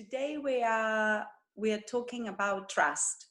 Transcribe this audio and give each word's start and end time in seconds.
today 0.00 0.38
we 0.42 0.62
are 0.62 1.26
we 1.56 1.72
are 1.72 1.82
talking 1.90 2.28
about 2.28 2.70
trust, 2.70 3.26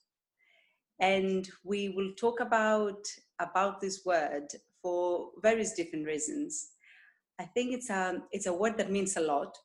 and 0.99 1.49
we 1.63 1.89
will 1.89 2.11
talk 2.15 2.39
about 2.41 3.07
about 3.39 3.81
this 3.81 4.05
word 4.05 4.45
for 4.79 5.29
various 5.41 5.73
different 5.73 6.05
reasons. 6.05 6.73
I 7.39 7.45
think 7.45 7.73
it's 7.73 7.89
a 7.89 8.21
it's 8.31 8.45
a 8.45 8.53
word 8.53 8.77
that 8.77 8.91
means 8.91 9.17
a 9.17 9.21
lot. 9.21 9.57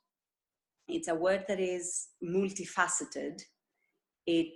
It's 0.88 1.08
a 1.08 1.14
word 1.14 1.44
that 1.46 1.60
is 1.60 2.08
multifaceted. 2.24 3.42
It 4.26 4.46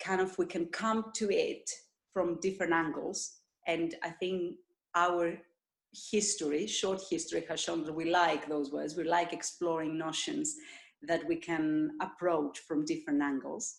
kind 0.00 0.20
of 0.20 0.36
we 0.38 0.46
can 0.46 0.66
come 0.66 1.04
to 1.14 1.30
it 1.30 1.70
from 2.12 2.40
different 2.40 2.72
angles, 2.72 3.34
and 3.68 3.94
I 4.02 4.10
think 4.10 4.56
our 4.96 5.38
history, 6.10 6.66
short 6.66 7.00
history, 7.08 7.44
has 7.48 7.60
shown 7.60 7.84
that 7.84 7.92
we 7.92 8.10
like 8.10 8.48
those 8.48 8.72
words. 8.72 8.96
We 8.96 9.04
like 9.04 9.32
exploring 9.32 9.96
notions 9.96 10.56
that 11.08 11.26
we 11.26 11.36
can 11.36 11.90
approach 12.00 12.60
from 12.60 12.84
different 12.84 13.22
angles. 13.22 13.76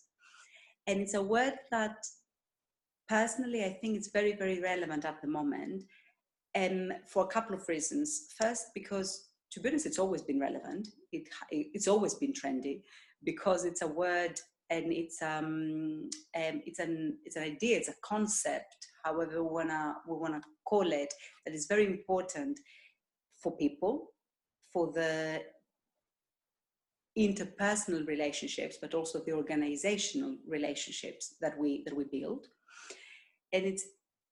And 0.86 1.00
it's 1.00 1.14
a 1.14 1.22
word 1.22 1.54
that 1.70 1.96
personally 3.08 3.64
I 3.64 3.72
think 3.80 3.96
it's 3.96 4.10
very, 4.10 4.34
very 4.34 4.60
relevant 4.60 5.04
at 5.04 5.20
the 5.20 5.28
moment. 5.28 5.84
And 6.54 6.92
for 7.08 7.24
a 7.24 7.28
couple 7.28 7.56
of 7.56 7.68
reasons. 7.68 8.28
First, 8.40 8.66
because 8.74 9.28
to 9.52 9.60
be 9.60 9.68
honest, 9.68 9.86
it's 9.86 9.98
always 9.98 10.22
been 10.22 10.40
relevant. 10.40 10.88
It, 11.12 11.28
it's 11.50 11.88
always 11.88 12.14
been 12.14 12.32
trendy 12.32 12.82
because 13.24 13.64
it's 13.64 13.82
a 13.82 13.86
word 13.88 14.40
and 14.70 14.92
it's 14.92 15.22
um, 15.22 16.08
um 16.36 16.62
it's 16.66 16.78
an 16.78 17.18
it's 17.24 17.36
an 17.36 17.44
idea, 17.44 17.76
it's 17.76 17.88
a 17.88 17.94
concept, 18.02 18.76
however 19.04 19.42
we 19.42 19.50
wanna 19.50 19.94
we 20.08 20.16
wanna 20.16 20.40
call 20.64 20.90
it, 20.90 21.12
that 21.44 21.54
is 21.54 21.66
very 21.66 21.86
important 21.86 22.58
for 23.42 23.56
people, 23.56 24.10
for 24.72 24.92
the 24.92 25.42
interpersonal 27.16 28.06
relationships, 28.06 28.76
but 28.80 28.94
also 28.94 29.20
the 29.20 29.32
organizational 29.32 30.36
relationships 30.46 31.34
that 31.40 31.56
we 31.58 31.82
that 31.86 31.96
we 31.96 32.04
build. 32.04 32.46
And 33.52 33.64
it's 33.64 33.84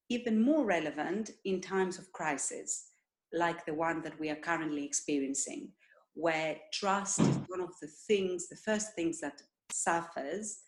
even 0.08 0.42
more 0.42 0.64
relevant 0.64 1.30
in 1.44 1.60
times 1.60 1.98
of 1.98 2.12
crisis, 2.12 2.88
like 3.32 3.64
the 3.64 3.74
one 3.74 4.02
that 4.02 4.18
we 4.18 4.30
are 4.30 4.36
currently 4.36 4.84
experiencing, 4.84 5.70
where 6.14 6.56
trust 6.72 7.20
is 7.20 7.38
one 7.46 7.60
of 7.60 7.72
the 7.80 7.88
things, 8.08 8.48
the 8.48 8.56
first 8.56 8.94
things 8.94 9.20
that 9.20 9.40
suffers 9.70 10.58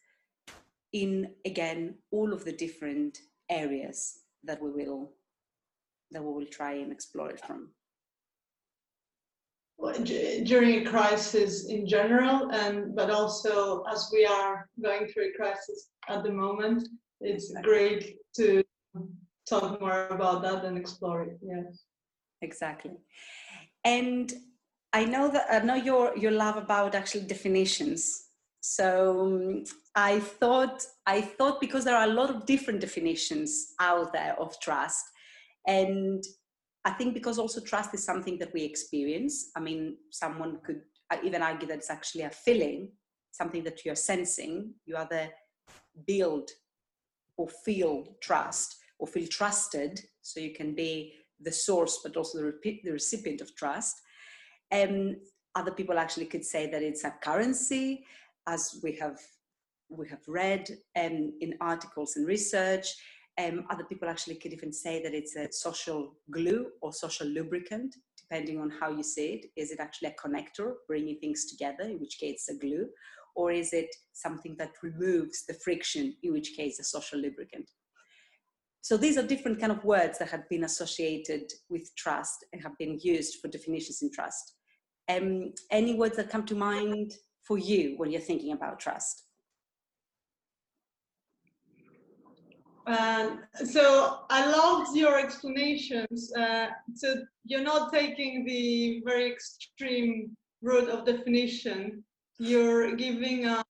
in 0.92 1.28
again 1.44 1.96
all 2.12 2.32
of 2.32 2.44
the 2.44 2.52
different 2.52 3.18
areas 3.50 4.20
that 4.44 4.62
we 4.62 4.70
will 4.70 5.12
that 6.12 6.22
we 6.22 6.32
will 6.32 6.46
try 6.46 6.72
and 6.74 6.92
explore 6.92 7.30
it 7.30 7.44
from 7.44 7.70
during 10.44 10.86
a 10.86 10.90
crisis 10.90 11.68
in 11.68 11.86
general, 11.86 12.50
and 12.52 12.94
but 12.94 13.10
also 13.10 13.82
as 13.84 14.10
we 14.12 14.24
are 14.24 14.68
going 14.82 15.06
through 15.08 15.30
a 15.30 15.36
crisis 15.36 15.90
at 16.08 16.22
the 16.22 16.32
moment, 16.32 16.88
it's 17.20 17.52
great 17.62 18.16
to 18.36 18.62
talk 19.48 19.80
more 19.80 20.08
about 20.08 20.42
that 20.42 20.64
and 20.64 20.76
explore 20.78 21.22
it. 21.22 21.38
Yes, 21.42 21.84
exactly. 22.42 22.92
And 23.84 24.32
I 24.92 25.04
know 25.04 25.28
that 25.28 25.46
I 25.50 25.58
know 25.64 25.74
your 25.74 26.16
your 26.16 26.32
love 26.32 26.56
about 26.56 26.94
actually 26.94 27.26
definitions. 27.26 28.20
So 28.60 29.26
um, 29.26 29.64
I 29.94 30.20
thought 30.20 30.86
I 31.06 31.20
thought 31.20 31.60
because 31.60 31.84
there 31.84 31.96
are 31.96 32.08
a 32.08 32.14
lot 32.20 32.30
of 32.30 32.46
different 32.46 32.80
definitions 32.80 33.74
out 33.80 34.12
there 34.12 34.34
of 34.40 34.58
trust, 34.60 35.04
and 35.66 36.24
I 36.84 36.90
think 36.90 37.14
because 37.14 37.38
also 37.38 37.60
trust 37.60 37.94
is 37.94 38.04
something 38.04 38.38
that 38.38 38.52
we 38.52 38.62
experience. 38.62 39.50
I 39.56 39.60
mean, 39.60 39.96
someone 40.10 40.58
could 40.64 40.82
even 41.22 41.42
argue 41.42 41.66
that 41.68 41.78
it's 41.78 41.90
actually 41.90 42.22
a 42.22 42.30
feeling, 42.30 42.90
something 43.32 43.64
that 43.64 43.84
you're 43.84 43.94
sensing. 43.94 44.74
You 44.84 44.96
either 44.96 45.30
build 46.06 46.50
or 47.36 47.48
feel 47.48 48.16
trust 48.20 48.76
or 48.98 49.06
feel 49.06 49.26
trusted, 49.26 50.00
so 50.22 50.40
you 50.40 50.52
can 50.52 50.74
be 50.74 51.14
the 51.40 51.52
source 51.52 52.00
but 52.02 52.16
also 52.16 52.38
the, 52.38 52.90
recipient 52.90 53.40
of 53.40 53.54
trust. 53.56 53.96
And 54.70 55.16
other 55.54 55.72
people 55.72 55.98
actually 55.98 56.26
could 56.26 56.44
say 56.44 56.70
that 56.70 56.82
it's 56.82 57.04
a 57.04 57.14
currency, 57.22 58.04
as 58.46 58.78
we 58.82 58.92
have 58.96 59.18
we 59.90 60.08
have 60.08 60.26
read 60.26 60.68
um, 60.98 61.32
in 61.40 61.54
articles 61.60 62.16
and 62.16 62.26
research 62.26 62.94
um, 63.38 63.64
other 63.70 63.84
people 63.84 64.08
actually 64.08 64.36
could 64.36 64.52
even 64.52 64.72
say 64.72 65.02
that 65.02 65.14
it's 65.14 65.36
a 65.36 65.50
social 65.50 66.14
glue 66.30 66.68
or 66.80 66.92
social 66.92 67.26
lubricant, 67.26 67.94
depending 68.16 68.60
on 68.60 68.70
how 68.70 68.90
you 68.90 69.02
see 69.02 69.26
it. 69.34 69.46
Is 69.60 69.72
it 69.72 69.80
actually 69.80 70.08
a 70.10 70.28
connector 70.28 70.74
bringing 70.86 71.18
things 71.18 71.46
together, 71.46 71.84
in 71.84 71.98
which 72.00 72.18
case 72.20 72.46
it's 72.48 72.48
a 72.50 72.58
glue, 72.58 72.88
or 73.34 73.50
is 73.50 73.72
it 73.72 73.88
something 74.12 74.54
that 74.58 74.72
removes 74.82 75.44
the 75.46 75.54
friction, 75.54 76.14
in 76.22 76.32
which 76.32 76.56
case 76.56 76.78
a 76.78 76.84
social 76.84 77.18
lubricant? 77.18 77.68
So 78.82 78.96
these 78.96 79.16
are 79.16 79.26
different 79.26 79.58
kind 79.58 79.72
of 79.72 79.82
words 79.82 80.18
that 80.18 80.28
have 80.28 80.48
been 80.48 80.64
associated 80.64 81.50
with 81.70 81.90
trust 81.96 82.44
and 82.52 82.62
have 82.62 82.76
been 82.78 82.98
used 83.02 83.40
for 83.40 83.48
definitions 83.48 84.02
in 84.02 84.12
trust. 84.12 84.54
Um, 85.08 85.52
any 85.70 85.94
words 85.94 86.16
that 86.16 86.30
come 86.30 86.44
to 86.46 86.54
mind 86.54 87.14
for 87.42 87.58
you 87.58 87.94
when 87.96 88.10
you're 88.10 88.20
thinking 88.20 88.52
about 88.52 88.78
trust? 88.78 89.22
Um, 92.86 93.40
so 93.64 94.20
I 94.28 94.46
loved 94.50 94.96
your 94.96 95.18
explanations. 95.18 96.32
Uh, 96.36 96.68
so 96.94 97.16
you're 97.44 97.62
not 97.62 97.92
taking 97.92 98.44
the 98.44 99.02
very 99.04 99.32
extreme 99.32 100.36
route 100.62 100.88
of 100.88 101.06
definition. 101.06 102.04
You're 102.38 102.94
giving 102.96 103.46
a 103.46 103.64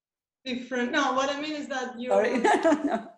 different. 0.45 0.93
No, 0.93 1.13
what 1.13 1.31
I 1.31 1.41
mean 1.41 1.53
is 1.53 1.69
that 1.69 2.01
you're. 2.01 2.13
Sorry, 2.13 2.39
no, 2.85 3.09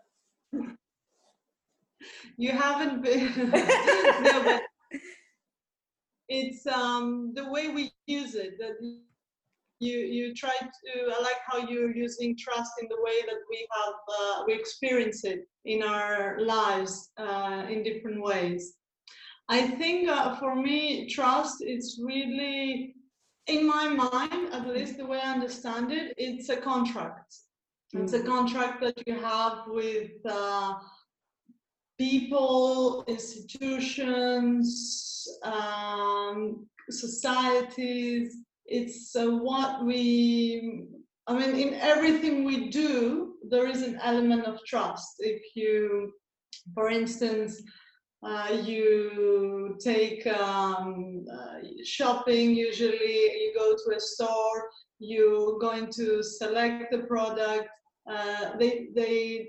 You 2.36 2.50
haven't 2.50 3.02
been. 3.02 3.50
no, 3.50 4.42
but 4.44 4.62
it's 6.28 6.66
um, 6.66 7.32
the 7.34 7.48
way 7.48 7.68
we 7.68 7.92
use 8.06 8.34
it 8.34 8.58
that 8.58 8.76
you 9.78 9.98
you 9.98 10.34
try 10.34 10.56
to 10.58 11.12
i 11.14 11.22
like 11.22 11.38
how 11.46 11.58
you're 11.58 11.94
using 11.94 12.36
trust 12.36 12.72
in 12.80 12.88
the 12.88 12.96
way 13.02 13.20
that 13.26 13.40
we 13.50 13.66
have 13.76 13.94
uh, 14.20 14.42
we 14.46 14.54
experience 14.54 15.22
it 15.24 15.46
in 15.64 15.82
our 15.82 16.38
lives 16.40 17.10
uh, 17.18 17.66
in 17.68 17.82
different 17.82 18.22
ways 18.22 18.76
i 19.48 19.60
think 19.60 20.08
uh, 20.08 20.34
for 20.36 20.54
me 20.54 21.06
trust 21.08 21.62
is 21.62 22.00
really 22.02 22.94
in 23.46 23.66
my 23.66 23.88
mind 23.88 24.52
at 24.52 24.66
least 24.66 24.96
the 24.96 25.04
way 25.04 25.20
i 25.22 25.32
understand 25.32 25.92
it 25.92 26.14
it's 26.16 26.48
a 26.48 26.56
contract 26.56 27.36
mm-hmm. 27.94 28.04
it's 28.04 28.14
a 28.14 28.20
mm. 28.20 28.26
contract 28.26 28.80
that 28.80 29.06
you 29.06 29.20
have 29.20 29.64
with 29.68 30.12
uh, 30.28 30.74
people 31.98 33.04
institutions 33.08 35.26
um, 35.42 36.66
societies 36.90 38.36
it's 38.68 39.14
uh, 39.16 39.26
what 39.26 39.84
we 39.84 40.86
i 41.26 41.32
mean 41.38 41.54
in 41.56 41.74
everything 41.74 42.44
we 42.44 42.68
do 42.68 43.26
there 43.48 43.66
is 43.66 43.82
an 43.82 43.98
element 44.02 44.44
of 44.44 44.64
trust. 44.64 45.16
If 45.18 45.42
you 45.54 46.12
for 46.74 46.90
instance 46.90 47.62
uh, 48.22 48.60
you 48.64 49.76
take 49.78 50.26
um, 50.26 51.24
uh, 51.32 51.58
shopping 51.84 52.54
usually 52.54 53.18
you 53.40 53.52
go 53.56 53.76
to 53.76 53.96
a 53.96 54.00
store 54.00 54.68
you're 54.98 55.58
going 55.58 55.90
to 55.92 56.22
select 56.22 56.90
the 56.90 57.00
product 57.00 57.68
uh, 58.10 58.56
they 58.58 58.88
they 58.94 59.48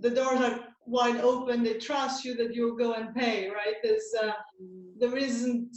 the 0.00 0.10
doors 0.10 0.40
are 0.40 0.60
wide 0.86 1.20
open 1.20 1.62
they 1.62 1.74
trust 1.74 2.24
you 2.24 2.34
that 2.34 2.54
you'll 2.54 2.76
go 2.76 2.94
and 2.94 3.14
pay 3.14 3.48
right? 3.48 3.76
There's 3.82 4.10
uh, 4.22 4.32
there 4.98 5.16
isn't 5.16 5.74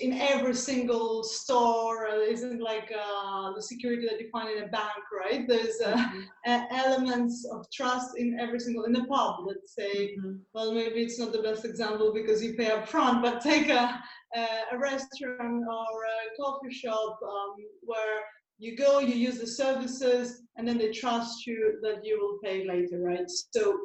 in 0.00 0.12
every 0.14 0.54
single 0.54 1.22
store 1.22 2.08
uh, 2.08 2.18
isn't 2.18 2.60
like 2.60 2.92
uh, 2.92 3.52
the 3.54 3.62
security 3.62 4.06
that 4.08 4.20
you 4.20 4.28
find 4.30 4.56
in 4.56 4.64
a 4.64 4.68
bank 4.68 5.02
right 5.18 5.46
there's 5.46 5.80
uh, 5.84 5.94
mm-hmm. 5.94 6.76
elements 6.76 7.46
of 7.52 7.66
trust 7.72 8.16
in 8.16 8.38
every 8.40 8.58
single 8.58 8.84
in 8.84 8.96
a 8.96 9.04
pub 9.06 9.36
let's 9.46 9.74
say 9.74 10.14
mm-hmm. 10.16 10.34
well 10.54 10.72
maybe 10.72 11.02
it's 11.02 11.18
not 11.18 11.32
the 11.32 11.42
best 11.42 11.64
example 11.64 12.12
because 12.12 12.42
you 12.42 12.54
pay 12.54 12.70
up 12.70 12.88
front 12.88 13.22
but 13.22 13.40
take 13.40 13.68
a, 13.68 14.00
a, 14.34 14.46
a 14.72 14.78
restaurant 14.78 15.64
or 15.68 16.04
a 16.04 16.42
coffee 16.42 16.72
shop 16.72 17.18
um, 17.22 17.54
where 17.82 18.20
you 18.58 18.76
go 18.76 19.00
you 19.00 19.14
use 19.14 19.38
the 19.38 19.46
services 19.46 20.42
and 20.56 20.66
then 20.66 20.78
they 20.78 20.90
trust 20.90 21.46
you 21.46 21.78
that 21.82 22.04
you 22.04 22.18
will 22.20 22.38
pay 22.42 22.66
later 22.66 23.00
right 23.00 23.28
so 23.28 23.78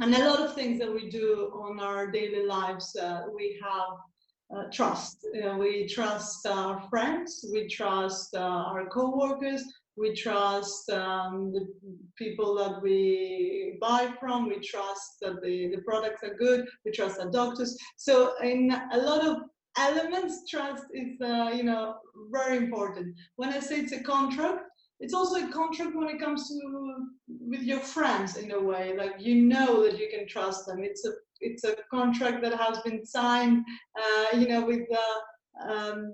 and 0.00 0.14
a 0.14 0.30
lot 0.30 0.40
of 0.40 0.54
things 0.54 0.78
that 0.78 0.92
we 0.92 1.10
do 1.10 1.50
on 1.54 1.80
our 1.80 2.10
daily 2.10 2.46
lives 2.46 2.96
uh, 2.96 3.22
we 3.34 3.60
have 3.62 3.98
uh, 4.56 4.64
trust. 4.72 5.26
Uh, 5.44 5.56
we 5.56 5.86
trust 5.86 6.46
our 6.46 6.82
friends, 6.90 7.44
we 7.52 7.68
trust 7.68 8.34
uh, 8.34 8.40
our 8.40 8.86
co-workers, 8.86 9.62
we 9.96 10.14
trust 10.14 10.88
um, 10.90 11.52
the 11.52 11.66
people 12.16 12.54
that 12.54 12.80
we 12.82 13.76
buy 13.80 14.12
from, 14.18 14.48
we 14.48 14.58
trust 14.60 15.18
that 15.20 15.42
the, 15.42 15.68
the 15.74 15.82
products 15.82 16.22
are 16.22 16.34
good, 16.34 16.66
we 16.84 16.92
trust 16.92 17.20
our 17.20 17.30
doctors. 17.30 17.76
So 17.96 18.34
in 18.42 18.74
a 18.92 18.98
lot 18.98 19.26
of 19.26 19.36
elements, 19.78 20.48
trust 20.48 20.84
is, 20.92 21.20
uh, 21.20 21.50
you 21.54 21.64
know, 21.64 21.96
very 22.30 22.56
important. 22.56 23.14
When 23.36 23.50
I 23.50 23.60
say 23.60 23.80
it's 23.80 23.92
a 23.92 24.02
contract, 24.02 24.62
it's 25.02 25.14
also 25.14 25.44
a 25.44 25.50
contract 25.50 25.96
when 25.96 26.08
it 26.08 26.20
comes 26.20 26.48
to 26.48 27.08
with 27.26 27.62
your 27.62 27.80
friends 27.80 28.36
in 28.36 28.52
a 28.52 28.60
way 28.60 28.96
like 28.96 29.14
you 29.18 29.34
know 29.34 29.82
that 29.82 29.98
you 29.98 30.08
can 30.14 30.26
trust 30.28 30.64
them 30.66 30.84
it's 30.84 31.04
a 31.04 31.10
it's 31.42 31.64
a 31.64 31.76
contract 31.90 32.42
that 32.42 32.54
has 32.58 32.78
been 32.80 33.04
signed 33.04 33.64
uh, 34.00 34.36
you 34.36 34.48
know 34.48 34.64
with 34.64 34.82
the 34.88 35.68
um, 35.68 36.12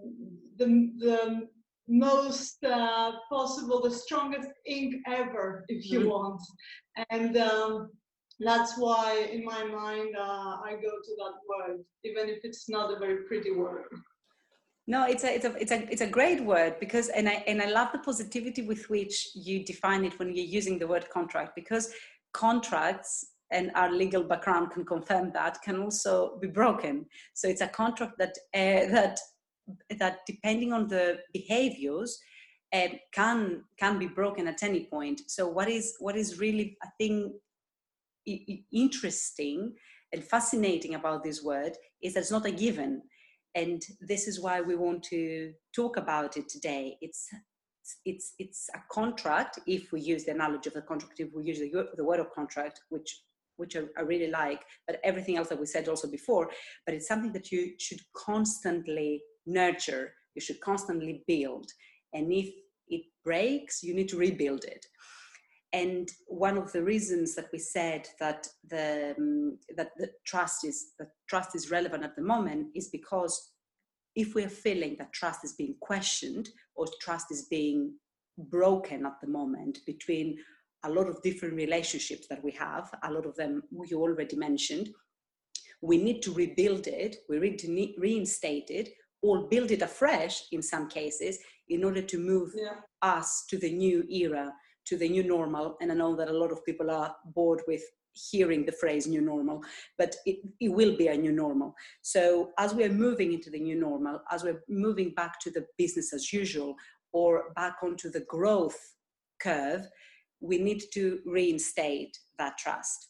the, 0.57 0.67
the 0.99 1.49
most 1.89 2.63
uh, 2.65 3.13
possible 3.31 3.81
the 3.83 3.91
strongest 3.91 4.51
ink 4.67 4.95
ever 5.07 5.65
if 5.69 5.91
you 5.91 6.01
mm-hmm. 6.01 6.09
want 6.09 6.43
and 7.11 7.37
um, 7.37 7.91
that's 8.41 8.79
why 8.79 9.29
in 9.33 9.45
my 9.45 9.65
mind 9.65 10.15
uh, 10.17 10.57
i 10.69 10.73
go 10.73 10.93
to 11.07 11.13
that 11.21 11.37
word 11.49 11.79
even 12.05 12.29
if 12.29 12.41
it's 12.43 12.69
not 12.69 12.93
a 12.95 12.99
very 12.99 13.25
pretty 13.29 13.53
word 13.53 13.87
no, 14.91 15.05
it's 15.05 15.23
a 15.23 15.35
it's 15.35 15.45
a 15.45 15.55
it's 15.61 15.71
a 15.71 15.93
it's 15.93 16.01
a 16.01 16.07
great 16.07 16.43
word 16.43 16.81
because 16.81 17.11
and 17.11 17.29
I 17.29 17.45
and 17.47 17.61
I 17.61 17.69
love 17.69 17.93
the 17.93 17.99
positivity 17.99 18.63
with 18.63 18.89
which 18.89 19.29
you 19.35 19.63
define 19.63 20.03
it 20.07 20.19
when 20.19 20.35
you're 20.35 20.47
using 20.47 20.79
the 20.79 20.87
word 20.87 21.11
contract 21.11 21.55
because 21.55 21.93
contracts 22.33 23.27
and 23.51 23.71
our 23.75 23.91
legal 23.91 24.23
background 24.23 24.71
can 24.71 24.85
confirm 24.85 25.33
that 25.33 25.61
can 25.63 25.81
also 25.81 26.39
be 26.41 26.49
broken. 26.49 27.07
So 27.35 27.49
it's 27.49 27.61
a 27.61 27.69
contract 27.69 28.19
that 28.19 28.37
uh, 28.55 28.91
that 28.93 29.19
that 29.99 30.21
depending 30.27 30.73
on 30.73 30.89
the 30.89 31.19
behaviors 31.33 32.19
uh, 32.73 32.89
can 33.13 33.65
can 33.79 33.99
be 33.99 34.07
broken 34.07 34.49
at 34.49 34.63
any 34.63 34.87
point. 34.87 35.23
So 35.27 35.49
what 35.49 35.69
is 35.69 35.97
what 35.99 36.17
is 36.17 36.39
really 36.39 36.77
I 36.83 36.89
think 36.99 37.33
interesting 38.73 39.75
and 40.13 40.23
fascinating 40.25 40.95
about 40.95 41.25
this 41.25 41.43
word 41.43 41.73
is 42.03 42.15
that 42.15 42.21
it's 42.21 42.31
not 42.31 42.47
a 42.47 42.51
given 42.51 43.03
and 43.55 43.83
this 44.01 44.29
is 44.29 44.41
why 44.41 44.61
we 44.61 44.77
want 44.77 45.03
to 45.03 45.53
talk 45.75 45.97
about 45.97 46.37
it 46.37 46.49
today 46.49 46.97
it's 47.01 47.29
it's 48.05 48.35
it's 48.39 48.69
a 48.75 48.81
contract 48.91 49.59
if 49.67 49.93
we 49.93 50.01
use 50.01 50.25
the 50.25 50.33
analogy 50.33 50.69
of 50.69 50.75
the 50.75 50.83
contract 50.83 51.19
if 51.21 51.33
we 51.35 51.45
use 51.45 51.59
the, 51.59 51.89
the 51.97 52.05
word 52.05 52.21
of 52.21 52.31
contract 52.33 52.81
which 52.91 53.23
which 53.59 53.77
I, 53.77 53.83
I 53.97 54.03
really 54.03 54.31
like 54.31 54.63
but 54.87 55.01
everything 55.05 55.37
else 55.37 55.49
that 55.49 55.61
we 55.61 55.67
said 55.67 55.89
also 55.89 56.11
before 56.11 56.51
but 56.87 56.95
it's 56.95 57.09
something 57.09 57.33
that 57.33 57.53
you 57.53 57.75
should 57.79 58.01
constantly 58.17 59.23
nurture 59.47 60.15
you 60.35 60.41
should 60.41 60.61
constantly 60.61 61.23
build 61.27 61.71
and 62.13 62.33
if 62.33 62.49
it 62.89 63.03
breaks 63.25 63.83
you 63.83 63.95
need 63.95 64.09
to 64.09 64.17
rebuild 64.17 64.65
it. 64.65 64.85
And 65.73 66.11
one 66.29 66.57
of 66.57 66.73
the 66.73 66.83
reasons 66.83 67.35
that 67.35 67.49
we 67.53 67.59
said 67.59 68.09
that 68.21 68.47
the 68.71 69.15
um, 69.19 69.59
that 69.77 69.91
the 69.99 70.11
trust 70.27 70.65
is 70.65 70.95
that 70.99 71.09
trust 71.29 71.55
is 71.55 71.71
relevant 71.71 72.05
at 72.05 72.17
the 72.17 72.23
moment 72.23 72.69
is 72.75 72.89
because 72.89 73.53
if 74.17 74.35
we're 74.35 74.49
feeling 74.49 74.97
that 74.99 75.13
trust 75.13 75.45
is 75.45 75.53
being 75.53 75.75
questioned 75.81 76.49
or 76.75 76.87
trust 77.03 77.27
is 77.31 77.49
being 77.51 77.95
broken 78.39 79.05
at 79.05 79.21
the 79.21 79.29
moment 79.29 79.81
between 79.85 80.39
a 80.85 80.91
lot 80.91 81.09
of 81.09 81.23
different 81.23 81.55
relationships 81.55 82.27
that 82.29 82.43
we 82.43 82.53
have 82.53 82.91
a 83.05 83.13
lot 83.13 83.27
of 83.27 83.35
them 83.37 83.63
you 83.87 84.01
already 84.01 84.37
mentioned 84.37 84.89
we 85.83 85.97
need 85.97 86.21
to 86.23 86.33
rebuild 86.33 86.87
it 86.87 87.17
we 87.29 87.39
need 87.39 87.59
to 87.59 87.95
reinstate 87.99 88.71
it 88.71 88.91
or 89.23 89.49
build 89.49 89.71
it 89.71 89.83
afresh 89.83 90.45
in 90.53 90.63
some 90.63 90.89
cases 90.89 91.39
in 91.69 91.85
order 91.85 92.03
to 92.03 92.19
move 92.19 92.53
yeah. 92.55 92.75
us 93.03 93.45
to 93.49 93.59
the 93.59 93.71
new 93.71 94.05
era 94.09 94.53
to 94.89 94.97
the 94.97 95.09
new 95.09 95.23
normal. 95.23 95.77
And 95.81 95.93
I 95.93 95.95
know 95.95 96.17
that 96.17 96.29
a 96.29 96.39
lot 96.39 96.51
of 96.51 96.65
people 96.65 96.91
are 96.91 97.15
bored 97.35 97.61
with 97.69 97.83
hearing 98.31 98.65
the 98.65 98.73
phrase 98.73 99.07
new 99.07 99.21
normal, 99.21 99.63
but 99.97 100.17
it, 100.27 100.39
it 100.61 100.71
will 100.71 100.97
be 100.97 101.09
a 101.09 101.17
new 101.17 101.31
normal. 101.31 101.75
So 102.03 102.51
as 102.59 102.75
we 102.75 102.85
are 102.85 102.93
moving 102.93 103.33
into 103.33 103.51
the 103.51 103.61
new 103.61 103.79
normal, 103.79 104.21
as 104.31 104.43
we're 104.43 104.63
moving 104.69 105.13
back 105.15 105.39
to 105.41 105.51
the 105.51 105.67
business 105.77 106.13
as 106.13 106.33
usual 106.33 106.75
or 107.13 107.53
back 107.55 107.77
onto 107.83 108.11
the 108.11 108.25
growth 108.29 108.79
curve, 109.41 109.87
we 110.41 110.59
need 110.59 110.83
to 110.95 111.21
reinstate 111.27 112.17
that 112.39 112.59
trust. 112.59 113.09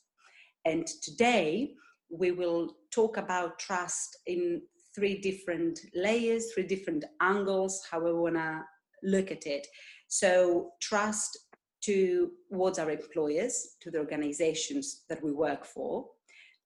And 0.65 0.87
today 1.03 1.75
we 2.11 2.31
will 2.31 2.75
talk 2.91 3.17
about 3.17 3.59
trust 3.59 4.17
in 4.27 4.63
three 4.95 5.21
different 5.21 5.79
layers, 5.95 6.53
three 6.53 6.67
different 6.67 7.05
angles, 7.21 7.83
how 7.91 8.01
we 8.01 8.13
want 8.13 8.37
to 8.37 8.63
look 9.03 9.31
at 9.31 9.47
it. 9.47 9.67
So, 10.09 10.71
trust 10.81 11.39
towards 11.83 12.79
our 12.79 12.91
employers, 12.91 13.77
to 13.81 13.91
the 13.91 13.99
organizations 13.99 15.05
that 15.09 15.23
we 15.23 15.33
work 15.33 15.65
for, 15.65 16.07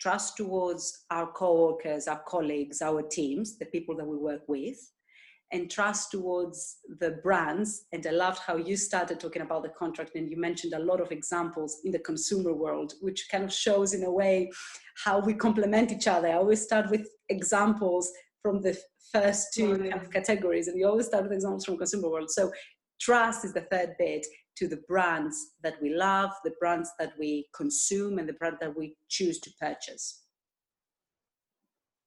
trust 0.00 0.36
towards 0.36 1.04
our 1.10 1.30
co-workers, 1.32 2.08
our 2.08 2.22
colleagues, 2.26 2.80
our 2.80 3.02
teams, 3.02 3.58
the 3.58 3.66
people 3.66 3.96
that 3.96 4.06
we 4.06 4.16
work 4.16 4.42
with, 4.48 4.78
and 5.52 5.70
trust 5.70 6.10
towards 6.10 6.78
the 6.98 7.10
brands. 7.22 7.84
And 7.92 8.06
I 8.06 8.10
loved 8.10 8.38
how 8.38 8.56
you 8.56 8.76
started 8.76 9.20
talking 9.20 9.42
about 9.42 9.62
the 9.62 9.68
contract 9.68 10.14
and 10.14 10.30
you 10.30 10.38
mentioned 10.38 10.72
a 10.72 10.78
lot 10.78 11.00
of 11.00 11.12
examples 11.12 11.80
in 11.84 11.92
the 11.92 11.98
consumer 11.98 12.54
world, 12.54 12.94
which 13.02 13.28
kind 13.30 13.44
of 13.44 13.52
shows 13.52 13.92
in 13.92 14.04
a 14.04 14.10
way 14.10 14.50
how 15.04 15.20
we 15.20 15.34
complement 15.34 15.92
each 15.92 16.08
other. 16.08 16.28
I 16.28 16.34
always 16.34 16.62
start 16.62 16.90
with 16.90 17.06
examples 17.28 18.10
from 18.40 18.62
the 18.62 18.78
first 19.12 19.52
two 19.52 19.76
kind 19.76 19.94
of 19.94 20.10
categories, 20.10 20.68
and 20.68 20.78
you 20.78 20.88
always 20.88 21.06
start 21.06 21.24
with 21.24 21.32
examples 21.32 21.66
from 21.66 21.76
consumer 21.76 22.08
world. 22.08 22.30
So 22.30 22.50
trust 23.00 23.44
is 23.44 23.52
the 23.52 23.66
third 23.70 23.90
bit 23.98 24.26
to 24.56 24.68
the 24.68 24.82
brands 24.88 25.52
that 25.62 25.74
we 25.82 25.94
love, 25.94 26.30
the 26.44 26.54
brands 26.58 26.90
that 26.98 27.12
we 27.18 27.46
consume, 27.54 28.18
and 28.18 28.28
the 28.28 28.34
brand 28.34 28.56
that 28.60 28.76
we 28.76 28.96
choose 29.08 29.38
to 29.40 29.50
purchase. 29.60 30.22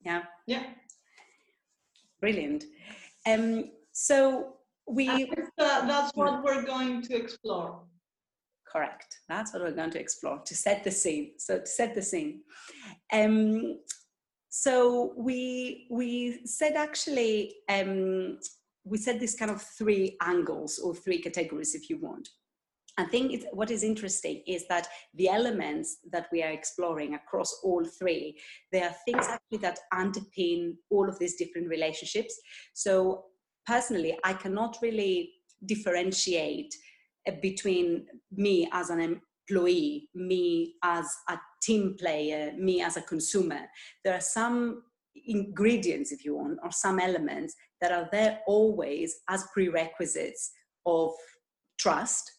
Yeah. 0.02 0.24
Yeah. 0.46 0.64
Brilliant. 2.20 2.66
Um, 3.26 3.72
so 3.92 4.56
we. 4.88 5.10
Uh, 5.10 5.88
that's 5.88 6.12
what 6.16 6.44
we're 6.44 6.64
going 6.64 7.02
to 7.04 7.16
explore. 7.16 7.82
Correct. 8.68 9.20
That's 9.30 9.54
what 9.54 9.62
we're 9.62 9.72
going 9.72 9.92
to 9.92 10.00
explore 10.00 10.40
to 10.46 10.56
set 10.56 10.84
the 10.84 10.92
scene. 10.92 11.32
So 11.38 11.60
to 11.60 11.66
set 11.66 11.96
the 11.96 12.02
scene. 12.02 12.42
Um, 13.12 13.80
so 14.50 15.14
we 15.18 15.88
we 15.90 16.46
said 16.46 16.76
actually 16.76 17.56
um, 17.70 18.40
we 18.86 18.98
said 18.98 19.20
this 19.20 19.36
kind 19.36 19.52
of 19.52 19.62
three 19.62 20.18
angles 20.22 20.80
or 20.80 20.94
three 20.96 21.22
categories 21.22 21.76
if 21.76 21.90
you 21.90 21.98
want 21.98 22.30
I 22.98 23.04
think 23.04 23.44
what 23.52 23.72
is 23.72 23.84
interesting 23.84 24.42
is 24.48 24.68
that 24.70 24.88
the 25.16 25.28
elements 25.28 25.98
that 26.12 26.28
we 26.32 26.42
are 26.44 26.52
exploring 26.52 27.14
across 27.14 27.60
all 27.64 27.84
three, 27.84 28.40
there 28.72 28.86
are 28.86 28.96
things 29.06 29.28
actually 29.28 29.58
that 29.60 29.80
underpin 29.94 30.76
all 30.90 31.10
of 31.10 31.20
these 31.20 31.36
different 31.36 31.68
relationships. 31.68 32.40
So 32.74 33.26
personally, 33.66 34.18
I 34.24 34.34
cannot 34.34 34.78
really 34.82 35.34
differentiate 35.66 36.74
uh, 37.28 37.34
between 37.42 38.06
me 38.32 38.70
as 38.72 38.90
an 38.90 39.20
employee, 39.50 40.10
me 40.14 40.76
as 40.84 41.06
a 41.30 41.38
team 41.62 41.96
player, 42.00 42.54
me 42.58 42.82
as 42.82 42.96
a 42.96 43.02
consumer. 43.02 43.62
There 44.06 44.14
are 44.14 44.22
some 44.22 44.84
ingredients, 45.28 46.12
if 46.12 46.24
you 46.24 46.36
want, 46.36 46.60
or 46.64 46.72
some 46.72 47.00
elements 47.00 47.56
that 47.82 47.92
are 47.92 48.08
there 48.12 48.40
always 48.48 49.18
as 49.30 49.46
prerequisites 49.54 50.52
of 50.86 51.12
trust, 51.78 52.32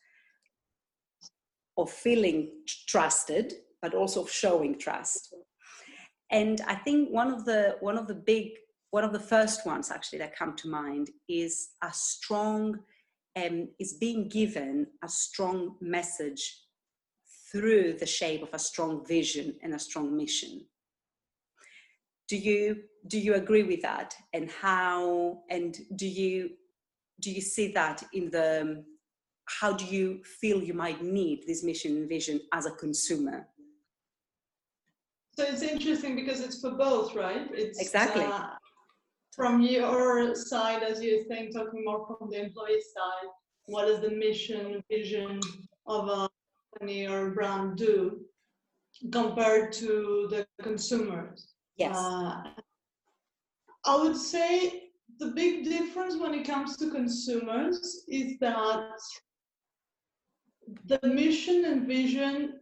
of 1.76 1.90
feeling 1.90 2.50
trusted, 2.86 3.54
but 3.82 3.94
also 3.94 4.22
of 4.22 4.30
showing 4.30 4.78
trust. 4.78 5.34
And 6.30 6.60
I 6.66 6.74
think 6.74 7.10
one 7.10 7.32
of 7.32 7.44
the 7.44 7.76
one 7.80 7.96
of 7.96 8.06
the 8.06 8.14
big 8.14 8.52
one 8.90 9.04
of 9.04 9.12
the 9.12 9.20
first 9.20 9.66
ones 9.66 9.90
actually 9.90 10.18
that 10.20 10.36
come 10.36 10.56
to 10.56 10.68
mind 10.68 11.10
is 11.28 11.68
a 11.82 11.90
strong 11.92 12.78
um, 13.36 13.68
is 13.78 13.94
being 13.94 14.28
given 14.28 14.86
a 15.04 15.08
strong 15.08 15.76
message 15.80 16.62
through 17.52 17.94
the 17.94 18.06
shape 18.06 18.42
of 18.42 18.48
a 18.52 18.58
strong 18.58 19.06
vision 19.06 19.54
and 19.62 19.74
a 19.74 19.78
strong 19.78 20.16
mission 20.16 20.66
do 22.28 22.36
you 22.36 22.76
do 23.06 23.18
you 23.18 23.34
agree 23.34 23.62
with 23.62 23.82
that 23.82 24.14
and 24.32 24.50
how 24.50 25.38
and 25.50 25.78
do 25.96 26.06
you 26.06 26.50
do 27.20 27.30
you 27.30 27.40
see 27.40 27.72
that 27.72 28.02
in 28.12 28.30
the 28.30 28.84
how 29.46 29.72
do 29.72 29.84
you 29.84 30.22
feel 30.24 30.62
you 30.62 30.74
might 30.74 31.02
need 31.02 31.44
this 31.46 31.62
mission 31.62 31.96
and 31.96 32.08
vision 32.08 32.40
as 32.52 32.66
a 32.66 32.70
consumer? 32.72 33.48
So 35.32 35.44
it's 35.44 35.62
interesting 35.62 36.16
because 36.16 36.40
it's 36.40 36.60
for 36.60 36.72
both 36.72 37.14
right? 37.14 37.48
It's 37.52 37.80
exactly. 37.80 38.24
uh, 38.24 38.50
from 39.34 39.60
your 39.60 40.34
side 40.34 40.82
as 40.82 41.02
you 41.02 41.24
think, 41.28 41.54
talking 41.54 41.84
more 41.84 42.06
from 42.18 42.30
the 42.30 42.40
employee 42.40 42.80
side 42.94 43.30
what 43.66 43.86
does 43.86 44.00
the 44.00 44.10
mission 44.10 44.82
vision 44.90 45.40
of 45.86 46.08
a 46.08 46.28
company 46.72 47.06
or 47.06 47.30
brand 47.30 47.76
do 47.76 48.20
compared 49.12 49.72
to 49.72 50.28
the 50.30 50.46
consumers? 50.62 51.54
Yes. 51.76 51.96
Uh, 51.96 52.42
I 53.84 53.96
would 53.96 54.16
say 54.16 54.90
the 55.18 55.28
big 55.28 55.64
difference 55.64 56.16
when 56.16 56.34
it 56.34 56.46
comes 56.46 56.76
to 56.78 56.90
consumers 56.90 58.04
is 58.08 58.38
that 58.40 58.90
the 60.84 61.00
mission 61.08 61.64
and 61.64 61.86
vision, 61.86 62.60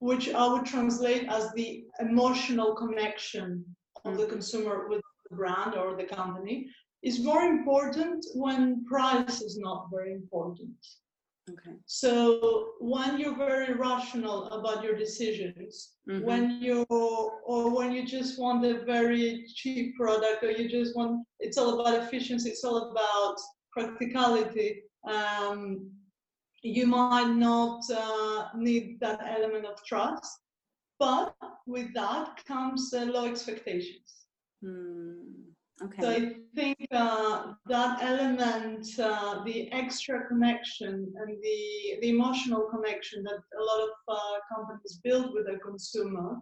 which 0.00 0.32
I 0.32 0.46
would 0.46 0.66
translate 0.66 1.28
as 1.28 1.52
the 1.52 1.84
emotional 2.00 2.74
connection 2.74 3.64
of 4.04 4.18
the 4.18 4.26
consumer 4.26 4.88
with 4.88 5.02
the 5.30 5.36
brand 5.36 5.74
or 5.74 5.96
the 5.96 6.04
company, 6.04 6.68
is 7.02 7.22
more 7.22 7.42
important 7.42 8.24
when 8.34 8.84
price 8.84 9.40
is 9.42 9.58
not 9.58 9.88
very 9.90 10.12
important. 10.12 10.74
Okay. 11.50 11.76
So 11.84 12.70
when 12.80 13.18
you're 13.20 13.36
very 13.36 13.74
rational 13.74 14.44
about 14.58 14.82
your 14.82 14.96
decisions, 14.96 15.96
Mhm. 16.08 16.24
when 16.24 16.42
you 16.62 16.86
or 16.88 17.68
when 17.76 17.92
you 17.92 18.02
just 18.06 18.38
want 18.38 18.64
a 18.64 18.82
very 18.84 19.44
cheap 19.54 19.94
product 19.96 20.42
or 20.42 20.50
you 20.50 20.66
just 20.68 20.96
want 20.96 21.26
it's 21.40 21.58
all 21.58 21.78
about 21.78 22.02
efficiency, 22.02 22.48
it's 22.50 22.64
all 22.64 22.90
about 22.90 23.36
practicality. 23.76 24.82
Um, 25.16 25.90
you 26.64 26.86
might 26.86 27.28
not 27.28 27.82
uh, 27.94 28.48
need 28.56 28.98
that 29.00 29.20
element 29.26 29.66
of 29.66 29.84
trust, 29.84 30.40
but 30.98 31.36
with 31.66 31.92
that 31.92 32.42
comes 32.46 32.92
uh, 32.94 33.04
low 33.04 33.26
expectations. 33.26 34.26
Okay. 35.82 36.00
So 36.00 36.10
I 36.10 36.34
think 36.54 36.86
uh, 36.90 37.52
that 37.66 38.02
element, 38.02 38.86
uh, 38.98 39.44
the 39.44 39.70
extra 39.72 40.26
connection 40.26 41.12
and 41.16 41.36
the, 41.42 41.98
the 42.00 42.08
emotional 42.08 42.62
connection 42.70 43.22
that 43.24 43.34
a 43.34 43.62
lot 43.62 43.80
of 43.82 43.90
uh, 44.08 44.56
companies 44.56 45.00
build 45.04 45.34
with 45.34 45.46
their 45.46 45.58
consumer 45.58 46.38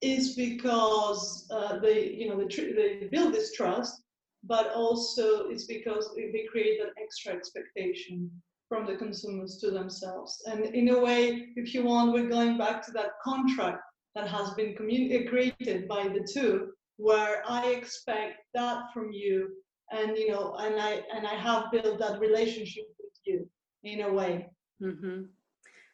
is 0.00 0.34
because 0.36 1.46
uh, 1.50 1.78
they, 1.80 2.12
you 2.12 2.28
know, 2.30 2.38
they, 2.38 2.46
tr- 2.46 2.74
they 2.74 3.08
build 3.12 3.34
this 3.34 3.52
trust, 3.52 4.02
but 4.42 4.72
also 4.72 5.48
it's 5.48 5.64
because 5.64 6.14
they 6.16 6.30
they 6.30 6.46
create 6.50 6.78
that 6.80 6.92
extra 7.02 7.32
expectation 7.34 8.30
from 8.68 8.86
the 8.86 8.96
consumers 8.96 9.58
to 9.58 9.70
themselves. 9.70 10.42
And 10.46 10.64
in 10.64 10.88
a 10.88 10.98
way, 10.98 11.48
if 11.56 11.74
you 11.74 11.84
want, 11.84 12.12
we're 12.12 12.28
going 12.28 12.56
back 12.58 12.84
to 12.86 12.92
that 12.92 13.10
contract 13.22 13.82
that 14.14 14.28
has 14.28 14.50
been 14.54 14.74
created 14.74 15.88
by 15.88 16.08
the 16.08 16.26
two 16.32 16.70
where 16.96 17.42
I 17.48 17.66
expect 17.68 18.38
that 18.54 18.92
from 18.92 19.10
you, 19.12 19.50
and 19.90 20.16
you 20.16 20.30
know, 20.30 20.54
and 20.58 20.80
I 20.80 21.02
and 21.14 21.26
I 21.26 21.34
have 21.34 21.70
built 21.72 21.98
that 21.98 22.20
relationship 22.20 22.84
with 22.98 23.12
you 23.24 23.48
in 23.82 24.02
a 24.02 24.12
way. 24.12 24.46
hmm 24.80 25.22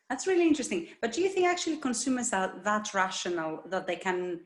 That's 0.08 0.26
really 0.26 0.46
interesting. 0.46 0.88
But 1.00 1.12
do 1.12 1.22
you 1.22 1.28
think 1.28 1.46
actually 1.46 1.78
consumers 1.78 2.32
are 2.32 2.52
that 2.64 2.92
rational 2.94 3.62
that 3.66 3.86
they 3.86 3.96
can, 3.96 4.40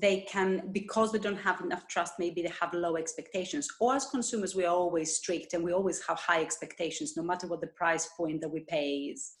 they 0.00 0.22
can, 0.22 0.68
because 0.72 1.12
they 1.12 1.18
don't 1.18 1.36
have 1.36 1.60
enough 1.60 1.86
trust, 1.88 2.14
maybe 2.18 2.42
they 2.42 2.52
have 2.60 2.72
low 2.72 2.96
expectations? 2.96 3.68
Or 3.80 3.94
as 3.94 4.06
consumers, 4.06 4.54
we 4.54 4.64
are 4.64 4.74
always 4.74 5.16
strict 5.16 5.52
and 5.54 5.62
we 5.62 5.72
always 5.72 6.04
have 6.06 6.18
high 6.18 6.40
expectations, 6.40 7.16
no 7.16 7.22
matter 7.22 7.46
what 7.46 7.60
the 7.60 7.66
price 7.68 8.08
point 8.16 8.40
that 8.40 8.48
we 8.48 8.60
pay 8.60 8.88
is. 9.12 9.36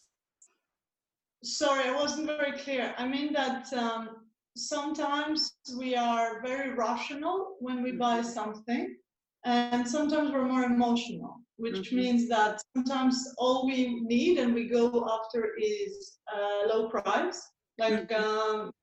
Sorry, 1.44 1.88
I 1.88 1.94
wasn't 1.94 2.26
very 2.26 2.52
clear. 2.58 2.94
I 2.98 3.06
mean 3.08 3.32
that 3.32 3.72
um, 3.72 4.10
sometimes 4.56 5.54
we 5.76 5.96
are 5.96 6.40
very 6.42 6.74
rational 6.74 7.56
when 7.58 7.82
we 7.82 7.92
buy 7.92 8.22
something, 8.22 8.96
and 9.44 9.88
sometimes 9.88 10.30
we're 10.30 10.46
more 10.46 10.64
emotional, 10.64 11.40
which 11.56 11.90
Mhm. 11.90 11.96
means 11.96 12.28
that 12.28 12.62
sometimes 12.76 13.16
all 13.38 13.66
we 13.66 14.00
need 14.02 14.38
and 14.38 14.54
we 14.54 14.68
go 14.68 15.08
after 15.16 15.40
is 15.58 16.18
a 16.32 16.66
low 16.68 16.88
price. 16.88 17.40
Like 17.78 18.12
um, 18.12 18.68
it 18.68 18.81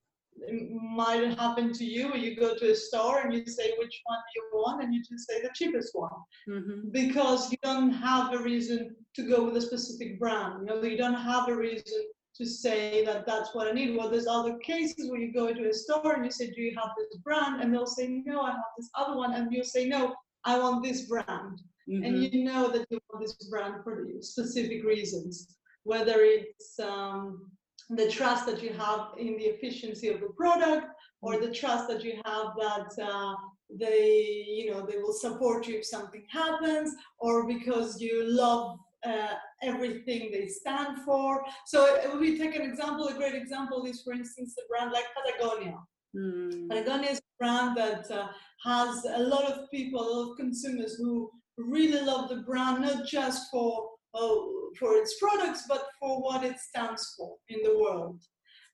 might 0.72 1.38
happen 1.38 1.74
to 1.74 1.86
you, 1.86 2.08
where 2.08 2.18
you 2.18 2.36
go 2.36 2.56
to 2.56 2.72
a 2.72 2.76
store 2.76 3.20
and 3.20 3.34
you 3.34 3.46
say 3.46 3.74
which 3.78 4.02
one 4.06 4.20
do 4.20 4.42
you 4.42 4.44
want, 4.54 4.84
and 4.84 4.94
you 4.94 5.02
just 5.04 5.28
say 5.28 5.42
the 5.42 5.50
cheapest 5.56 5.92
one 5.94 6.12
hmm 6.48 6.90
because 6.92 7.52
you 7.52 7.58
don't 7.64 7.92
have 7.92 8.34
a 8.34 8.40
reason 8.40 8.96
to 9.16 9.24
go 9.28 9.44
with 9.44 9.56
a 9.58 9.62
specific 9.62 10.20
brand. 10.20 10.54
You 10.62 10.66
know, 10.68 10.82
you 10.84 10.98
don't 10.98 11.14
have 11.14 11.48
a 11.48 11.56
reason 11.56 12.02
to 12.36 12.46
say 12.46 13.04
that 13.06 13.26
that's 13.26 13.54
what 13.54 13.68
I 13.68 13.72
need. 13.72 13.96
Well, 13.98 14.10
there's 14.10 14.28
other 14.28 14.58
cases 14.60 15.10
where 15.10 15.20
you 15.20 15.34
go 15.34 15.48
into 15.48 15.68
a 15.70 15.74
store 15.74 16.14
and 16.14 16.24
you 16.26 16.32
say, 16.32 16.50
"Do 16.52 16.62
you 16.62 16.76
have 16.82 16.92
this 16.98 17.18
brand?" 17.18 17.62
And 17.62 17.74
they'll 17.74 17.86
say, 17.86 18.08
"No, 18.26 18.42
I 18.42 18.52
have 18.52 18.74
this 18.78 18.90
other 18.96 19.18
one," 19.18 19.34
and 19.34 19.52
you'll 19.52 19.64
say, 19.64 19.88
"No, 19.88 20.16
I 20.46 20.58
want 20.60 20.84
this 20.84 21.02
brand." 21.04 21.62
And 21.88 22.06
hmm 22.06 22.22
you 22.22 22.44
know 22.44 22.70
that 22.70 22.86
you 22.90 23.00
want 23.12 23.26
this 23.26 23.36
brand 23.50 23.84
for 23.84 24.08
specific 24.22 24.84
reasons, 24.84 25.58
whether 25.84 26.22
it's 26.22 26.80
um, 26.80 27.52
the 27.90 28.10
trust 28.10 28.46
that 28.46 28.62
you 28.62 28.72
have 28.74 29.08
in 29.18 29.38
the 29.38 29.46
efficiency 29.46 30.10
of 30.10 30.20
the 30.22 30.30
product 30.38 30.88
or 31.22 31.40
the 31.40 31.52
trust 31.52 31.88
that 31.88 32.04
you 32.04 32.22
have 32.26 32.48
that 32.58 32.92
uh, 33.04 33.34
they 33.80 34.46
you 34.48 34.72
know 34.72 34.86
they 34.86 34.98
will 34.98 35.14
support 35.14 35.68
you 35.68 35.78
if 35.78 35.86
something 35.86 36.24
happens 36.30 36.94
or 37.20 37.48
because 37.48 38.00
you 38.02 38.24
love 38.26 38.78
uh, 39.06 39.34
everything 39.64 40.30
they 40.32 40.48
stand 40.48 41.00
for 41.04 41.44
so 41.66 41.98
if 42.04 42.20
we 42.20 42.38
take 42.38 42.56
an 42.56 42.62
example 42.62 43.08
a 43.08 43.14
great 43.14 43.36
example 43.36 43.86
is 43.86 44.02
for 44.02 44.14
instance 44.14 44.56
a 44.60 44.68
brand 44.68 44.92
like 44.92 45.06
patagonia 45.16 45.76
Mm. 46.16 46.70
Patagonia 46.70 47.12
is 47.12 47.20
a 47.20 47.38
brand 47.38 47.78
that 47.78 48.10
uh, 48.10 48.28
has 48.64 49.06
a 49.06 49.20
lot 49.20 49.46
of 49.46 49.70
people, 49.72 50.02
a 50.02 50.10
lot 50.10 50.32
of 50.32 50.38
consumers 50.38 50.96
who 50.96 51.30
really 51.58 52.02
love 52.02 52.30
the 52.30 52.38
brand, 52.38 52.82
not 52.82 53.06
just 53.06 53.52
for 53.52 53.90
uh, 54.14 54.36
for 54.78 54.96
its 54.96 55.18
products, 55.20 55.64
but 55.68 55.84
for 56.00 56.22
what 56.22 56.44
it 56.44 56.60
stands 56.60 57.14
for 57.18 57.36
in 57.50 57.60
the 57.64 57.78
world. 57.78 58.22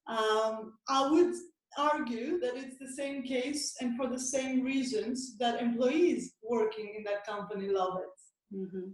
Um, 0.07 0.73
I 0.87 1.09
would 1.09 1.33
argue 1.77 2.39
that 2.39 2.55
it's 2.55 2.77
the 2.79 2.93
same 2.95 3.23
case 3.23 3.75
and 3.81 3.97
for 3.97 4.07
the 4.07 4.19
same 4.19 4.63
reasons 4.63 5.37
that 5.37 5.61
employees 5.61 6.33
working 6.41 6.93
in 6.97 7.03
that 7.03 7.25
company 7.25 7.67
love 7.67 7.99
it. 7.99 8.55
Mhm. 8.55 8.93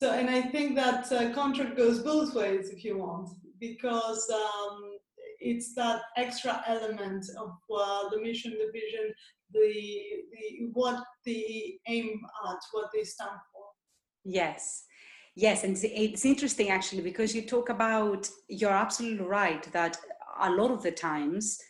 So, 0.00 0.12
and 0.12 0.30
I 0.30 0.42
think 0.42 0.76
that 0.76 1.10
uh, 1.10 1.32
contract 1.34 1.76
goes 1.76 1.98
both 2.00 2.34
ways 2.34 2.70
if 2.70 2.84
you 2.84 2.98
want, 2.98 3.28
because 3.58 4.30
um, 4.30 4.98
it's 5.40 5.74
that 5.74 6.02
extra 6.16 6.62
element 6.66 7.24
of 7.36 7.50
uh, 7.74 8.08
the 8.10 8.20
mission, 8.20 8.52
the 8.52 8.70
vision, 8.72 9.12
the, 9.52 9.72
the 10.32 10.70
what 10.72 11.02
they 11.26 11.80
aim 11.88 12.20
at, 12.48 12.58
what 12.72 12.90
they 12.94 13.02
stand 13.02 13.38
for. 13.52 13.64
Yes. 14.24 14.84
Yes, 15.38 15.62
and 15.62 15.76
it's- 15.76 16.24
interesting 16.24 16.68
actually 16.68 17.02
because 17.02 17.32
you 17.32 17.42
talk 17.42 17.68
about, 17.68 18.28
you're 18.48 18.72
absolutely 18.72 19.24
right 19.24 19.62
that 19.72 19.96
a 20.40 20.50
lot 20.50 20.72
of 20.72 20.82
the 20.82 20.90
times 20.90 21.60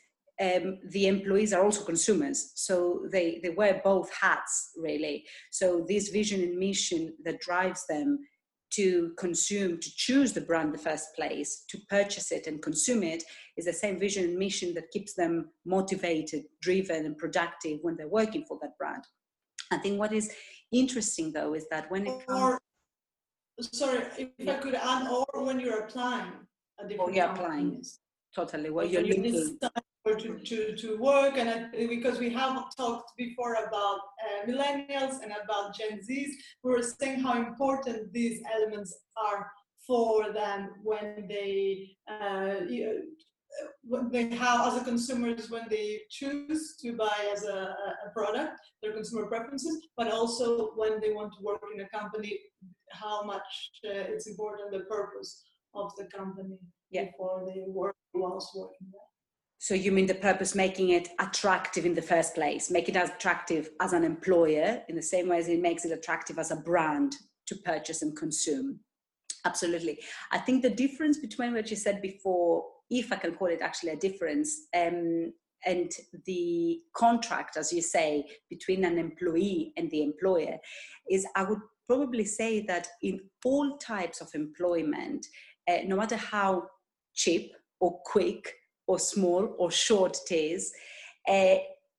um, 0.40 0.78
the 0.88 1.06
employees 1.06 1.52
are 1.52 1.62
also 1.62 1.84
consumers. 1.84 2.52
So 2.54 3.06
they, 3.12 3.40
they 3.42 3.50
wear 3.50 3.82
both 3.84 4.10
hats 4.10 4.70
really. 4.74 5.26
So 5.50 5.84
this 5.86 6.08
vision 6.08 6.40
and 6.40 6.56
mission 6.58 7.14
that 7.26 7.40
drives 7.40 7.84
them 7.86 8.20
to 8.70 9.12
consume, 9.18 9.80
to 9.80 9.90
choose 9.96 10.32
the 10.32 10.40
brand 10.40 10.68
in 10.68 10.72
the 10.72 10.78
first 10.78 11.14
place, 11.14 11.64
to 11.68 11.78
purchase 11.90 12.32
it 12.32 12.46
and 12.46 12.62
consume 12.62 13.02
it 13.02 13.22
is 13.58 13.66
the 13.66 13.72
same 13.74 13.98
vision 14.00 14.24
and 14.24 14.38
mission 14.38 14.72
that 14.74 14.90
keeps 14.92 15.12
them 15.12 15.50
motivated, 15.66 16.44
driven, 16.62 17.04
and 17.04 17.18
productive 17.18 17.80
when 17.82 17.98
they're 17.98 18.08
working 18.08 18.46
for 18.48 18.58
that 18.62 18.78
brand. 18.78 19.04
I 19.70 19.76
think 19.76 19.98
what 19.98 20.14
is 20.14 20.32
interesting 20.72 21.32
though 21.34 21.52
is 21.52 21.66
that 21.68 21.90
when 21.90 22.06
it 22.06 22.26
comes 22.26 22.58
sorry, 23.60 24.04
if 24.16 24.48
I 24.48 24.54
could 24.54 24.74
add, 24.74 25.08
or 25.08 25.44
when 25.44 25.60
you're 25.60 25.80
applying 25.80 26.32
a 26.80 26.86
different 26.86 27.14
you're 27.14 27.26
applying. 27.26 27.70
companies. 27.70 28.00
totally 28.34 28.68
So 28.68 28.82
you're 28.82 29.02
you 29.02 29.14
linking 29.14 29.58
to, 30.06 30.38
to, 30.38 30.76
to 30.76 30.96
work 30.98 31.36
and 31.36 31.50
I, 31.50 31.86
because 31.86 32.18
we 32.18 32.30
have 32.30 32.74
talked 32.76 33.12
before 33.18 33.54
about 33.54 34.00
uh, 34.24 34.50
millennials 34.50 35.22
and 35.22 35.32
about 35.44 35.76
Gen 35.76 36.00
Zs, 36.00 36.30
we 36.62 36.72
were 36.72 36.82
saying 36.82 37.20
how 37.20 37.36
important 37.36 38.12
these 38.12 38.40
elements 38.54 38.96
are 39.16 39.50
for 39.86 40.32
them 40.32 40.70
when 40.82 41.26
they 41.28 41.96
uh, 42.10 42.14
uh, 42.14 43.68
when 43.82 44.10
they 44.10 44.28
have 44.36 44.60
as 44.68 44.80
a 44.80 44.84
consumers 44.84 45.50
when 45.50 45.66
they 45.70 46.00
choose 46.10 46.76
to 46.80 46.92
buy 46.94 47.18
as 47.32 47.44
a 47.44 47.74
a 48.06 48.10
product 48.12 48.60
their 48.82 48.92
consumer 48.92 49.26
preferences 49.26 49.88
but 49.96 50.12
also 50.12 50.72
when 50.76 51.00
they 51.00 51.12
want 51.12 51.32
to 51.32 51.42
work 51.42 51.62
in 51.74 51.80
a 51.80 51.88
company 51.88 52.38
how 52.92 53.22
much 53.22 53.70
uh, 53.86 54.12
it's 54.12 54.26
important 54.26 54.72
the 54.72 54.80
purpose 54.80 55.44
of 55.74 55.92
the 55.96 56.04
company 56.04 56.58
Yeah. 56.90 57.06
before 57.06 57.44
they 57.46 57.64
work 57.66 57.96
whilst 58.14 58.54
working 58.56 58.88
there. 58.92 59.00
So 59.58 59.74
you 59.74 59.90
mean 59.90 60.06
the 60.06 60.14
purpose 60.14 60.54
making 60.54 60.90
it 60.90 61.08
attractive 61.18 61.84
in 61.84 61.94
the 61.94 62.02
first 62.02 62.34
place? 62.34 62.70
Make 62.70 62.88
it 62.88 62.96
as 62.96 63.10
attractive 63.10 63.70
as 63.80 63.92
an 63.92 64.04
employer 64.04 64.82
in 64.88 64.94
the 64.94 65.02
same 65.02 65.28
way 65.28 65.38
as 65.38 65.48
it 65.48 65.60
makes 65.60 65.84
it 65.84 65.92
attractive 65.92 66.38
as 66.38 66.50
a 66.50 66.56
brand 66.56 67.16
to 67.46 67.56
purchase 67.56 68.02
and 68.02 68.16
consume? 68.16 68.80
Absolutely. 69.44 69.98
I 70.30 70.38
think 70.38 70.62
the 70.62 70.70
difference 70.70 71.18
between 71.18 71.54
what 71.54 71.70
you 71.70 71.76
said 71.76 72.00
before 72.02 72.64
if 72.90 73.12
i 73.12 73.16
can 73.16 73.34
call 73.34 73.48
it 73.48 73.60
actually 73.62 73.92
a 73.92 73.96
difference 73.96 74.66
um, 74.76 75.32
and 75.66 75.92
the 76.24 76.78
contract 76.94 77.56
as 77.56 77.72
you 77.72 77.82
say 77.82 78.24
between 78.48 78.84
an 78.84 78.98
employee 78.98 79.72
and 79.76 79.90
the 79.90 80.02
employer 80.02 80.56
is 81.10 81.26
i 81.36 81.42
would 81.42 81.60
probably 81.88 82.24
say 82.24 82.60
that 82.66 82.86
in 83.02 83.20
all 83.44 83.78
types 83.78 84.20
of 84.20 84.28
employment 84.34 85.26
uh, 85.68 85.78
no 85.86 85.96
matter 85.96 86.16
how 86.16 86.66
cheap 87.14 87.54
or 87.80 88.00
quick 88.04 88.54
or 88.86 88.98
small 88.98 89.54
or 89.58 89.70
short 89.70 90.16
it 90.30 90.34
is, 90.34 90.72
uh, 91.28 91.56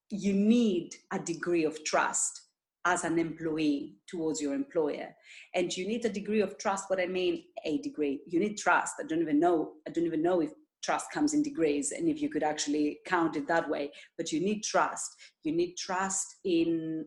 you 0.09 0.33
need 0.33 0.95
a 1.11 1.19
degree 1.19 1.65
of 1.65 1.83
trust 1.83 2.41
as 2.85 3.03
an 3.03 3.19
employee 3.19 3.97
towards 4.07 4.41
your 4.41 4.55
employer. 4.55 5.09
And 5.53 5.75
you 5.75 5.87
need 5.87 6.05
a 6.05 6.09
degree 6.09 6.41
of 6.41 6.57
trust. 6.57 6.89
What 6.89 6.99
I 6.99 7.05
mean, 7.05 7.43
a 7.65 7.77
degree. 7.79 8.21
You 8.25 8.39
need 8.39 8.57
trust. 8.57 8.95
I 8.99 9.03
don't 9.03 9.21
even 9.21 9.39
know. 9.39 9.73
I 9.87 9.91
don't 9.91 10.05
even 10.05 10.23
know 10.23 10.41
if 10.41 10.51
trust 10.83 11.11
comes 11.11 11.33
in 11.33 11.43
degrees 11.43 11.91
and 11.91 12.09
if 12.09 12.21
you 12.21 12.29
could 12.29 12.41
actually 12.41 12.99
count 13.05 13.35
it 13.35 13.47
that 13.47 13.69
way. 13.69 13.91
But 14.17 14.31
you 14.31 14.39
need 14.39 14.63
trust. 14.63 15.15
You 15.43 15.51
need 15.51 15.75
trust 15.77 16.37
in 16.43 17.05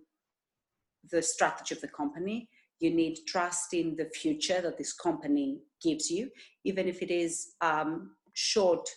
the 1.11 1.23
strategy 1.23 1.75
of 1.75 1.81
the 1.81 1.89
company. 1.89 2.49
You 2.83 2.91
need 2.91 3.19
trust 3.29 3.73
in 3.75 3.95
the 3.97 4.07
future 4.07 4.61
that 4.61 4.77
this 4.77 4.93
company 4.93 5.61
gives 5.81 6.11
you, 6.11 6.29
even 6.65 6.89
if 6.89 7.01
it 7.01 7.11
is 7.11 7.55
um, 7.61 8.11
short, 8.35 8.89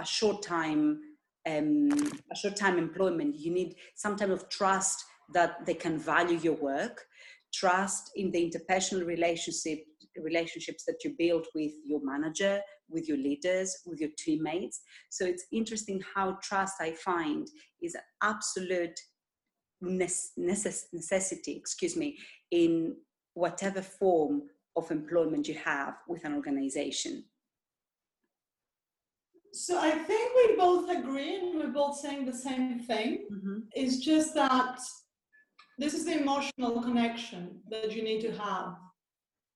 a 0.00 0.04
short 0.04 0.42
time, 0.42 1.00
um, 1.48 1.88
a 2.30 2.36
short 2.36 2.54
time 2.54 2.76
employment. 2.78 3.36
You 3.36 3.52
need 3.52 3.76
some 3.94 4.16
type 4.16 4.28
of 4.28 4.48
trust 4.50 5.02
that 5.32 5.64
they 5.64 5.72
can 5.72 5.98
value 5.98 6.38
your 6.38 6.56
work, 6.56 7.06
trust 7.52 8.10
in 8.14 8.30
the 8.30 8.50
interpersonal 8.50 9.06
relationship 9.06 9.78
relationships 10.22 10.84
that 10.84 11.02
you 11.02 11.14
build 11.18 11.46
with 11.56 11.72
your 11.84 12.00
manager, 12.04 12.60
with 12.88 13.08
your 13.08 13.16
leaders, 13.16 13.76
with 13.84 14.00
your 14.00 14.10
teammates. 14.16 14.80
So 15.10 15.24
it's 15.24 15.46
interesting 15.52 16.00
how 16.14 16.38
trust 16.40 16.74
I 16.80 16.92
find 16.92 17.48
is 17.82 17.96
an 17.96 18.02
absolute 18.22 18.96
necessity, 19.80 21.56
excuse 21.56 21.96
me, 21.96 22.16
in 22.52 22.94
whatever 23.34 23.82
form 23.82 24.42
of 24.76 24.90
employment 24.90 25.46
you 25.46 25.54
have 25.54 25.96
with 26.08 26.24
an 26.24 26.34
organization. 26.34 27.24
So 29.52 29.78
I 29.78 29.90
think 29.90 30.32
we 30.34 30.56
both 30.56 30.90
agree 30.90 31.36
and 31.36 31.58
we're 31.58 31.68
both 31.68 31.96
saying 31.96 32.26
the 32.26 32.32
same 32.32 32.80
thing. 32.80 33.26
Mm-hmm. 33.32 33.58
It's 33.72 33.98
just 33.98 34.34
that 34.34 34.80
this 35.78 35.94
is 35.94 36.04
the 36.04 36.20
emotional 36.20 36.82
connection 36.82 37.60
that 37.70 37.92
you 37.92 38.02
need 38.02 38.20
to 38.22 38.32
have. 38.32 38.74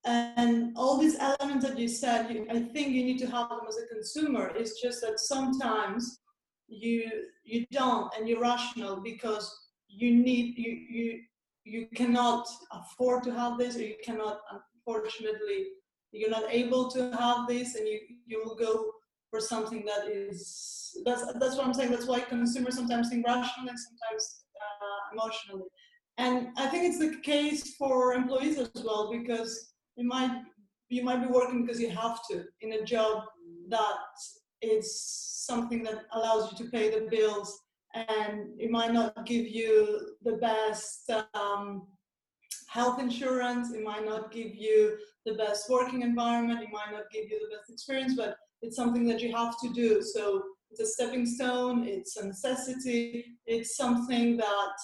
And 0.05 0.73
all 0.77 0.99
these 0.99 1.17
elements 1.19 1.67
that 1.67 1.79
you 1.79 1.89
said, 1.89 2.31
you, 2.31 2.47
I 2.49 2.61
think 2.61 2.91
you 2.91 3.05
need 3.05 3.19
to 3.19 3.27
have 3.27 3.49
them 3.49 3.61
as 3.69 3.77
a 3.77 3.93
consumer. 3.93 4.53
It's 4.55 4.81
just 4.81 5.01
that 5.03 5.19
sometimes 5.19 6.21
you 6.69 7.11
you 7.45 7.67
don't 7.73 8.13
and 8.15 8.29
you're 8.29 8.41
rational 8.41 8.97
because 8.97 9.51
you 9.89 10.15
need 10.15 10.57
you 10.57 10.71
you 10.71 11.21
you 11.69 11.87
cannot 11.95 12.47
afford 12.73 13.23
to 13.25 13.33
have 13.33 13.59
this 13.59 13.77
or 13.77 13.83
you 13.83 13.97
cannot 14.05 14.41
unfortunately 14.53 15.67
you're 16.13 16.31
not 16.31 16.45
able 16.51 16.91
to 16.91 17.15
have 17.19 17.47
this 17.47 17.75
and 17.75 17.87
you 17.87 18.01
you 18.27 18.43
will 18.45 18.57
go 18.57 18.91
for 19.31 19.41
something 19.41 19.85
that 19.85 20.09
is 20.09 20.97
that's 21.05 21.25
that's 21.35 21.57
what 21.57 21.67
i'm 21.67 21.75
saying 21.75 21.91
that's 21.91 22.07
why 22.07 22.21
consumers 22.21 22.77
sometimes 22.77 23.11
think 23.11 23.27
rationally 23.27 23.69
and 23.69 23.79
sometimes 23.79 24.45
uh, 24.61 25.01
emotionally. 25.13 25.69
And 26.17 26.49
i 26.57 26.67
think 26.67 26.85
it's 26.85 26.99
the 26.99 27.21
case 27.21 27.77
for 27.77 28.15
employees 28.15 28.59
as 28.59 28.71
well 28.87 29.13
because 29.13 29.53
you 29.97 30.07
might 30.07 30.43
you 30.89 31.03
might 31.05 31.21
be 31.21 31.33
working 31.39 31.63
because 31.63 31.81
you 31.81 31.91
have 31.91 32.19
to 32.31 32.45
in 32.63 32.73
a 32.73 32.85
job 32.85 33.25
that 33.69 34.07
is 34.63 34.87
something 35.51 35.83
that 35.83 36.05
allows 36.13 36.51
you 36.51 36.59
to 36.59 36.71
pay 36.71 36.91
the 36.91 37.07
bills 37.11 37.61
and 37.95 38.49
it 38.59 38.71
might 38.71 38.93
not 38.93 39.27
give 39.27 39.47
you 39.47 40.15
the 40.23 40.33
best 40.33 41.11
um, 41.35 41.87
health 42.69 43.01
insurance 43.01 43.73
it 43.73 43.83
might 43.83 44.05
not 44.05 44.31
give 44.31 44.55
you 44.55 44.97
the 45.25 45.35
best 45.35 45.69
working 45.71 46.03
environment 46.03 46.63
it 46.63 46.69
might 46.71 46.93
not 46.93 47.05
give 47.13 47.25
you 47.31 47.39
the 47.41 47.57
best 47.57 47.71
experience 47.71 48.15
but 48.15 48.37
it's 48.63 48.77
something 48.77 49.07
that 49.07 49.21
you 49.21 49.35
have 49.35 49.59
to 49.61 49.69
do. 49.73 50.03
So 50.03 50.43
it's 50.71 50.81
a 50.81 50.87
stepping 50.87 51.25
stone 51.25 51.87
it's 51.87 52.17
a 52.17 52.27
necessity 52.27 53.25
it's 53.47 53.77
something 53.77 54.37
that 54.37 54.77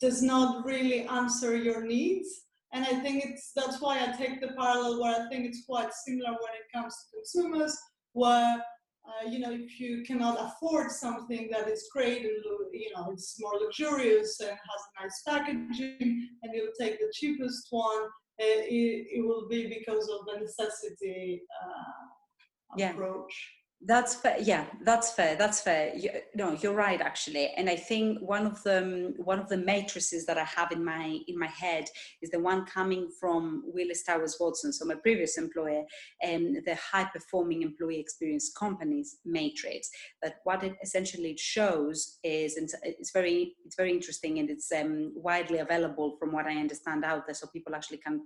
does 0.00 0.22
not 0.22 0.64
really 0.64 1.06
answer 1.06 1.56
your 1.56 1.84
needs. 1.84 2.28
And 2.72 2.84
i 2.84 2.94
think 3.00 3.24
it's 3.24 3.52
that's 3.56 3.80
why 3.80 3.98
i 4.02 4.16
take 4.16 4.40
the 4.40 4.52
parallel 4.58 5.00
where 5.00 5.20
i 5.20 5.28
think 5.28 5.46
it's 5.46 5.64
quite 5.64 5.92
similar 5.92 6.30
when 6.30 6.54
it 6.60 6.72
comes 6.74 6.94
to 6.94 7.16
consumers 7.16 7.76
where 8.12 8.62
uh, 9.04 9.28
you 9.28 9.40
know, 9.40 9.50
if 9.50 9.80
you 9.80 10.04
cannot 10.04 10.38
afford 10.40 10.90
something 10.90 11.48
that 11.50 11.68
is 11.68 11.88
great 11.92 12.22
you 12.22 12.90
know 12.94 13.10
it's 13.12 13.36
more 13.40 13.54
luxurious 13.60 14.40
and 14.40 14.50
has 14.50 14.82
nice 15.00 15.22
packaging, 15.26 16.28
and 16.42 16.52
you'll 16.54 16.72
take 16.80 16.98
the 16.98 17.12
cheapest 17.14 17.66
one, 17.70 18.04
uh, 18.04 18.62
it, 18.68 19.06
it, 19.12 19.24
will 19.24 19.48
be 19.48 19.66
because 19.68 20.08
of 20.08 20.26
the 20.26 20.40
necessity 20.40 21.42
uh, 21.64 22.84
approach. 22.90 23.52
That's 23.84 24.14
fair 24.14 24.36
yeah 24.40 24.66
that's 24.84 25.12
fair 25.12 25.34
that's 25.34 25.60
fair. 25.60 25.92
You, 25.96 26.10
no 26.36 26.52
you're 26.52 26.72
right 26.72 27.00
actually. 27.00 27.52
And 27.56 27.68
i 27.68 27.74
think 27.74 28.18
one 28.20 28.46
of 28.46 28.62
the 28.62 29.12
one 29.16 29.40
of 29.40 29.48
the 29.48 29.56
matrices 29.56 30.24
that 30.26 30.38
i 30.38 30.44
have 30.44 30.70
in 30.70 30.84
my 30.84 31.18
in 31.26 31.36
my 31.38 31.48
head 31.48 31.86
is 32.22 32.30
the 32.30 32.38
one 32.38 32.64
coming 32.64 33.10
from 33.18 33.62
willis 33.66 34.04
towers 34.04 34.36
watson 34.38 34.72
so 34.72 34.84
my 34.84 34.94
previous 34.94 35.36
employer 35.36 35.82
and 36.22 36.58
the 36.64 36.76
high 36.76 37.08
performing 37.12 37.62
employee 37.62 37.98
experience 37.98 38.52
companies 38.56 39.18
matrix. 39.24 39.90
That 40.22 40.36
what 40.44 40.62
it 40.62 40.74
essentially 40.82 41.36
shows 41.36 42.18
is 42.22 42.56
and 42.56 42.68
it's 42.84 43.10
very 43.10 43.56
it's 43.64 43.76
very 43.76 43.90
interesting 43.90 44.38
and 44.38 44.48
it's 44.48 44.70
um, 44.70 45.12
widely 45.16 45.58
available 45.58 46.16
from 46.20 46.30
what 46.32 46.46
i 46.46 46.54
understand 46.56 47.04
out 47.04 47.26
there 47.26 47.34
so 47.34 47.48
people 47.48 47.74
actually 47.74 47.98
can 47.98 48.20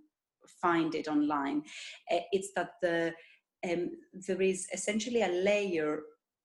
find 0.61 0.95
it 0.95 1.09
online. 1.09 1.63
Uh, 2.11 2.19
it's 2.33 2.51
that 2.57 2.71
the 2.83 3.13
um, 3.71 3.91
there 4.27 4.43
is 4.43 4.69
essentially 4.73 5.23
a 5.23 5.29
layer 5.29 6.01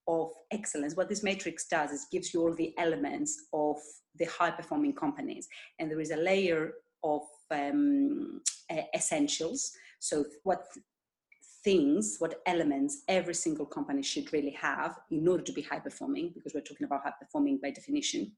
of 0.08 0.32
excellence. 0.52 0.96
What 0.96 1.10
this 1.10 1.24
matrix 1.24 1.68
does 1.68 1.92
is 1.92 2.08
gives 2.12 2.34
you 2.34 2.42
all 2.42 2.54
the 2.54 2.74
elements 2.78 3.46
of 3.54 3.78
the 4.16 4.26
high 4.26 4.52
performing 4.52 4.94
companies, 4.94 5.48
and 5.80 5.90
there 5.90 6.02
is 6.02 6.12
a 6.12 6.18
layer 6.18 6.74
of 7.04 7.22
um, 7.52 8.42
essentials. 8.96 9.72
So, 10.00 10.26
what 10.44 10.66
things, 11.64 12.16
what 12.20 12.42
elements 12.48 13.04
every 13.08 13.36
single 13.36 13.68
company 13.68 14.02
should 14.02 14.34
really 14.34 14.58
have 14.60 14.98
in 15.12 15.28
order 15.28 15.44
to 15.44 15.54
be 15.54 15.62
high 15.62 15.80
performing, 15.80 16.32
because 16.34 16.54
we're 16.54 16.62
talking 16.62 16.86
about 16.86 17.04
high 17.04 17.14
performing 17.20 17.60
by 17.62 17.70
definition 17.72 18.32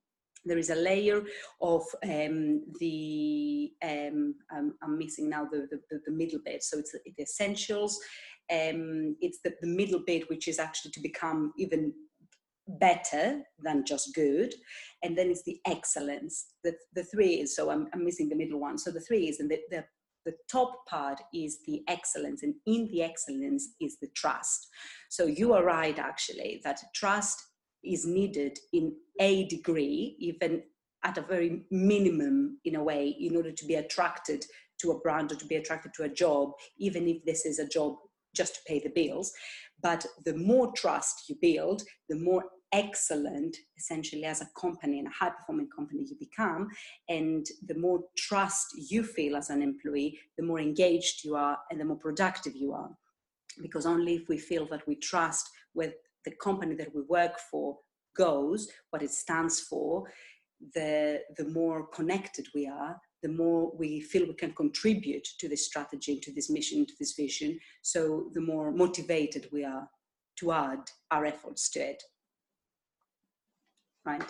there 0.46 0.58
is 0.58 0.70
a 0.70 0.76
layer 0.76 1.24
of 1.62 1.84
um, 2.04 2.64
the 2.80 3.72
um, 3.84 4.36
I'm, 4.52 4.74
I'm, 4.82 4.98
missing 4.98 5.30
now 5.30 5.46
the, 5.46 5.68
the, 5.90 6.02
the, 6.06 6.12
middle 6.12 6.40
bit 6.44 6.64
so 6.64 6.80
it's 6.80 6.92
the 6.92 7.22
essentials 7.22 8.00
um, 8.52 9.16
it's 9.22 9.40
the, 9.44 9.54
the 9.62 9.68
middle 9.68 10.02
bit 10.06 10.30
which 10.30 10.48
is 10.48 10.60
actually 10.60 10.92
to 10.92 11.02
become 11.02 11.54
even 11.58 11.94
better 12.68 13.42
than 13.60 13.86
just 13.86 14.14
good. 14.16 14.54
And 15.04 15.18
then 15.18 15.30
it's 15.30 15.44
the 15.44 15.60
excellence. 15.68 16.48
The, 16.64 16.74
the 16.94 17.04
three 17.04 17.36
is 17.36 17.56
so 17.56 17.70
I'm, 17.70 17.88
I'm 17.94 18.06
missing 18.06 18.30
the 18.30 18.36
middle 18.36 18.60
one. 18.60 18.78
So 18.78 18.92
the 18.92 19.02
three 19.02 19.28
is 19.28 19.40
and 19.40 19.50
the, 19.50 19.60
the 19.70 19.84
the 20.26 20.34
top 20.50 20.86
part 20.88 21.20
is 21.34 21.60
the 21.68 21.84
excellence 21.90 22.44
and 22.44 22.56
in 22.66 22.88
the 22.88 23.04
excellence 23.04 23.76
is 23.82 23.98
the 24.02 24.08
trust. 24.16 24.70
So 25.10 25.26
you 25.26 25.52
are 25.52 25.66
right 25.66 26.00
actually 26.00 26.62
that 26.64 26.80
trust 26.96 27.44
is 27.84 28.06
needed 28.06 28.58
in 28.72 28.96
a 29.20 29.46
degree, 29.48 30.16
even 30.20 30.64
at 31.04 31.18
a 31.18 31.22
very 31.22 31.64
minimum 31.70 32.60
in 32.64 32.76
a 32.76 32.84
way, 32.84 33.10
in 33.20 33.36
order 33.36 33.52
to 33.52 33.66
be 33.66 33.76
attracted 33.76 34.46
to 34.80 34.92
a 34.92 35.00
brand 35.00 35.32
or 35.32 35.36
to 35.36 35.46
be 35.46 35.56
attracted 35.56 35.94
to 35.96 36.04
a 36.04 36.10
job, 36.10 36.52
even 36.78 37.08
if 37.08 37.24
this 37.26 37.46
is 37.46 37.60
a 37.60 37.68
job 37.68 37.98
just 38.34 38.56
to 38.56 38.62
pay 38.68 38.80
the 38.80 38.90
bills. 38.90 39.32
But 39.82 40.06
the 40.26 40.36
more 40.36 40.72
trust 40.74 41.24
you 41.30 41.38
build, 41.42 41.84
the 42.10 42.16
more 42.16 42.44
excellent 42.72 43.56
essentially 43.78 44.26
as 44.26 44.42
a 44.42 44.50
company 44.60 44.98
and 44.98 45.08
a 45.08 45.12
high 45.12 45.30
performing 45.30 45.70
company 45.70 46.04
you 46.10 46.18
become 46.20 46.68
and 47.08 47.46
the 47.68 47.76
more 47.76 48.00
trust 48.18 48.66
you 48.90 49.04
feel 49.04 49.36
as 49.36 49.52
an 49.52 49.62
employee 49.62 50.20
the 50.40 50.44
more 50.44 50.60
engaged 50.60 51.24
you 51.24 51.36
are 51.36 51.56
and 51.70 51.80
the 51.80 51.86
more 51.86 51.98
productive 51.98 52.56
you 52.56 52.74
are 52.74 52.90
because 53.62 53.86
only 53.86 54.16
if 54.16 54.28
we 54.28 54.40
feel 54.40 54.66
that 54.66 54.88
we 54.88 54.96
trust 54.96 55.48
with 55.76 55.94
the 56.26 56.32
company 56.42 56.76
that 56.76 56.94
we 56.96 57.02
work 57.04 57.40
for 57.52 57.78
goes, 58.16 58.70
what 58.92 59.02
it 59.02 59.12
stands 59.12 59.60
for, 59.60 60.04
the, 60.74 61.22
the 61.38 61.46
more 61.46 61.88
connected 61.88 62.48
we 62.54 62.68
are, 62.68 63.00
the 63.24 63.30
more 63.30 63.72
we 63.76 64.00
feel 64.02 64.28
we 64.28 64.36
can 64.36 64.54
contribute 64.54 65.28
to 65.40 65.50
this 65.50 65.66
strategy, 65.66 66.20
to 66.20 66.32
this 66.32 66.50
mission, 66.50 66.86
to 66.86 66.94
this 67.00 67.14
vision. 67.14 67.60
So 67.82 68.30
the 68.34 68.42
more 68.42 68.72
motivated 68.72 69.50
we 69.52 69.66
are 69.66 69.90
to 70.38 70.52
add 70.52 70.82
our 71.10 71.26
efforts 71.26 71.70
to 71.72 71.80
it. 71.80 72.04
Right? 74.06 74.24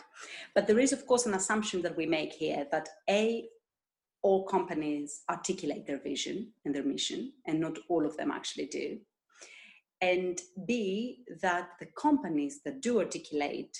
But 0.55 0.67
there 0.67 0.79
is, 0.79 0.93
of 0.93 1.05
course, 1.05 1.25
an 1.25 1.33
assumption 1.33 1.81
that 1.81 1.97
we 1.97 2.05
make 2.05 2.31
here 2.33 2.67
that 2.71 2.87
A, 3.09 3.45
all 4.21 4.45
companies 4.45 5.23
articulate 5.29 5.85
their 5.85 5.99
vision 5.99 6.53
and 6.63 6.73
their 6.73 6.83
mission, 6.83 7.33
and 7.47 7.59
not 7.59 7.77
all 7.89 8.05
of 8.05 8.15
them 8.15 8.31
actually 8.31 8.67
do 8.67 8.99
and 10.03 10.41
B, 10.67 11.23
that 11.41 11.69
the 11.79 11.87
companies 11.97 12.59
that 12.65 12.81
do 12.81 12.99
articulate 12.99 13.77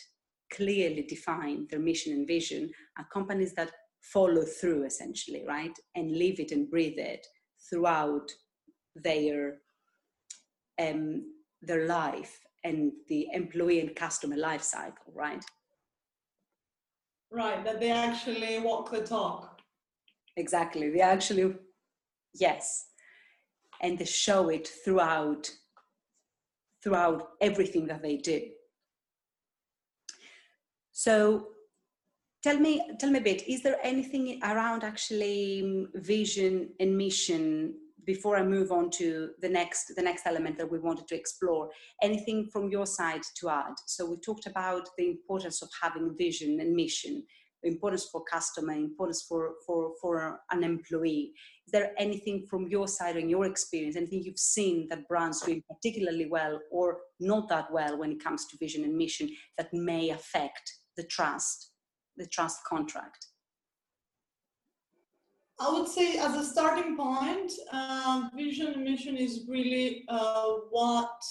clearly 0.53 1.01
define 1.01 1.67
their 1.69 1.79
mission 1.79 2.13
and 2.13 2.25
vision 2.25 2.71
are 2.97 3.05
companies 3.11 3.53
that 3.55 3.71
follow 4.11 4.43
through 4.43 4.85
essentially, 4.85 5.43
right? 5.47 5.77
And 5.95 6.17
live 6.17 6.39
it 6.39 6.51
and 6.51 6.69
breathe 6.69 6.97
it 6.97 7.25
throughout 7.69 8.29
their 8.95 9.55
um, 10.81 11.23
their 11.61 11.87
life 11.87 12.39
and 12.63 12.91
the 13.07 13.27
employee 13.33 13.79
and 13.79 13.95
customer 13.95 14.35
life 14.35 14.63
cycle, 14.63 15.13
right? 15.13 15.43
Right, 17.31 17.63
that 17.63 17.79
they 17.79 17.91
actually 17.91 18.59
walk 18.59 18.91
the 18.91 19.01
talk. 19.01 19.59
Exactly. 20.37 20.89
They 20.89 21.01
actually, 21.01 21.55
yes. 22.33 22.87
And 23.81 23.97
they 23.97 24.05
show 24.05 24.49
it 24.49 24.69
throughout 24.83 25.49
throughout 26.83 27.29
everything 27.39 27.87
that 27.87 28.01
they 28.01 28.17
do. 28.17 28.41
So 30.91 31.47
tell 32.43 32.59
me 32.59 32.81
tell 32.99 33.09
me 33.09 33.19
a 33.19 33.21
bit 33.21 33.47
is 33.47 33.63
there 33.63 33.77
anything 33.83 34.39
around 34.43 34.83
actually 34.83 35.61
um, 35.63 35.87
vision 35.95 36.69
and 36.79 36.95
mission 36.97 37.73
before 38.05 38.35
i 38.35 38.43
move 38.43 38.71
on 38.71 38.89
to 38.89 39.29
the 39.41 39.47
next 39.47 39.93
the 39.95 40.01
next 40.01 40.27
element 40.27 40.57
that 40.57 40.69
we 40.69 40.77
wanted 40.77 41.07
to 41.07 41.15
explore? 41.15 41.69
Anything 42.01 42.49
from 42.51 42.69
your 42.69 42.85
side 42.85 43.21
to 43.39 43.49
add? 43.49 43.75
So 43.85 44.05
we 44.05 44.17
talked 44.17 44.45
about 44.45 44.89
the 44.97 45.07
importance 45.07 45.61
of 45.61 45.69
having 45.81 46.15
vision 46.17 46.59
and 46.59 46.75
mission 46.75 47.23
importance 47.65 48.09
for 48.11 48.21
customer 48.25 48.73
importance 48.73 49.25
for 49.27 49.53
for 49.65 49.93
for 50.01 50.41
an 50.51 50.65
employee. 50.65 51.31
Is 51.65 51.71
there 51.71 51.93
anything 51.97 52.45
from 52.49 52.67
your 52.67 52.89
side 52.89 53.15
and 53.15 53.29
your 53.29 53.45
experience 53.45 53.95
anything 53.95 54.23
you've 54.23 54.37
seen 54.37 54.87
that 54.89 55.07
brands 55.07 55.41
doing 55.41 55.63
particularly 55.69 56.27
well 56.29 56.59
or 56.71 56.97
not 57.21 57.47
that 57.47 57.71
well 57.71 57.97
when 57.97 58.11
it 58.11 58.23
comes 58.23 58.45
to 58.47 58.57
vision 58.57 58.83
and 58.83 58.97
mission 58.97 59.29
that 59.57 59.73
may 59.73 60.09
affect 60.09 60.73
the 60.97 61.03
trust 61.03 61.72
the 62.17 62.27
trust 62.27 62.63
contract? 62.65 63.27
I 65.59 65.71
would 65.71 65.87
say, 65.87 66.17
as 66.17 66.35
a 66.35 66.43
starting 66.43 66.97
point, 66.97 67.51
um, 67.71 68.31
vision 68.35 68.73
and 68.73 68.83
mission 68.83 69.15
is 69.15 69.45
really 69.47 70.03
uh, 70.09 70.45
what 70.71 71.21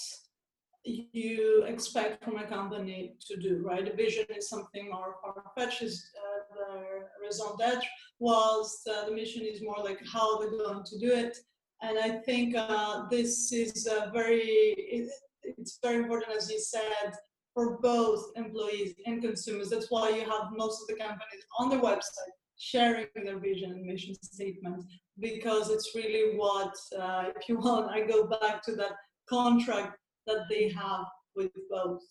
you 0.85 1.63
expect 1.67 2.23
from 2.23 2.37
a 2.37 2.47
company 2.47 3.15
to 3.27 3.37
do, 3.37 3.61
right? 3.63 3.87
A 3.87 3.95
vision 3.95 4.25
is 4.35 4.49
something 4.49 4.89
more 4.89 5.15
far-fetched, 5.21 5.81
is 5.81 6.03
uh, 6.17 6.55
the 6.55 6.81
raison 7.21 7.55
d'être, 7.57 7.85
whilst 8.19 8.87
uh, 8.87 9.05
the 9.05 9.11
mission 9.11 9.43
is 9.43 9.61
more 9.61 9.81
like 9.83 9.99
how 10.11 10.39
we're 10.39 10.57
going 10.57 10.83
to 10.83 10.99
do 10.99 11.11
it. 11.11 11.37
And 11.81 11.99
I 11.99 12.19
think 12.19 12.55
uh, 12.55 13.07
this 13.09 13.51
is 13.51 13.87
very, 14.13 14.41
it, 14.41 15.09
it's 15.43 15.79
very 15.83 15.97
important, 15.97 16.35
as 16.35 16.49
you 16.49 16.59
said, 16.59 17.13
for 17.53 17.77
both 17.79 18.31
employees 18.35 18.95
and 19.05 19.21
consumers. 19.21 19.69
That's 19.69 19.91
why 19.91 20.09
you 20.09 20.21
have 20.21 20.51
most 20.55 20.81
of 20.81 20.87
the 20.87 21.01
companies 21.01 21.45
on 21.59 21.69
their 21.69 21.79
website 21.81 22.33
sharing 22.57 23.07
their 23.23 23.39
vision 23.39 23.71
and 23.71 23.85
mission 23.85 24.15
statement 24.15 24.85
because 25.19 25.69
it's 25.69 25.91
really 25.95 26.37
what, 26.37 26.73
uh, 26.99 27.25
if 27.35 27.49
you 27.49 27.57
want, 27.59 27.91
I 27.91 28.01
go 28.01 28.25
back 28.25 28.63
to 28.63 28.75
that 28.75 28.93
contract 29.29 29.97
that 30.27 30.45
they 30.49 30.69
have 30.69 31.05
with 31.35 31.51
both. 31.69 32.01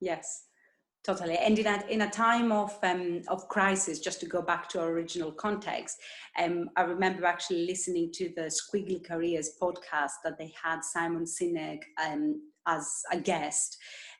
Yes, 0.00 0.44
totally. 1.04 1.36
And 1.36 1.58
in 1.58 1.66
a, 1.66 1.82
in 1.88 2.02
a 2.02 2.10
time 2.10 2.52
of, 2.52 2.76
um, 2.82 3.22
of 3.28 3.48
crisis, 3.48 3.98
just 3.98 4.20
to 4.20 4.26
go 4.26 4.42
back 4.42 4.68
to 4.70 4.80
our 4.80 4.88
original 4.88 5.32
context, 5.32 5.96
um, 6.42 6.70
I 6.76 6.82
remember 6.82 7.24
actually 7.24 7.66
listening 7.66 8.10
to 8.14 8.30
the 8.34 8.50
Squiggly 8.50 9.04
Careers 9.04 9.52
podcast 9.60 10.12
that 10.24 10.38
they 10.38 10.52
had 10.62 10.82
Simon 10.82 11.24
Sinek 11.24 11.80
um, 12.04 12.40
as 12.66 13.02
a 13.10 13.18
guest 13.18 13.76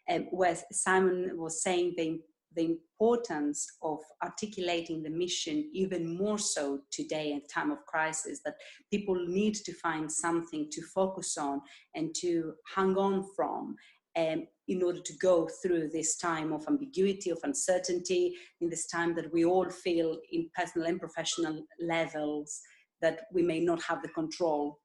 um, 0.08 0.26
where 0.30 0.56
Simon 0.72 1.32
was 1.36 1.62
saying 1.62 1.94
the, 1.96 2.20
the 2.56 2.64
importance 2.64 3.66
of 3.82 3.98
articulating 4.22 5.02
the 5.02 5.10
mission 5.10 5.68
even 5.72 6.16
more 6.16 6.38
so 6.38 6.80
today 6.90 7.32
in 7.32 7.42
time 7.46 7.70
of 7.70 7.84
crisis, 7.86 8.40
that 8.44 8.54
people 8.90 9.14
need 9.26 9.54
to 9.54 9.72
find 9.74 10.10
something 10.10 10.68
to 10.70 10.82
focus 10.94 11.36
on 11.38 11.60
and 11.94 12.14
to 12.16 12.54
hang 12.74 12.96
on 12.96 13.24
from 13.36 13.76
um, 14.16 14.46
in 14.68 14.82
order 14.82 15.00
to 15.00 15.12
go 15.20 15.48
through 15.62 15.88
this 15.88 16.16
time 16.16 16.52
of 16.52 16.64
ambiguity, 16.68 17.30
of 17.30 17.38
uncertainty, 17.44 18.36
in 18.60 18.68
this 18.68 18.86
time 18.86 19.14
that 19.14 19.32
we 19.32 19.44
all 19.44 19.68
feel 19.68 20.18
in 20.32 20.48
personal 20.54 20.86
and 20.88 21.00
professional 21.00 21.64
levels 21.80 22.60
that 23.00 23.22
we 23.32 23.42
may 23.42 23.60
not 23.60 23.82
have 23.82 24.02
the 24.02 24.08
control 24.08 24.78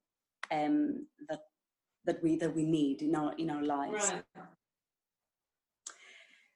um, 0.52 1.06
that 1.28 1.40
that 2.06 2.22
we 2.24 2.38
that 2.38 2.56
we 2.56 2.64
need 2.64 3.02
in 3.02 3.16
our 3.16 3.34
in 3.38 3.50
our 3.50 3.64
lives. 3.64 4.14
Right. 4.36 4.46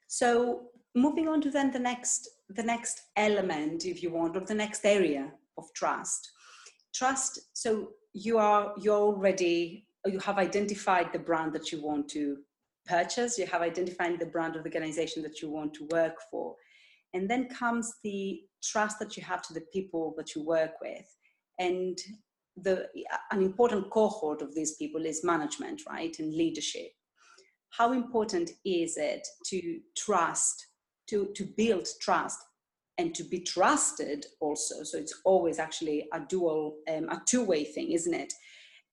So 0.10 0.64
moving 0.96 1.28
on 1.28 1.40
to 1.42 1.52
then 1.52 1.72
the 1.72 1.80
next 1.80 2.28
the 2.50 2.64
next 2.64 3.04
element, 3.16 3.86
if 3.86 4.02
you 4.02 4.12
want, 4.12 4.36
or 4.36 4.40
the 4.40 4.56
next 4.56 4.84
area 4.84 5.32
of 5.56 5.66
trust. 5.76 6.32
Trust. 6.96 7.40
So 7.54 7.92
you 8.14 8.40
are 8.40 8.74
you're 8.82 8.98
already 8.98 9.86
you 10.08 10.20
have 10.20 10.40
identified 10.40 11.14
the 11.14 11.20
brand 11.20 11.54
that 11.54 11.72
you 11.72 11.84
want 11.84 12.10
to 12.10 12.38
purchase. 12.88 13.38
You 13.38 13.46
have 13.46 13.62
identified 13.62 14.20
the 14.20 14.26
brand 14.26 14.56
of 14.56 14.64
the 14.64 14.70
organization 14.70 15.22
that 15.24 15.44
you 15.44 15.52
want 15.52 15.76
to 15.76 15.88
work 15.92 16.16
for, 16.32 16.56
and 17.14 17.30
then 17.30 17.48
comes 17.48 17.94
the 18.04 18.42
trust 18.64 18.98
that 18.98 19.16
you 19.16 19.22
have 19.24 19.44
to 19.44 19.54
the 19.54 19.68
people 19.72 20.16
that 20.18 20.34
you 20.34 20.44
work 20.44 20.82
with, 20.82 21.06
and 21.60 22.00
the 22.58 22.88
an 23.30 23.44
important 23.44 23.92
cohort 23.92 24.42
of 24.42 24.56
these 24.56 24.76
people 24.78 25.06
is 25.06 25.24
management, 25.24 25.84
right, 25.88 26.18
and 26.18 26.34
leadership 26.34 26.94
how 27.72 27.94
important 27.94 28.52
is 28.66 28.98
it 28.98 29.28
to 29.46 29.80
trust, 29.98 30.68
to, 31.10 31.30
to 31.36 31.46
build 31.46 31.88
trust 32.02 32.40
and 32.98 33.14
to 33.16 33.24
be 33.24 33.40
trusted 33.40 34.26
also? 34.40 34.84
So 34.84 34.98
it's 34.98 35.22
always 35.26 35.60
actually 35.60 36.08
a 36.14 36.20
dual, 36.28 36.78
um, 36.90 37.10
a 37.10 37.22
two-way 37.26 37.64
thing, 37.64 37.92
isn't 37.92 38.14
it? 38.14 38.34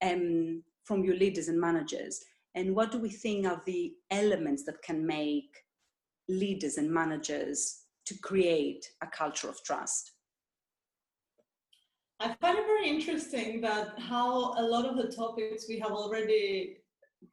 Um, 0.01 0.63
from 0.83 1.03
your 1.03 1.15
leaders 1.15 1.49
and 1.49 1.59
managers. 1.59 2.23
And 2.55 2.75
what 2.75 2.91
do 2.91 2.97
we 2.97 3.09
think 3.09 3.45
are 3.45 3.61
the 3.65 3.93
elements 4.09 4.63
that 4.65 4.81
can 4.81 5.05
make 5.05 5.49
leaders 6.29 6.77
and 6.77 6.89
managers 6.89 7.81
to 8.05 8.17
create 8.19 8.85
a 9.03 9.07
culture 9.07 9.49
of 9.49 9.61
trust? 9.63 10.13
I 12.19 12.33
find 12.41 12.57
it 12.57 12.65
very 12.65 12.89
interesting 12.89 13.61
that 13.61 13.99
how 13.99 14.53
a 14.57 14.63
lot 14.63 14.85
of 14.85 14.97
the 14.97 15.15
topics 15.15 15.65
we 15.69 15.77
have 15.79 15.91
already 15.91 16.77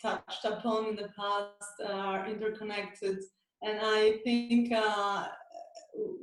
touched 0.01 0.45
upon 0.45 0.87
in 0.89 0.97
the 0.97 1.09
past 1.17 1.75
are 1.87 2.27
interconnected. 2.29 3.19
And 3.63 3.79
I 3.83 4.19
think 4.25 4.73
uh, 4.73 5.27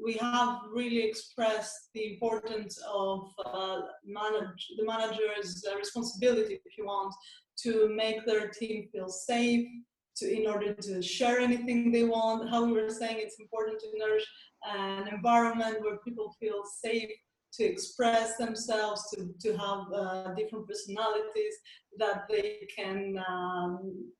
we 0.04 0.14
have 0.14 0.60
really 0.72 1.04
expressed 1.04 1.90
the 1.94 2.14
importance 2.14 2.82
of 2.92 3.32
uh, 3.46 3.82
manage, 4.06 4.68
the 4.78 4.86
manager's 4.86 5.64
responsibility, 5.78 6.60
if 6.66 6.78
you 6.78 6.86
want, 6.86 7.14
to 7.64 7.90
make 7.96 8.26
their 8.26 8.50
team 8.50 8.88
feel 8.92 9.10
safe, 9.10 9.68
to, 10.18 10.32
in 10.32 10.48
order 10.48 10.74
to 10.74 11.02
share 11.02 11.40
anything 11.40 11.92
they 11.92 12.04
want. 12.04 12.50
How 12.50 12.66
we 12.66 12.74
were 12.74 12.90
saying, 12.90 13.18
it's 13.20 13.40
important 13.40 13.80
to 13.80 13.98
nourish 13.98 14.26
an 14.68 15.08
environment 15.08 15.82
where 15.82 15.98
people 15.98 16.36
feel 16.40 16.64
safe 16.64 17.10
to 17.54 17.64
express 17.64 18.38
themselves, 18.38 19.10
to, 19.12 19.30
to 19.42 19.58
have 19.58 19.92
uh, 19.94 20.34
different 20.36 20.68
personalities, 20.68 21.54
that 21.98 22.24
they 22.30 22.68
can 22.76 23.22
um, 23.28 24.12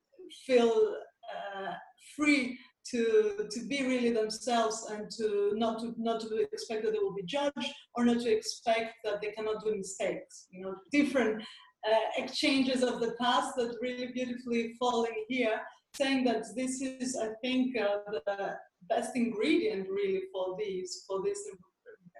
feel 0.46 0.94
uh, 1.32 1.72
free 2.16 2.58
to 2.90 3.48
to 3.50 3.66
be 3.66 3.86
really 3.86 4.10
themselves 4.10 4.86
and 4.90 5.10
to 5.10 5.52
not 5.54 5.78
to 5.78 5.94
not 5.98 6.20
to 6.20 6.36
expect 6.52 6.82
that 6.82 6.92
they 6.92 6.98
will 6.98 7.14
be 7.14 7.22
judged 7.22 7.72
or 7.94 8.04
not 8.04 8.20
to 8.20 8.30
expect 8.30 8.94
that 9.04 9.20
they 9.20 9.30
cannot 9.30 9.64
do 9.64 9.74
mistakes 9.76 10.46
you 10.50 10.62
know 10.64 10.74
different 10.90 11.40
uh, 11.88 12.06
exchanges 12.16 12.82
of 12.82 13.00
the 13.00 13.14
past 13.20 13.54
that 13.56 13.76
really 13.80 14.08
beautifully 14.12 14.74
fall 14.80 15.04
in 15.04 15.14
here 15.28 15.60
saying 15.94 16.24
that 16.24 16.44
this 16.56 16.80
is 16.80 17.16
i 17.16 17.28
think 17.40 17.76
uh, 17.78 17.98
the 18.10 18.56
best 18.88 19.14
ingredient 19.14 19.88
really 19.88 20.22
for 20.32 20.56
these 20.58 21.04
for 21.06 21.22
this 21.22 21.38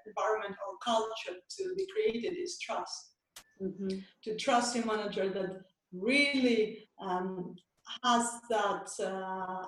environment 0.07 0.57
or 0.67 0.79
culture 0.85 1.39
to 1.57 1.75
be 1.77 1.87
created 1.93 2.37
is 2.39 2.59
trust. 2.59 3.13
Mm-hmm. 3.61 3.99
To 4.25 4.37
trust 4.37 4.75
your 4.77 4.87
manager 4.87 5.29
that 5.31 5.61
really 5.93 6.89
um, 7.01 7.55
has 8.03 8.41
that 8.51 8.89
uh, 9.05 9.67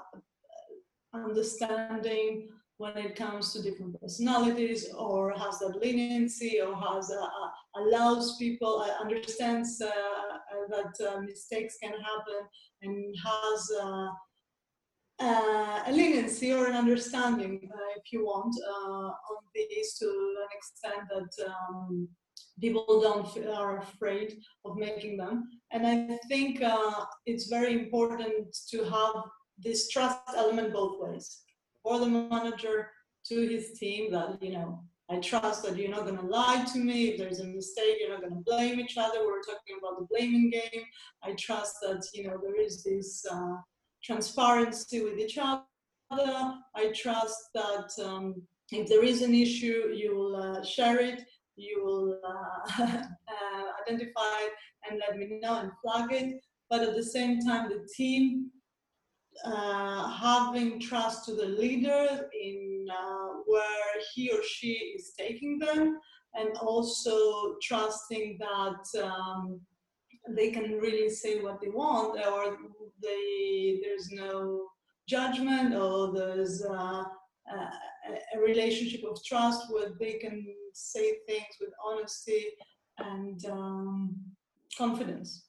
understanding 1.12 2.48
when 2.78 2.96
it 2.98 3.14
comes 3.16 3.52
to 3.52 3.62
different 3.62 4.00
personalities 4.00 4.92
or 4.94 5.32
has 5.32 5.60
that 5.60 5.78
leniency 5.80 6.60
or 6.60 6.74
has 6.74 7.10
uh, 7.10 7.22
uh 7.22 7.50
allows 7.76 8.36
people 8.36 8.80
uh, 8.80 9.00
understands 9.00 9.80
uh, 9.80 9.86
uh, 9.86 10.66
that 10.68 11.22
mistakes 11.24 11.76
can 11.82 11.92
happen 11.92 12.40
and 12.82 13.14
has 13.24 13.70
uh, 15.20 15.82
a 15.86 15.92
leniency 15.92 16.52
or 16.52 16.66
an 16.66 16.76
understanding, 16.76 17.68
uh, 17.72 17.92
if 17.96 18.12
you 18.12 18.24
want, 18.24 18.54
uh, 18.68 19.08
on 19.30 19.36
these 19.54 19.94
to 19.98 20.06
an 20.06 20.48
extent 20.58 21.08
that 21.08 21.46
um, 21.46 22.08
people 22.60 23.00
don't 23.00 23.30
feel, 23.32 23.52
are 23.52 23.78
afraid 23.78 24.38
of 24.64 24.76
making 24.76 25.16
them. 25.16 25.48
And 25.70 25.86
I 25.86 26.18
think 26.28 26.62
uh, 26.62 27.04
it's 27.26 27.46
very 27.48 27.72
important 27.74 28.56
to 28.70 28.84
have 28.84 29.14
this 29.58 29.88
trust 29.88 30.18
element 30.36 30.72
both 30.72 31.00
ways. 31.00 31.42
For 31.82 31.98
the 32.00 32.06
manager 32.06 32.90
to 33.26 33.48
his 33.48 33.78
team 33.78 34.12
that, 34.12 34.42
you 34.42 34.52
know, 34.52 34.82
I 35.10 35.18
trust 35.18 35.64
that 35.64 35.76
you're 35.76 35.90
not 35.90 36.06
going 36.06 36.16
to 36.16 36.26
lie 36.26 36.64
to 36.72 36.78
me. 36.78 37.08
If 37.08 37.18
there's 37.18 37.40
a 37.40 37.44
mistake, 37.44 37.98
you're 38.00 38.10
not 38.10 38.22
going 38.22 38.32
to 38.32 38.42
blame 38.44 38.80
each 38.80 38.96
other. 38.96 39.18
We're 39.20 39.42
talking 39.42 39.76
about 39.78 39.98
the 39.98 40.06
blaming 40.10 40.50
game. 40.50 40.82
I 41.22 41.32
trust 41.32 41.76
that, 41.82 42.02
you 42.14 42.26
know, 42.26 42.38
there 42.42 42.58
is 42.58 42.82
this 42.82 43.24
uh, 43.30 43.56
transparency 44.04 45.02
with 45.02 45.18
each 45.18 45.38
other. 45.38 45.62
I 46.10 46.92
trust 46.94 47.50
that 47.54 47.90
um, 48.04 48.42
if 48.70 48.88
there 48.88 49.04
is 49.04 49.22
an 49.22 49.34
issue, 49.34 49.92
you 49.94 50.14
will 50.16 50.36
uh, 50.36 50.64
share 50.64 51.00
it, 51.00 51.22
you 51.56 51.82
will 51.84 52.20
uh, 52.26 52.82
uh, 52.82 53.64
identify 53.82 54.36
it 54.40 54.52
and 54.88 55.00
let 55.00 55.16
me 55.16 55.38
know 55.42 55.60
and 55.60 55.72
flag 55.82 56.12
it. 56.12 56.40
But 56.70 56.82
at 56.82 56.94
the 56.94 57.04
same 57.04 57.40
time, 57.40 57.68
the 57.68 57.86
team 57.96 58.50
uh, 59.44 60.08
having 60.08 60.80
trust 60.80 61.24
to 61.26 61.34
the 61.34 61.46
leader 61.46 62.28
in 62.40 62.86
uh, 62.90 63.40
where 63.46 63.94
he 64.14 64.30
or 64.30 64.42
she 64.42 64.72
is 64.96 65.12
taking 65.18 65.58
them 65.58 65.98
and 66.34 66.56
also 66.58 67.56
trusting 67.62 68.38
that 68.38 69.02
um, 69.02 69.60
they 70.30 70.50
can 70.50 70.78
really 70.78 71.10
say 71.10 71.40
what 71.40 71.60
they 71.60 71.68
want 71.68 72.18
or 72.26 72.56
they 73.02 73.80
there's 73.82 74.10
no 74.10 74.68
judgment 75.08 75.74
or 75.74 76.12
there's 76.12 76.64
uh, 76.64 77.04
a, 77.52 78.34
a 78.34 78.40
relationship 78.40 79.02
of 79.04 79.22
trust 79.24 79.66
where 79.70 79.90
they 80.00 80.14
can 80.14 80.46
say 80.72 81.16
things 81.26 81.54
with 81.60 81.70
honesty 81.84 82.44
and 82.98 83.44
um, 83.46 84.14
confidence 84.76 85.46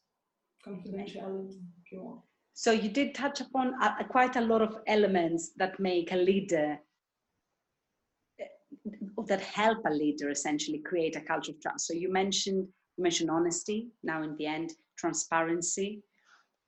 confidentiality 0.66 1.60
if 1.84 1.92
you 1.92 2.02
want. 2.04 2.22
So 2.54 2.72
you 2.72 2.90
did 2.90 3.14
touch 3.14 3.42
upon 3.42 3.74
uh, 3.82 4.04
quite 4.10 4.36
a 4.36 4.42
lot 4.42 4.62
of 4.62 4.78
elements 4.88 5.52
that 5.58 5.80
make 5.80 6.12
a 6.12 6.16
leader 6.16 6.78
uh, 8.42 9.24
that 9.28 9.42
help 9.42 9.80
a 9.86 9.94
leader 9.94 10.30
essentially 10.30 10.80
create 10.80 11.16
a 11.16 11.22
culture 11.22 11.52
of 11.52 11.62
trust. 11.62 11.88
So 11.88 11.94
you 11.94 12.12
mentioned 12.12 12.68
you 12.98 13.04
mentioned 13.04 13.30
honesty 13.30 13.90
now 14.04 14.24
in 14.24 14.36
the 14.38 14.46
end 14.46 14.74
transparency. 14.98 16.02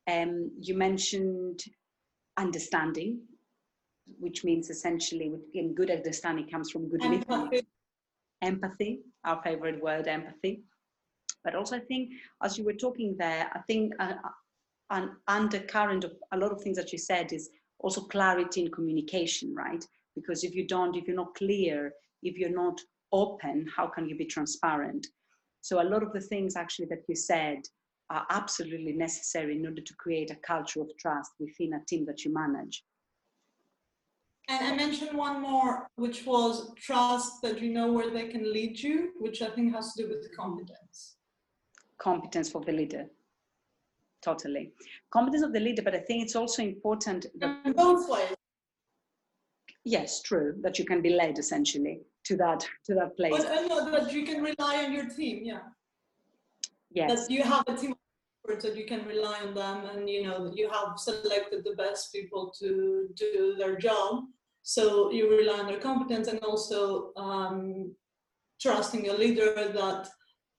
Um, 0.10 0.52
you 0.60 0.76
mentioned 0.78 1.64
understanding 2.38 3.20
which 4.20 4.44
means 4.44 4.70
essentially 4.70 5.34
in 5.54 5.76
good 5.76 5.92
understanding 5.92 6.48
comes 6.48 6.72
from 6.72 6.90
good 6.90 7.04
empathy. 7.04 7.26
listening 7.30 7.62
empathy. 8.42 9.02
Our 9.26 9.42
favorite 9.42 9.82
word 9.82 10.08
empathy. 10.08 10.62
But 11.44 11.56
also 11.56 11.78
i 11.78 11.80
think 11.80 12.12
as 12.44 12.58
you 12.58 12.66
were 12.66 12.74
talking 12.74 13.16
there 13.18 13.50
i 13.54 13.60
think 13.60 13.94
uh, 14.00 14.14
an 14.90 15.12
undercurrent 15.28 16.04
of 16.04 16.14
a 16.34 16.38
lot 16.38 16.52
of 16.52 16.62
things 16.62 16.78
that 16.78 16.92
you 16.92 16.98
said 16.98 17.32
is 17.32 17.50
also 17.80 18.02
clarity 18.02 18.62
in 18.62 18.72
communication 18.72 19.54
right? 19.54 19.86
Because 20.16 20.44
if 20.44 20.56
you 20.56 20.68
don't 20.68 20.96
if 20.96 21.08
you're 21.08 21.16
not 21.16 21.36
clear 21.36 21.94
if 22.24 22.38
you're 22.38 22.50
not 22.50 22.80
open 23.12 23.68
how 23.76 23.88
can 23.88 24.10
you 24.10 24.18
be 24.18 24.26
transparent 24.26 25.08
so 25.62 25.82
a 25.82 25.90
lot 25.90 26.04
of 26.04 26.14
the 26.14 26.22
things 26.22 26.56
actually 26.56 26.88
that 26.88 27.04
you 27.08 27.16
said 27.16 27.60
are 28.10 28.26
absolutely 28.30 28.94
necessary 28.94 29.58
in 29.58 29.66
order 29.66 29.82
to 29.82 29.94
create 29.96 30.32
a 30.32 30.36
culture 30.36 30.82
of 30.82 30.90
trust 30.98 31.32
within 31.40 31.74
a 31.74 31.86
team 31.86 32.06
that 32.06 32.24
you 32.24 32.34
manage. 32.34 32.84
And 34.50 34.66
I 34.66 34.76
mentioned 34.76 35.18
one 35.18 35.42
more, 35.42 35.88
which 35.98 36.26
was 36.26 36.72
trust 36.78 37.42
that 37.42 37.62
you 37.62 37.70
know 37.70 37.92
where 37.92 38.10
they 38.10 38.30
can 38.30 38.52
lead 38.54 38.80
you, 38.80 39.12
which 39.20 39.42
I 39.42 39.50
think 39.50 39.74
has 39.76 39.94
to 39.94 40.04
do 40.04 40.10
with 40.10 40.36
competence. 40.38 41.18
Competence 42.00 42.50
for 42.50 42.62
the 42.62 42.72
leader. 42.72 43.08
Totally. 44.22 44.72
Competence 45.12 45.44
of 45.44 45.52
the 45.52 45.60
leader, 45.60 45.82
but 45.82 45.96
I 45.96 46.00
think 46.00 46.24
it's 46.24 46.36
also 46.36 46.64
important 46.64 47.26
that. 47.40 47.60
In 47.66 47.74
both 47.74 48.10
ways. 48.10 48.34
Yes, 49.84 50.22
true, 50.22 50.56
that 50.62 50.80
you 50.80 50.86
can 50.86 51.02
be 51.02 51.10
led 51.10 51.40
essentially 51.40 52.02
to 52.28 52.38
that 52.38 52.68
to 52.86 52.94
that 52.96 53.16
place. 53.18 53.32
But 53.36 53.48
I 53.52 53.62
know 53.68 53.90
that 53.92 54.12
you 54.14 54.26
can 54.26 54.42
rely 54.42 54.84
on 54.84 54.94
your 54.94 55.08
team, 55.10 55.44
yeah. 55.44 55.60
Yes. 56.92 57.28
That 57.28 57.32
you 57.32 57.44
have 57.44 57.64
a 57.68 57.76
team 57.76 57.92
of 57.92 57.98
experts 58.44 58.66
that 58.66 58.78
you 58.78 58.86
can 58.86 59.06
rely 59.06 59.40
on 59.46 59.54
them 59.54 59.86
and 59.86 60.10
you 60.10 60.24
know 60.24 60.52
you 60.54 60.70
have 60.70 60.98
selected 60.98 61.64
the 61.64 61.76
best 61.76 62.12
people 62.14 62.54
to 62.60 63.10
do 63.16 63.56
their 63.58 63.78
job. 63.78 64.26
So 64.64 65.12
you 65.12 65.30
rely 65.30 65.60
on 65.60 65.68
their 65.68 65.80
competence 65.80 66.28
and 66.28 66.40
also 66.40 67.14
um, 67.16 67.96
trusting 68.62 69.08
a 69.10 69.14
leader 69.14 69.54
that 69.56 70.10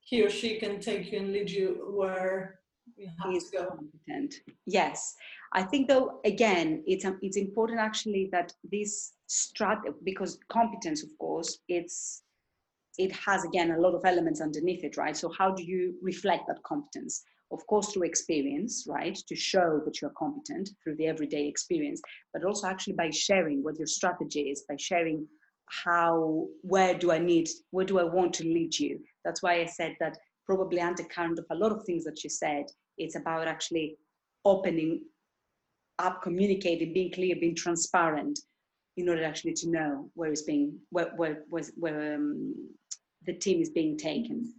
he 0.00 0.22
or 0.22 0.31
she 0.31 0.59
can 0.59 0.81
take 0.81 1.12
you 1.12 1.18
and 1.18 1.33
lead 1.33 1.50
you 1.50 1.92
where 1.94 2.61
you 2.96 3.09
have 3.18 3.33
He's 3.33 3.50
to 3.50 3.59
go. 3.59 3.66
Competent. 3.66 4.35
Yes. 4.66 5.14
I 5.52 5.62
think 5.62 5.88
though 5.88 6.20
again 6.24 6.83
it's 6.87 7.04
um, 7.04 7.18
it's 7.22 7.37
important 7.37 7.78
actually 7.81 8.28
that 8.33 8.52
this 8.70 9.12
strat 9.29 9.79
because 10.05 10.38
competence 10.49 11.03
of 11.03 11.11
course 11.19 11.59
it's 11.69 12.23
it 12.99 13.12
has 13.12 13.45
again 13.45 13.71
a 13.71 13.79
lot 13.79 13.95
of 13.95 14.05
elements 14.05 14.41
underneath 14.41 14.83
it, 14.85 14.97
right? 14.97 15.17
So 15.17 15.33
how 15.38 15.53
do 15.53 15.62
you 15.62 15.95
reflect 16.03 16.49
that 16.49 16.62
competence? 16.64 17.23
Of 17.51 17.64
course, 17.67 17.93
through 17.93 18.03
experience, 18.03 18.87
right? 18.88 19.17
To 19.29 19.37
show 19.37 19.81
that 19.85 20.03
you're 20.03 20.12
competent 20.19 20.71
through 20.83 20.97
the 20.97 21.07
everyday 21.07 21.47
experience, 21.47 22.03
but 22.35 22.45
also 22.45 22.67
actually 22.67 22.95
by 22.95 23.11
sharing 23.11 23.62
what 23.62 23.79
your 23.79 23.87
strategy 23.87 24.51
is, 24.51 24.64
by 24.69 24.77
sharing 24.79 25.27
how, 25.85 26.47
where 26.62 26.95
do 26.95 27.12
I 27.12 27.19
need, 27.19 27.49
where 27.71 27.87
do 27.87 27.99
I 27.99 28.05
want 28.05 28.35
to 28.35 28.45
lead 28.45 28.79
you? 28.79 28.99
That's 29.25 29.43
why 29.43 29.61
I 29.61 29.67
said 29.67 29.97
that 30.01 30.19
probably 30.45 30.81
undercurrent 30.81 31.38
of 31.38 31.47
a 31.51 31.55
lot 31.55 31.73
of 31.73 31.85
things 31.85 32.05
that 32.05 32.25
you 32.25 32.31
said, 32.31 32.67
it's 32.99 33.17
about 33.17 33.47
actually 33.47 33.97
opening 34.45 35.03
up, 35.99 36.21
communicating, 36.23 36.93
being 36.93 37.12
clear, 37.12 37.37
being 37.37 37.55
transparent, 37.55 38.38
in 38.99 39.09
order 39.09 39.25
actually 39.25 39.55
to 39.55 39.71
know 39.71 40.11
where 40.15 40.33
is 40.33 40.43
being 40.43 40.79
where 40.91 41.13
where 41.17 41.45
where, 41.49 41.65
where 41.77 42.15
um, 42.17 42.55
the 43.27 43.35
team 43.35 43.63
is 43.63 43.71
being 43.71 43.97
taken. 43.97 44.53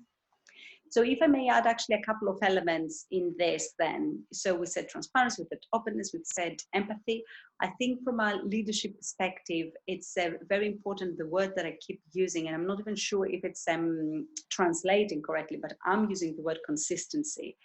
So 0.92 1.04
if 1.04 1.20
I 1.22 1.28
may 1.28 1.48
add 1.50 1.68
actually 1.68 1.98
a 1.98 2.02
couple 2.02 2.30
of 2.30 2.40
elements 2.42 3.06
in 3.12 3.36
this 3.38 3.74
then. 3.78 4.24
So 4.34 4.56
we 4.56 4.66
said 4.66 4.90
transparency, 4.90 5.44
we 5.44 5.48
said 5.50 5.60
openness, 5.72 6.12
we 6.14 6.22
said 6.24 6.56
empathy. 6.74 7.24
I 7.62 7.68
think 7.78 8.04
from 8.04 8.20
a 8.20 8.42
leadership 8.44 8.98
perspective, 8.98 9.68
it's 9.86 10.18
uh, 10.18 10.32
very 10.48 10.68
important, 10.68 11.20
the 11.20 11.28
word 11.28 11.54
that 11.56 11.68
I 11.68 11.78
keep 11.86 12.02
using, 12.14 12.48
and 12.48 12.56
I'm 12.56 12.66
not 12.66 12.80
even 12.80 12.96
sure 12.96 13.28
if 13.28 13.42
it's 13.44 13.68
um, 13.68 14.28
translating 14.50 15.22
correctly, 15.22 15.60
but 15.62 15.74
I'm 15.86 16.10
using 16.10 16.36
the 16.36 16.42
word 16.42 16.60
consistency. 16.66 17.56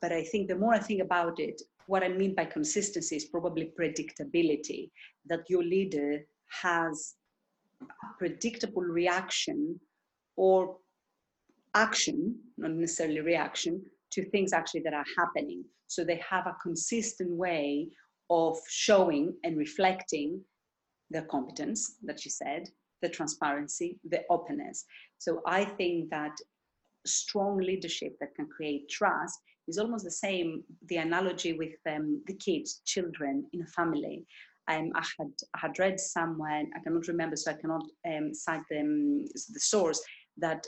But 0.00 0.12
I 0.12 0.24
think 0.24 0.48
the 0.48 0.56
more 0.56 0.72
I 0.72 0.78
think 0.78 1.02
about 1.02 1.38
it, 1.38 1.60
what 1.86 2.02
I 2.02 2.08
mean 2.08 2.34
by 2.34 2.44
consistency 2.44 3.16
is 3.16 3.24
probably 3.26 3.72
predictability, 3.78 4.90
that 5.26 5.48
your 5.48 5.62
leader 5.62 6.20
has 6.62 7.14
a 7.80 7.86
predictable 8.18 8.82
reaction 8.82 9.80
or 10.36 10.76
action, 11.74 12.38
not 12.58 12.72
necessarily 12.72 13.20
reaction, 13.20 13.82
to 14.12 14.24
things 14.30 14.52
actually 14.52 14.80
that 14.82 14.94
are 14.94 15.06
happening. 15.16 15.64
So 15.86 16.04
they 16.04 16.20
have 16.28 16.46
a 16.46 16.56
consistent 16.62 17.30
way 17.30 17.88
of 18.30 18.58
showing 18.68 19.34
and 19.44 19.56
reflecting 19.56 20.40
their 21.10 21.24
competence 21.24 21.96
that 22.02 22.24
you 22.24 22.30
said, 22.30 22.68
the 23.02 23.08
transparency, 23.08 23.98
the 24.08 24.22
openness. 24.30 24.84
So 25.18 25.42
I 25.46 25.64
think 25.64 26.10
that 26.10 26.36
strong 27.04 27.58
leadership 27.58 28.16
that 28.20 28.34
can 28.34 28.46
create 28.46 28.88
trust 28.88 29.38
is 29.68 29.78
almost 29.78 30.04
the 30.04 30.10
same, 30.10 30.62
the 30.88 30.96
analogy 30.96 31.52
with 31.52 31.74
um, 31.88 32.22
the 32.26 32.34
kids, 32.34 32.82
children 32.84 33.44
in 33.52 33.62
a 33.62 33.66
family. 33.66 34.24
Um, 34.68 34.92
I 34.94 35.04
had 35.18 35.32
I 35.54 35.58
had 35.58 35.78
read 35.78 35.98
somewhere, 35.98 36.62
I 36.76 36.80
cannot 36.84 37.08
remember, 37.08 37.36
so 37.36 37.50
I 37.50 37.54
cannot 37.54 37.84
um, 38.06 38.32
cite 38.32 38.62
them, 38.70 39.24
the 39.34 39.60
source, 39.60 40.00
that 40.38 40.66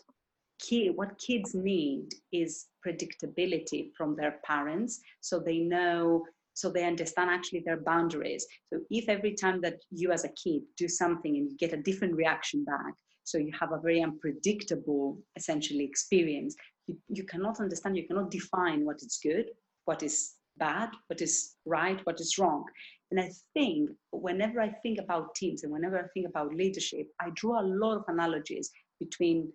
kid, 0.61 0.93
what 0.97 1.19
kids 1.19 1.55
need 1.55 2.09
is 2.33 2.67
predictability 2.87 3.91
from 3.97 4.17
their 4.17 4.41
parents 4.45 5.01
so 5.21 5.39
they 5.39 5.59
know 5.59 6.25
so 6.57 6.71
they 6.71 6.85
understand 6.85 7.31
actually 7.31 7.63
their 7.65 7.81
boundaries 7.81 8.47
so 8.73 8.79
if 8.91 9.09
every 9.09 9.35
time 9.35 9.61
that 9.61 9.77
you 9.91 10.13
as 10.13 10.25
a 10.25 10.29
kid 10.29 10.63
do 10.77 10.87
something 10.89 11.37
and 11.37 11.51
you 11.51 11.57
get 11.57 11.73
a 11.73 11.83
different 11.83 12.15
reaction 12.15 12.65
back 12.65 12.95
so 13.25 13.39
you 13.39 13.53
have 13.59 13.73
a 13.73 13.81
very 13.81 14.03
unpredictable 14.03 15.19
essentially 15.37 15.85
experience 15.85 16.55
you, 16.87 16.97
you 17.09 17.25
cannot 17.25 17.61
understand 17.61 17.97
you 17.97 18.07
cannot 18.07 18.31
define 18.31 18.85
what 18.85 18.97
is 18.97 19.19
good 19.23 19.47
what 19.85 20.03
is 20.03 20.35
bad 20.57 20.91
what 21.09 21.21
is 21.21 21.57
right 21.65 22.01
what 22.05 22.21
is 22.21 22.39
wrong 22.39 22.65
and 23.11 23.21
i 23.21 23.31
think 23.55 23.91
whenever 24.13 24.61
i 24.61 24.69
think 24.83 24.99
about 25.01 25.35
teams 25.35 25.65
and 25.65 25.73
whenever 25.73 25.99
i 25.99 26.07
think 26.15 26.29
about 26.29 26.55
leadership 26.55 27.09
i 27.21 27.29
draw 27.35 27.61
a 27.61 27.71
lot 27.83 27.97
of 27.97 28.05
analogies 28.09 28.71
between 29.01 29.53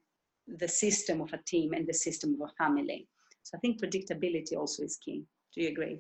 the 0.57 0.67
system 0.67 1.21
of 1.21 1.31
a 1.33 1.39
team 1.45 1.73
and 1.73 1.87
the 1.87 1.93
system 1.93 2.37
of 2.41 2.49
a 2.49 2.63
family. 2.63 3.07
So 3.43 3.57
I 3.57 3.59
think 3.59 3.81
predictability 3.81 4.55
also 4.57 4.83
is 4.83 4.97
key. 4.97 5.23
Do 5.53 5.61
you 5.61 5.69
agree? 5.69 5.99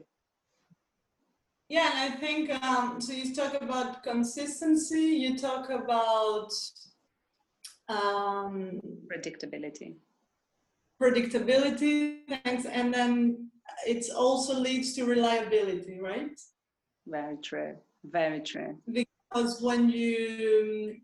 Yeah, 1.67 1.89
and 1.93 2.13
I 2.13 2.17
think 2.17 2.51
um, 2.63 2.99
so. 2.99 3.13
You 3.13 3.33
talk 3.33 3.53
about 3.61 4.03
consistency. 4.03 5.01
You 5.01 5.37
talk 5.37 5.69
about 5.69 6.51
um, 7.87 8.81
predictability. 9.07 9.93
Predictability, 11.01 12.19
thanks, 12.43 12.65
and 12.65 12.93
then 12.93 13.49
it 13.87 14.05
also 14.15 14.53
leads 14.59 14.93
to 14.95 15.05
reliability, 15.05 15.99
right? 15.99 16.37
Very 17.07 17.37
true. 17.37 17.75
Very 18.03 18.41
true. 18.41 18.77
Because 18.91 19.61
when 19.61 19.89
you 19.89 20.97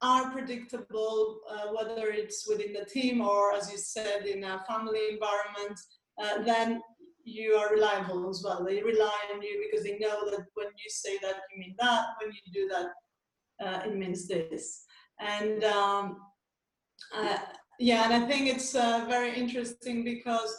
are 0.00 0.30
predictable, 0.30 1.40
uh, 1.50 1.68
whether 1.72 2.08
it's 2.08 2.46
within 2.48 2.72
the 2.72 2.84
team 2.84 3.20
or, 3.20 3.54
as 3.54 3.70
you 3.70 3.78
said, 3.78 4.26
in 4.26 4.44
a 4.44 4.64
family 4.68 5.00
environment, 5.10 5.78
uh, 6.22 6.42
then 6.42 6.80
you 7.24 7.54
are 7.54 7.72
reliable 7.72 8.28
as 8.28 8.42
well. 8.44 8.64
They 8.64 8.82
rely 8.82 9.18
on 9.32 9.40
you 9.42 9.64
because 9.70 9.84
they 9.84 9.98
know 9.98 10.28
that 10.30 10.44
when 10.54 10.66
you 10.66 10.90
say 10.90 11.18
that, 11.22 11.36
you 11.52 11.60
mean 11.60 11.74
that. 11.78 12.06
When 12.20 12.32
you 12.32 12.52
do 12.52 12.68
that, 12.68 13.64
uh, 13.64 13.88
it 13.88 13.96
means 13.96 14.26
this. 14.26 14.84
And 15.20 15.62
um, 15.64 16.16
uh, 17.14 17.38
yeah, 17.78 18.04
and 18.04 18.12
I 18.12 18.26
think 18.26 18.48
it's 18.48 18.74
uh, 18.74 19.04
very 19.08 19.34
interesting 19.34 20.04
because 20.04 20.56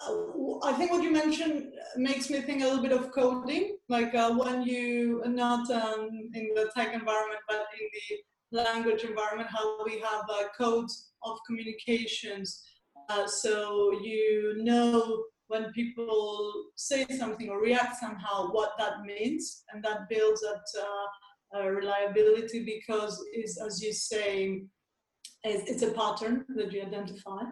uh, 0.00 0.58
I 0.64 0.72
think 0.74 0.90
what 0.90 1.02
you 1.02 1.12
mentioned 1.12 1.72
makes 1.96 2.30
me 2.30 2.40
think 2.40 2.62
a 2.62 2.66
little 2.66 2.82
bit 2.82 2.92
of 2.92 3.12
coding, 3.12 3.76
like 3.88 4.14
uh, 4.14 4.32
when 4.32 4.62
you 4.62 5.22
not 5.26 5.70
um, 5.70 6.08
in 6.34 6.50
the 6.54 6.70
tech 6.76 6.94
environment, 6.94 7.40
but 7.48 7.66
in 7.80 7.88
the 7.92 8.62
language 8.62 9.04
environment, 9.04 9.48
how 9.50 9.84
we 9.84 9.98
have 10.00 10.24
uh, 10.28 10.44
codes 10.56 11.12
of 11.24 11.38
communications. 11.46 12.62
Uh, 13.08 13.26
so 13.26 13.92
you 14.02 14.56
know 14.58 15.24
when 15.48 15.70
people 15.72 16.64
say 16.76 17.04
something 17.18 17.50
or 17.50 17.60
react 17.60 17.96
somehow, 18.00 18.50
what 18.52 18.72
that 18.78 19.02
means, 19.02 19.64
and 19.72 19.84
that 19.84 20.08
builds 20.08 20.40
that 20.40 20.64
uh, 21.54 21.68
reliability 21.68 22.64
because, 22.64 23.22
is 23.34 23.60
as 23.64 23.82
you 23.82 23.92
say, 23.92 24.62
it's 25.44 25.82
a 25.82 25.90
pattern 25.90 26.44
that 26.56 26.72
you 26.72 26.82
identify. 26.82 27.42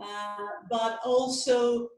Uh, 0.00 0.48
but 0.70 1.00
also 1.04 1.88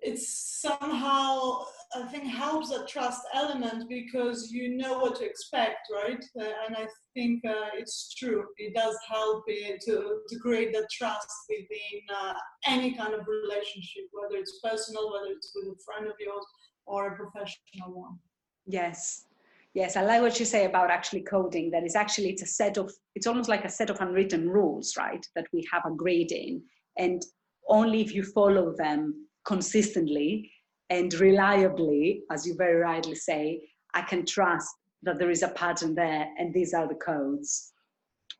it's 0.00 0.60
somehow 0.60 1.64
I 1.94 2.02
think 2.10 2.24
helps 2.24 2.70
that 2.70 2.88
trust 2.88 3.22
element 3.34 3.88
because 3.88 4.50
you 4.50 4.76
know 4.76 4.98
what 4.98 5.16
to 5.16 5.24
expect, 5.24 5.88
right? 5.92 6.24
Uh, 6.38 6.44
and 6.66 6.76
I 6.76 6.86
think 7.14 7.44
uh, 7.44 7.68
it's 7.74 8.14
true. 8.14 8.44
It 8.56 8.74
does 8.74 8.96
help 9.08 9.44
it 9.46 9.80
to, 9.82 10.20
to 10.28 10.38
create 10.38 10.72
that 10.72 10.88
trust 10.90 11.28
within 11.48 12.00
uh, 12.14 12.34
any 12.66 12.94
kind 12.94 13.14
of 13.14 13.26
relationship, 13.26 14.04
whether 14.12 14.36
it's 14.36 14.58
personal, 14.64 15.12
whether 15.12 15.32
it's 15.36 15.52
with 15.54 15.68
a 15.68 15.76
friend 15.84 16.06
of 16.06 16.14
yours 16.18 16.44
or 16.86 17.08
a 17.08 17.16
professional 17.16 17.92
one. 17.92 18.18
Yes. 18.66 19.26
Yes, 19.74 19.96
I 19.96 20.02
like 20.02 20.20
what 20.20 20.38
you 20.38 20.44
say 20.44 20.66
about 20.66 20.90
actually 20.90 21.22
coding. 21.22 21.70
That 21.70 21.84
is 21.84 21.96
actually 21.96 22.30
it's 22.30 22.42
a 22.42 22.46
set 22.46 22.76
of 22.76 22.92
it's 23.14 23.26
almost 23.26 23.48
like 23.48 23.64
a 23.64 23.70
set 23.70 23.88
of 23.90 24.00
unwritten 24.00 24.48
rules, 24.48 24.94
right? 24.98 25.26
That 25.34 25.46
we 25.52 25.66
have 25.72 25.82
agreed 25.86 26.30
in, 26.30 26.62
and 26.98 27.22
only 27.68 28.02
if 28.02 28.14
you 28.14 28.22
follow 28.22 28.74
them 28.76 29.26
consistently 29.46 30.50
and 30.90 31.12
reliably, 31.14 32.22
as 32.30 32.46
you 32.46 32.54
very 32.54 32.76
rightly 32.76 33.14
say, 33.14 33.62
I 33.94 34.02
can 34.02 34.26
trust 34.26 34.68
that 35.02 35.18
there 35.18 35.30
is 35.30 35.42
a 35.42 35.48
pattern 35.48 35.94
there 35.94 36.28
and 36.38 36.52
these 36.52 36.74
are 36.74 36.86
the 36.86 36.94
codes 36.94 37.72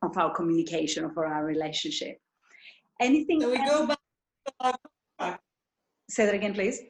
of 0.03 0.16
our 0.16 0.35
communication, 0.35 1.05
of 1.05 1.16
our 1.16 1.45
relationship. 1.45 2.18
Anything? 3.01 3.40
So 3.40 3.51
we 3.51 3.57
else? 3.57 3.71
go 3.71 3.87
back 3.87 4.77
to. 5.18 5.38
Say 6.11 6.27
that 6.27 6.35
again, 6.35 6.53
please. 6.53 6.81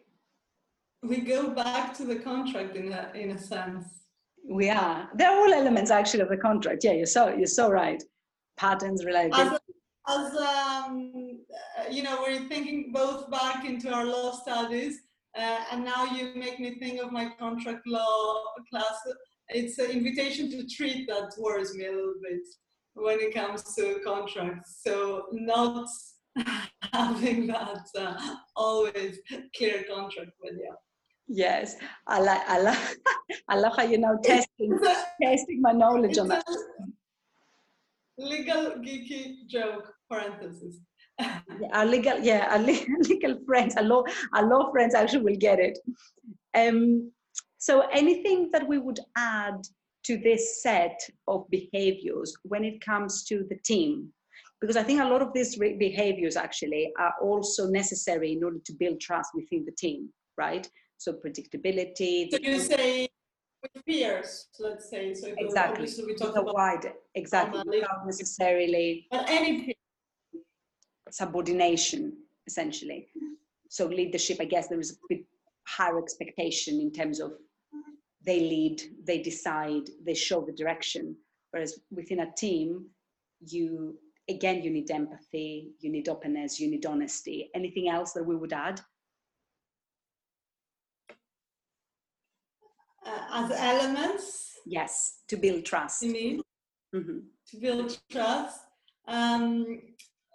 We 1.03 1.19
go 1.21 1.51
back 1.51 1.95
to 1.95 2.05
the 2.05 2.17
contract 2.17 2.77
in 2.77 2.93
a, 2.93 3.11
in 3.15 3.31
a 3.31 3.39
sense. 3.39 4.02
We 4.49 4.71
are. 4.71 5.09
They're 5.15 5.31
all 5.31 5.53
elements 5.53 5.91
actually 5.91 6.21
of 6.21 6.29
the 6.29 6.37
contract. 6.37 6.85
Yeah, 6.85 6.93
you're 6.93 7.07
so 7.07 7.29
you're 7.29 7.47
so 7.47 7.71
right. 7.71 8.03
Patterns, 8.57 9.05
reliability 9.05 9.57
as 10.09 10.35
um, 10.37 11.39
you 11.91 12.03
know, 12.03 12.23
we're 12.23 12.49
thinking 12.49 12.91
both 12.93 13.31
back 13.31 13.65
into 13.65 13.93
our 13.93 14.05
law 14.05 14.33
studies, 14.33 15.01
uh, 15.39 15.59
and 15.71 15.85
now 15.85 16.05
you 16.05 16.33
make 16.35 16.59
me 16.59 16.79
think 16.79 17.01
of 17.01 17.13
my 17.13 17.31
contract 17.39 17.87
law 17.87 18.43
class. 18.71 18.97
It's 19.49 19.79
an 19.79 19.91
invitation 19.91 20.51
to 20.51 20.67
treat 20.67 21.07
that 21.09 21.33
worries 21.39 21.75
me 21.75 21.87
a 21.87 21.93
little 21.93 22.15
bit 22.23 22.41
when 22.95 23.21
it 23.21 23.35
comes 23.35 23.63
to 23.75 24.01
contracts. 24.05 24.81
So 24.85 25.27
not 25.33 25.89
having 26.93 27.47
that 27.49 27.87
uh, 27.97 28.35
always 28.57 29.19
clear 29.57 29.85
contract 29.89 30.33
with 30.43 30.55
you. 30.55 30.75
Yes, 31.29 31.77
I 32.07 32.21
like 32.21 32.43
I 32.49 32.59
like 32.61 32.79
I 33.49 33.57
love 33.57 33.75
how 33.77 33.85
you're 33.85 34.01
now 34.01 34.19
testing 34.23 34.79
testing 35.23 35.61
my 35.61 35.73
knowledge 35.73 36.19
on 36.19 36.29
that 36.29 36.45
legal 38.19 38.73
geeky 38.83 39.47
joke 39.47 39.93
parenthesis. 40.11 40.79
our 41.73 41.87
legal, 41.87 42.19
yeah, 42.19 42.49
our 42.51 42.59
legal 43.09 43.39
friends, 43.47 43.77
our 43.77 43.83
law, 43.83 44.03
our 44.35 44.47
law 44.47 44.71
friends 44.71 44.95
actually 44.95 45.23
will 45.23 45.37
get 45.37 45.59
it. 45.59 45.79
Um, 46.55 47.11
so 47.59 47.83
anything 47.93 48.51
that 48.53 48.67
we 48.67 48.79
would 48.79 49.01
add 49.17 49.63
to 50.05 50.17
this 50.19 50.63
set 50.63 50.99
of 51.29 51.49
behaviors 51.51 52.35
when 52.43 52.65
it 52.65 52.85
comes 52.85 53.25
to 53.25 53.47
the 53.49 53.57
team? 53.65 54.09
Because 54.61 54.77
I 54.77 54.83
think 54.83 55.01
a 55.01 55.09
lot 55.09 55.23
of 55.23 55.33
these 55.33 55.57
behaviors 55.57 56.37
actually 56.37 56.93
are 56.99 57.15
also 57.21 57.69
necessary 57.69 58.33
in 58.33 58.45
order 58.45 58.59
to 58.65 58.73
build 58.75 59.01
trust 59.01 59.31
within 59.35 59.65
the 59.65 59.73
team, 59.73 60.09
right? 60.37 60.69
So 61.03 61.15
predictability. 61.15 62.31
So 62.31 62.39
you 62.41 62.61
say 62.61 63.09
with 63.61 63.85
peers, 63.85 64.47
let's 64.61 64.89
say. 64.89 65.15
So 65.15 65.35
exactly. 65.37 65.89
So 65.89 66.07
we 66.07 66.15
talk 66.15 66.37
about 66.37 66.55
wide, 66.55 66.93
exactly, 67.17 67.61
without 67.67 68.07
necessarily. 68.07 69.09
But 69.11 69.29
any 69.29 69.63
peer. 69.65 69.75
subordination, 71.11 72.13
essentially. 72.47 73.09
So 73.69 73.87
leadership, 73.87 74.37
I 74.41 74.45
guess 74.45 74.69
there 74.69 74.79
is 74.79 74.93
a 74.93 74.95
bit 75.09 75.25
higher 75.67 75.99
expectation 75.99 76.81
in 76.81 76.93
terms 76.93 77.19
of 77.19 77.33
they 78.25 78.39
lead, 78.39 78.81
they 79.05 79.21
decide, 79.21 79.91
they 80.07 80.15
show 80.15 80.41
the 80.43 80.53
direction. 80.53 81.17
Whereas 81.51 81.81
within 81.91 82.21
a 82.21 82.33
team, 82.33 82.87
you 83.41 83.99
again 84.31 84.63
you 84.63 84.71
need 84.71 84.89
empathy, 84.93 85.73
you 85.81 85.91
need 85.91 86.09
openness, 86.09 86.61
you 86.61 86.71
need 86.71 86.87
honesty. 86.87 87.51
Anything 87.57 87.89
else 87.89 88.13
that 88.13 88.25
we 88.25 88.37
would 88.37 88.53
add? 88.53 88.81
Uh, 93.07 93.45
as 93.45 93.51
elements. 93.53 94.53
Yes, 94.67 95.21
to 95.29 95.37
build 95.37 95.65
trust. 95.65 96.03
You 96.03 96.13
mean 96.13 96.43
mm-hmm. 96.95 97.19
to 97.51 97.57
build 97.57 97.99
trust. 98.11 98.61
Um, 99.09 99.81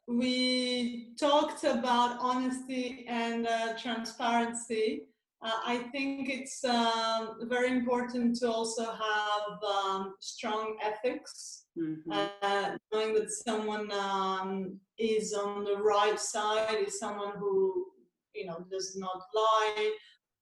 we 0.07 1.13
talked 1.19 1.63
about 1.63 2.17
honesty 2.19 3.05
and 3.07 3.47
uh, 3.47 3.77
transparency. 3.77 5.07
Uh, 5.41 5.51
I 5.65 5.77
think 5.91 6.29
it's 6.29 6.63
um, 6.63 7.37
very 7.43 7.69
important 7.69 8.37
to 8.37 8.51
also 8.51 8.85
have 8.85 9.63
um, 9.63 10.15
strong 10.19 10.77
ethics, 10.83 11.65
mm-hmm. 11.77 12.11
uh, 12.11 12.77
knowing 12.91 13.13
that 13.13 13.31
someone 13.31 13.91
um, 13.91 14.79
is 14.97 15.33
on 15.33 15.63
the 15.63 15.77
right 15.77 16.19
side, 16.19 16.77
is 16.87 16.99
someone 16.99 17.33
who 17.37 17.85
you 18.33 18.47
know 18.47 18.65
does 18.71 18.95
not 18.97 19.21
lie, 19.35 19.91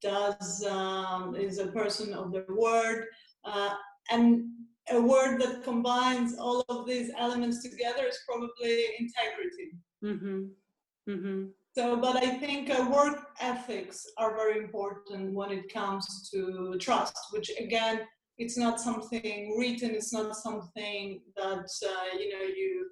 does 0.01 0.65
um, 0.65 1.35
is 1.35 1.59
a 1.59 1.67
person 1.67 2.13
of 2.13 2.31
the 2.31 2.45
word, 2.49 3.05
uh, 3.43 3.73
and 4.11 4.45
a 4.91 5.01
word 5.01 5.41
that 5.41 5.63
combines 5.63 6.37
all 6.37 6.63
of 6.69 6.85
these 6.85 7.11
elements 7.17 7.63
together 7.63 8.05
is 8.05 8.19
probably 8.27 8.85
integrity. 8.99 9.71
Mm-hmm. 10.03 10.41
Mm-hmm. 11.09 11.45
So, 11.77 11.97
but 11.97 12.15
I 12.15 12.37
think 12.37 12.69
uh, 12.69 12.89
work 12.89 13.27
ethics 13.39 14.05
are 14.17 14.35
very 14.35 14.59
important 14.59 15.33
when 15.33 15.51
it 15.51 15.73
comes 15.73 16.29
to 16.31 16.77
trust, 16.79 17.17
which 17.31 17.51
again, 17.59 18.01
it's 18.37 18.57
not 18.57 18.79
something 18.79 19.55
written. 19.57 19.91
It's 19.91 20.13
not 20.13 20.35
something 20.35 21.21
that 21.35 21.67
uh, 21.85 22.17
you 22.17 22.29
know 22.31 22.45
you 22.55 22.89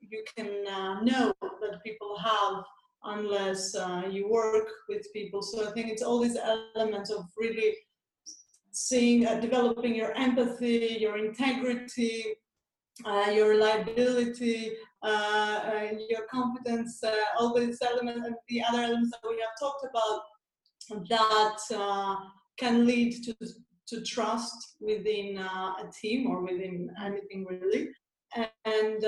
you 0.00 0.24
can 0.36 0.66
uh, 0.66 1.00
know 1.02 1.34
that 1.40 1.82
people 1.84 2.18
have 2.18 2.64
unless 3.04 3.74
uh, 3.74 4.02
you 4.10 4.28
work 4.28 4.68
with 4.88 5.12
people. 5.12 5.42
So 5.42 5.68
I 5.68 5.72
think 5.72 5.88
it's 5.88 6.02
all 6.02 6.20
these 6.20 6.36
elements 6.36 7.10
of 7.10 7.24
really 7.36 7.74
seeing, 8.72 9.26
uh, 9.26 9.40
developing 9.40 9.94
your 9.94 10.12
empathy, 10.12 10.98
your 11.00 11.16
integrity, 11.18 12.24
uh, 13.04 13.30
your 13.32 13.48
reliability, 13.48 14.72
uh, 15.02 15.86
your 16.08 16.26
competence, 16.30 17.02
uh, 17.02 17.14
all 17.38 17.54
these 17.54 17.78
elements 17.82 18.26
and 18.26 18.36
the 18.48 18.62
other 18.68 18.82
elements 18.82 19.10
that 19.10 19.28
we 19.28 19.36
have 19.40 19.58
talked 19.58 19.86
about 19.88 20.22
that 21.08 21.58
uh, 21.74 22.16
can 22.58 22.86
lead 22.86 23.14
to, 23.24 23.34
to 23.86 24.02
trust 24.02 24.76
within 24.80 25.38
a 25.38 25.90
team 26.00 26.26
or 26.26 26.42
within 26.42 26.90
anything 27.02 27.46
really. 27.48 27.88
And 28.64 29.04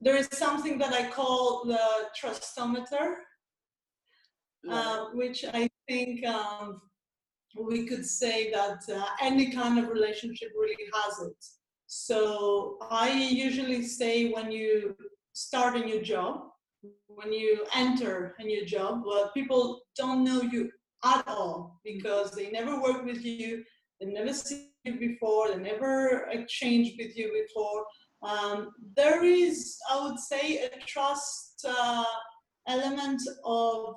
there 0.00 0.16
is 0.16 0.28
something 0.32 0.78
that 0.78 0.92
I 0.92 1.10
call 1.10 1.64
the 1.64 1.80
trustometer, 2.20 3.14
uh, 4.70 5.06
which 5.14 5.44
I 5.52 5.68
think 5.88 6.24
um, 6.26 6.80
we 7.58 7.86
could 7.86 8.04
say 8.04 8.50
that 8.50 8.80
uh, 8.92 9.06
any 9.20 9.50
kind 9.50 9.78
of 9.78 9.88
relationship 9.88 10.50
really 10.54 10.76
has 10.94 11.26
it. 11.28 11.44
So 11.86 12.78
I 12.90 13.12
usually 13.12 13.82
say 13.84 14.30
when 14.30 14.50
you 14.50 14.96
start 15.32 15.76
a 15.76 15.84
new 15.84 16.02
job, 16.02 16.48
when 17.06 17.32
you 17.32 17.64
enter 17.74 18.34
a 18.38 18.42
new 18.44 18.66
job, 18.66 19.02
well, 19.06 19.30
people 19.32 19.80
don't 19.96 20.24
know 20.24 20.42
you 20.42 20.70
at 21.04 21.26
all 21.26 21.80
because 21.84 22.32
they 22.32 22.50
never 22.50 22.80
worked 22.80 23.04
with 23.04 23.24
you, 23.24 23.64
they 24.00 24.06
never 24.06 24.32
seen 24.32 24.70
you 24.84 24.98
before, 24.98 25.48
they 25.48 25.58
never 25.58 26.28
exchanged 26.30 26.94
with 26.98 27.16
you 27.16 27.32
before. 27.46 27.84
Um, 28.26 28.72
there 28.96 29.24
is, 29.24 29.78
I 29.90 30.04
would 30.04 30.18
say, 30.18 30.58
a 30.58 30.70
trust 30.84 31.64
uh, 31.68 32.04
element 32.66 33.22
of 33.44 33.96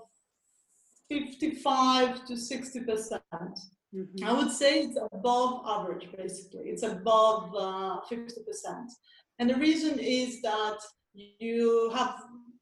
55 1.10 2.26
to 2.26 2.38
60 2.38 2.80
percent. 2.82 3.24
Mm-hmm. 3.96 4.24
I 4.24 4.34
would 4.34 4.52
say 4.52 4.82
it's 4.82 5.00
above 5.12 5.64
average, 5.66 6.08
basically. 6.16 6.66
It's 6.66 6.84
above 6.84 7.56
uh, 7.56 8.02
50 8.08 8.44
percent. 8.44 8.92
And 9.40 9.50
the 9.50 9.56
reason 9.56 9.98
is 9.98 10.42
that 10.42 10.78
you 11.14 11.92
have 11.96 12.16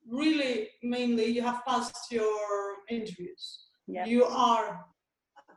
really 0.09 0.69
mainly 0.83 1.25
you 1.25 1.41
have 1.41 1.65
passed 1.67 2.11
your 2.11 2.75
interviews. 2.89 3.65
Yeah. 3.87 4.05
You 4.05 4.23
are 4.23 4.85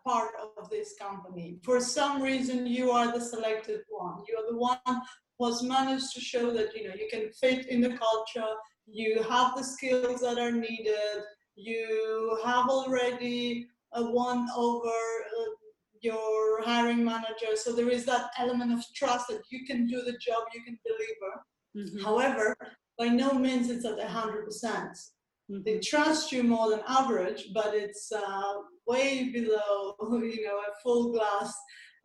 part 0.05 0.31
of 0.57 0.71
this 0.71 0.95
company. 1.01 1.59
For 1.63 1.81
some 1.81 2.23
reason, 2.23 2.67
you 2.67 2.91
are 2.91 3.13
the 3.13 3.21
selected 3.21 3.81
one. 3.89 4.23
You 4.29 4.39
are 4.39 4.51
the 4.51 4.59
one 4.59 5.03
who 5.41 5.47
has 5.47 5.62
managed 5.62 6.12
to 6.12 6.20
show 6.20 6.51
that 6.53 6.76
you 6.76 6.86
know 6.86 6.95
you 6.95 7.09
can 7.11 7.30
fit 7.32 7.66
in 7.68 7.80
the 7.80 7.97
culture. 7.97 8.53
You 8.86 9.22
have 9.22 9.57
the 9.57 9.64
skills 9.64 10.20
that 10.20 10.38
are 10.38 10.53
needed. 10.53 11.20
You 11.57 12.38
have 12.45 12.68
already 12.68 13.66
uh, 13.93 14.05
won 14.11 14.49
over 14.57 14.88
uh, 14.88 15.51
your 16.03 16.62
hiring 16.62 17.05
manager. 17.05 17.57
So 17.57 17.74
there 17.74 17.88
is 17.88 18.05
that 18.05 18.30
element 18.38 18.72
of 18.72 18.84
trust 18.95 19.28
that 19.28 19.43
you 19.51 19.64
can 19.66 19.86
do 19.86 20.03
the 20.03 20.16
job, 20.18 20.43
you 20.55 20.62
can 20.62 20.78
deliver. 20.91 21.32
Mhm. 21.76 22.03
However, 22.05 22.57
by 22.99 23.09
no 23.09 23.32
means 23.32 23.70
it's 23.70 23.86
at 23.86 23.99
100%. 23.99 24.45
percent 24.45 24.97
Mhm. 25.51 25.64
They 25.64 25.78
trust 25.80 26.32
you 26.32 26.43
more 26.45 26.70
than 26.70 26.82
average, 26.86 27.43
but 27.53 27.74
it's 27.74 28.12
uh, 28.12 28.53
way 28.86 29.30
below, 29.36 29.97
you 30.36 30.43
know, 30.47 30.59
a 30.70 30.72
full 30.82 31.12
glass. 31.12 31.51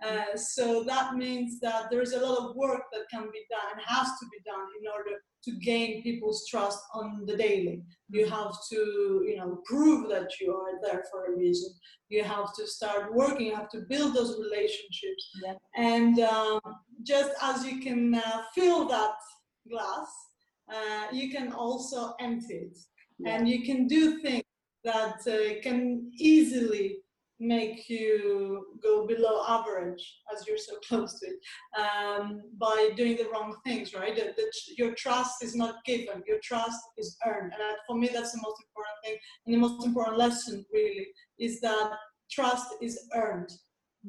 Uh, 0.06 0.36
so 0.36 0.84
that 0.84 1.16
means 1.16 1.60
that 1.60 1.84
there's 1.89 2.14
a 2.14 2.20
lot 2.20 2.38
of 2.38 2.56
work 2.56 2.84
that 2.93 3.06
can 3.10 3.24
be 3.38 3.43
done 3.49 3.70
and 3.74 3.82
has 3.86 4.08
to 4.20 4.26
be 4.34 4.39
done 4.45 4.68
in 4.80 4.86
order 4.95 5.16
to 5.45 5.51
gain 5.60 6.03
people's 6.03 6.45
trust 6.47 6.80
on 6.93 7.24
the 7.26 7.36
daily. 7.36 7.82
You 8.10 8.28
have 8.30 8.53
to, 8.72 9.24
you 9.28 9.36
know, 9.38 9.62
prove 9.66 10.10
that 10.10 10.30
you 10.39 10.53
are 10.53 10.74
there 10.84 11.03
for 11.12 11.26
a 11.34 11.38
reason. 11.38 11.72
You 12.10 12.24
have 12.24 12.53
to 12.58 12.68
start 12.68 13.14
working. 13.14 13.47
You 13.47 13.56
have 13.56 13.70
to 13.70 13.82
build 13.89 14.14
those 14.16 14.38
relationships. 14.39 15.24
Yeah. 15.43 15.53
And 15.76 16.20
um, 16.20 16.60
just 17.03 17.32
as 17.41 17.66
you 17.66 17.80
can 17.82 18.16
uh, 18.16 18.41
fill 18.53 18.88
that 18.89 19.16
glass, 19.72 20.10
uh, 20.72 21.06
you 21.12 21.32
can 21.32 21.51
also 21.53 22.14
empty 22.20 22.56
it 22.68 22.78
Yeah. 23.20 23.36
and 23.38 23.47
you 23.47 23.60
can 23.68 23.88
do 23.88 24.20
things 24.22 24.43
that 24.84 25.18
uh, 25.28 25.62
can 25.64 26.12
easily 26.18 26.88
make 27.39 27.89
you 27.89 28.67
go 28.81 29.05
below 29.05 29.43
average 29.47 30.19
as 30.33 30.47
you're 30.47 30.57
so 30.69 30.75
close 30.88 31.19
to 31.19 31.27
it 31.27 31.39
um, 31.79 32.41
by 32.57 32.91
doing 32.95 33.17
the 33.17 33.29
wrong 33.31 33.55
things 33.65 33.93
right? 33.93 34.15
That, 34.15 34.36
that 34.36 34.51
your 34.77 34.93
trust 34.95 35.43
is 35.43 35.55
not 35.55 35.83
given. 35.86 36.23
Your 36.27 36.39
trust 36.43 36.79
is 36.97 37.17
earned. 37.25 37.51
And 37.53 37.61
that, 37.61 37.77
for 37.88 37.97
me 37.97 38.09
that's 38.11 38.31
the 38.31 38.41
most 38.41 38.61
important 38.61 38.97
thing. 39.03 39.17
And 39.45 39.55
the 39.55 39.59
most 39.59 39.86
important 39.86 40.17
lesson 40.17 40.65
really 40.73 41.07
is 41.39 41.59
that 41.61 41.91
trust 42.31 42.67
is 42.81 43.07
earned 43.13 43.51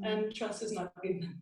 and 0.02 0.34
trust 0.34 0.62
is 0.62 0.72
not 0.72 0.92
given. 1.02 1.40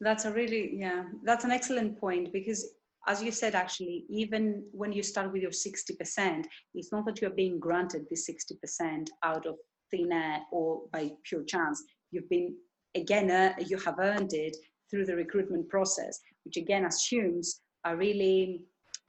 That's 0.00 0.24
a 0.24 0.32
really, 0.32 0.76
yeah, 0.78 1.04
that's 1.24 1.44
an 1.44 1.50
excellent 1.50 2.00
point 2.00 2.32
because 2.32 2.74
as 3.06 3.22
you 3.22 3.32
said, 3.32 3.54
actually, 3.54 4.04
even 4.10 4.62
when 4.72 4.92
you 4.92 5.02
start 5.02 5.32
with 5.32 5.42
your 5.42 5.50
60%, 5.50 6.44
it's 6.74 6.92
not 6.92 7.06
that 7.06 7.20
you're 7.20 7.30
being 7.30 7.58
granted 7.58 8.06
this 8.10 8.28
60% 8.28 9.08
out 9.22 9.46
of 9.46 9.56
thin 9.90 10.12
air 10.12 10.40
or 10.52 10.82
by 10.92 11.10
pure 11.24 11.44
chance. 11.44 11.82
You've 12.10 12.28
been, 12.28 12.54
again, 12.94 13.30
uh, 13.30 13.54
you 13.58 13.78
have 13.78 13.98
earned 13.98 14.32
it 14.32 14.56
through 14.90 15.06
the 15.06 15.16
recruitment 15.16 15.68
process, 15.68 16.18
which 16.44 16.56
again 16.56 16.84
assumes 16.84 17.60
a 17.84 17.96
really 17.96 18.62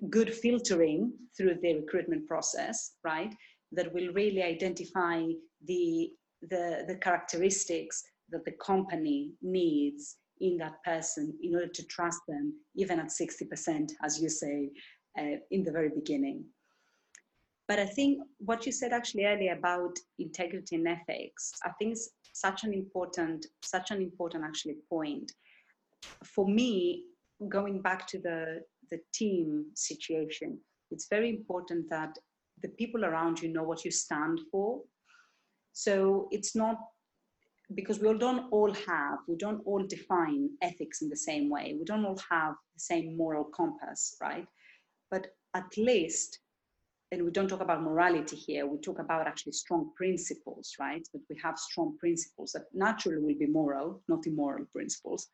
good 0.10 0.34
filtering 0.34 1.12
through 1.38 1.56
the 1.62 1.76
recruitment 1.76 2.28
process, 2.28 2.94
right? 3.04 3.34
That 3.72 3.94
will 3.94 4.12
really 4.14 4.44
identify 4.44 5.24
the, 5.66 6.10
the, 6.42 6.86
the 6.88 6.98
characteristics 7.02 8.04
that 8.32 8.46
the 8.46 8.56
company 8.64 9.32
needs 9.42 10.18
in 10.40 10.58
that 10.58 10.84
person 10.84 11.34
in 11.42 11.54
order 11.54 11.68
to 11.68 11.86
trust 11.86 12.20
them, 12.28 12.54
even 12.76 13.00
at 13.00 13.08
60%, 13.08 13.92
as 14.04 14.20
you 14.20 14.30
say 14.30 14.70
uh, 15.20 15.38
in 15.52 15.64
the 15.64 15.72
very 15.72 15.90
beginning. 15.90 16.44
But 17.72 17.80
I 17.80 17.86
think 17.86 18.20
what 18.40 18.66
you 18.66 18.74
said 18.74 18.92
actually 18.92 19.24
earlier 19.24 19.54
about 19.54 19.98
integrity 20.20 20.76
and 20.76 20.86
ethics, 20.86 21.54
I 21.64 21.70
think 21.80 21.94
is 21.94 22.12
such 22.34 22.66
an 22.66 22.74
important, 22.74 23.46
such 23.64 23.92
an 23.92 24.02
important 24.02 24.44
actually 24.44 24.76
point. 24.90 25.32
For 26.26 26.46
me, 26.46 27.06
going 27.48 27.82
back 27.82 28.08
to 28.08 28.20
the, 28.20 28.64
the 28.90 29.00
team 29.14 29.68
situation, 29.74 30.60
it's 30.90 31.08
very 31.10 31.30
important 31.30 31.90
that 31.92 32.18
the 32.62 32.68
people 32.68 33.06
around 33.06 33.42
you 33.42 33.48
know 33.48 33.64
what 33.64 33.86
you 33.86 33.92
stand 33.92 34.42
for. 34.52 34.82
So 35.72 36.28
it's 36.30 36.54
not 36.54 36.76
because 37.74 38.00
we 38.00 38.08
all 38.10 38.18
don't 38.18 38.52
all 38.52 38.74
have, 38.74 39.20
we 39.30 39.38
don't 39.38 39.62
all 39.66 39.88
define 39.88 40.50
ethics 40.62 41.02
in 41.02 41.08
the 41.08 41.16
same 41.16 41.50
way. 41.50 41.78
We 41.80 41.86
don't 41.86 42.04
all 42.04 42.20
have 42.30 42.56
the 42.74 42.82
same 42.82 43.16
moral 43.16 43.46
compass, 43.46 44.18
right? 44.22 44.46
But 45.10 45.28
at 45.54 45.78
least, 45.78 46.41
and 47.12 47.24
we 47.26 47.32
don't 47.32 47.50
talk 47.50 47.62
about 47.62 47.84
morality 47.84 48.38
here, 48.38 48.66
we 48.66 48.78
talk 48.80 49.00
about 49.00 49.28
actually 49.28 49.52
strong 49.52 49.92
principles, 49.98 50.74
right? 50.80 51.06
That 51.14 51.22
we 51.30 51.36
have 51.44 51.60
strong 51.60 51.98
principles 52.00 52.54
that 52.54 52.64
naturally 52.74 53.22
will 53.22 53.38
be 53.38 53.48
moral, 53.48 54.02
not 54.08 54.26
immoral 54.26 54.66
principles. 54.72 55.28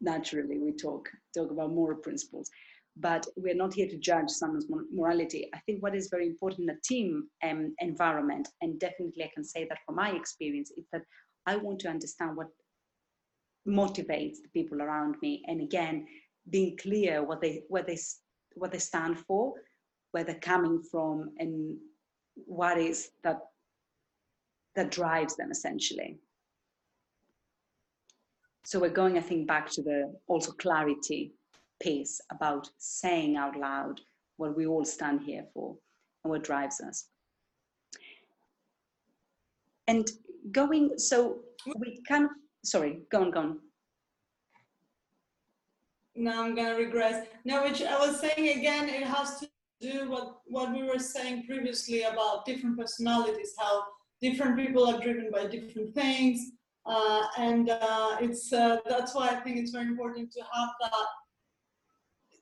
Naturally, 0.00 0.58
we 0.58 0.72
talk 0.72 1.08
talk 1.34 1.50
about 1.50 1.72
moral 1.72 1.98
principles, 1.98 2.50
but 2.96 3.26
we're 3.36 3.54
not 3.54 3.72
here 3.72 3.88
to 3.88 3.96
judge 3.96 4.28
someone's 4.28 4.66
morality. 4.92 5.48
I 5.54 5.60
think 5.60 5.82
what 5.82 5.94
is 5.94 6.08
very 6.10 6.26
important 6.26 6.68
in 6.68 6.76
a 6.76 6.80
team 6.84 7.28
um, 7.42 7.74
environment, 7.78 8.48
and 8.60 8.78
definitely 8.78 9.24
I 9.24 9.30
can 9.32 9.44
say 9.44 9.66
that 9.68 9.78
from 9.86 9.94
my 9.94 10.10
experience, 10.10 10.70
is 10.76 10.84
that 10.92 11.02
I 11.46 11.56
want 11.56 11.78
to 11.80 11.88
understand 11.88 12.36
what 12.36 12.48
motivates 13.66 14.42
the 14.42 14.50
people 14.52 14.82
around 14.82 15.16
me, 15.22 15.42
and 15.46 15.62
again, 15.62 16.06
being 16.50 16.76
clear 16.76 17.22
what 17.22 17.40
they 17.40 17.62
what 17.68 17.86
they 17.86 17.98
what 18.54 18.70
they 18.70 18.78
stand 18.78 19.18
for, 19.18 19.54
where 20.12 20.24
they're 20.24 20.36
coming 20.36 20.82
from, 20.82 21.30
and 21.38 21.76
what 22.46 22.78
is 22.78 23.10
that 23.24 23.40
that 24.74 24.90
drives 24.90 25.36
them 25.36 25.50
essentially. 25.50 26.18
So 28.64 28.78
we're 28.78 28.90
going, 28.90 29.18
I 29.18 29.20
think, 29.20 29.46
back 29.46 29.68
to 29.72 29.82
the 29.82 30.14
also 30.28 30.52
clarity 30.52 31.32
piece 31.82 32.20
about 32.30 32.70
saying 32.78 33.36
out 33.36 33.56
loud 33.56 34.00
what 34.36 34.56
we 34.56 34.66
all 34.66 34.84
stand 34.84 35.22
here 35.22 35.44
for 35.52 35.76
and 36.24 36.30
what 36.30 36.44
drives 36.44 36.80
us. 36.80 37.08
And 39.88 40.08
going, 40.52 40.96
so 40.96 41.40
we 41.76 42.00
kind 42.08 42.24
of, 42.24 42.30
sorry, 42.64 43.00
go 43.10 43.22
on, 43.22 43.30
go 43.30 43.40
on. 43.40 43.58
now 46.14 46.44
I'm 46.44 46.54
gonna 46.54 46.76
regress. 46.76 47.26
No, 47.44 47.64
which 47.64 47.82
I 47.82 47.98
was 47.98 48.20
saying 48.20 48.58
again, 48.58 48.88
it 48.88 49.04
has 49.04 49.40
to 49.40 49.48
do 49.82 50.08
what 50.10 50.40
what 50.46 50.72
we 50.72 50.82
were 50.84 50.98
saying 50.98 51.44
previously 51.46 52.02
about 52.02 52.46
different 52.46 52.78
personalities, 52.78 53.52
how 53.58 53.84
different 54.20 54.56
people 54.56 54.86
are 54.86 55.00
driven 55.00 55.30
by 55.30 55.46
different 55.46 55.92
things, 55.94 56.52
uh, 56.86 57.22
and 57.36 57.70
uh, 57.70 58.16
it's 58.20 58.52
uh, 58.52 58.78
that's 58.88 59.14
why 59.14 59.28
I 59.28 59.36
think 59.36 59.56
it's 59.58 59.72
very 59.72 59.86
important 59.86 60.32
to 60.32 60.40
have 60.40 60.70
that 60.80 61.06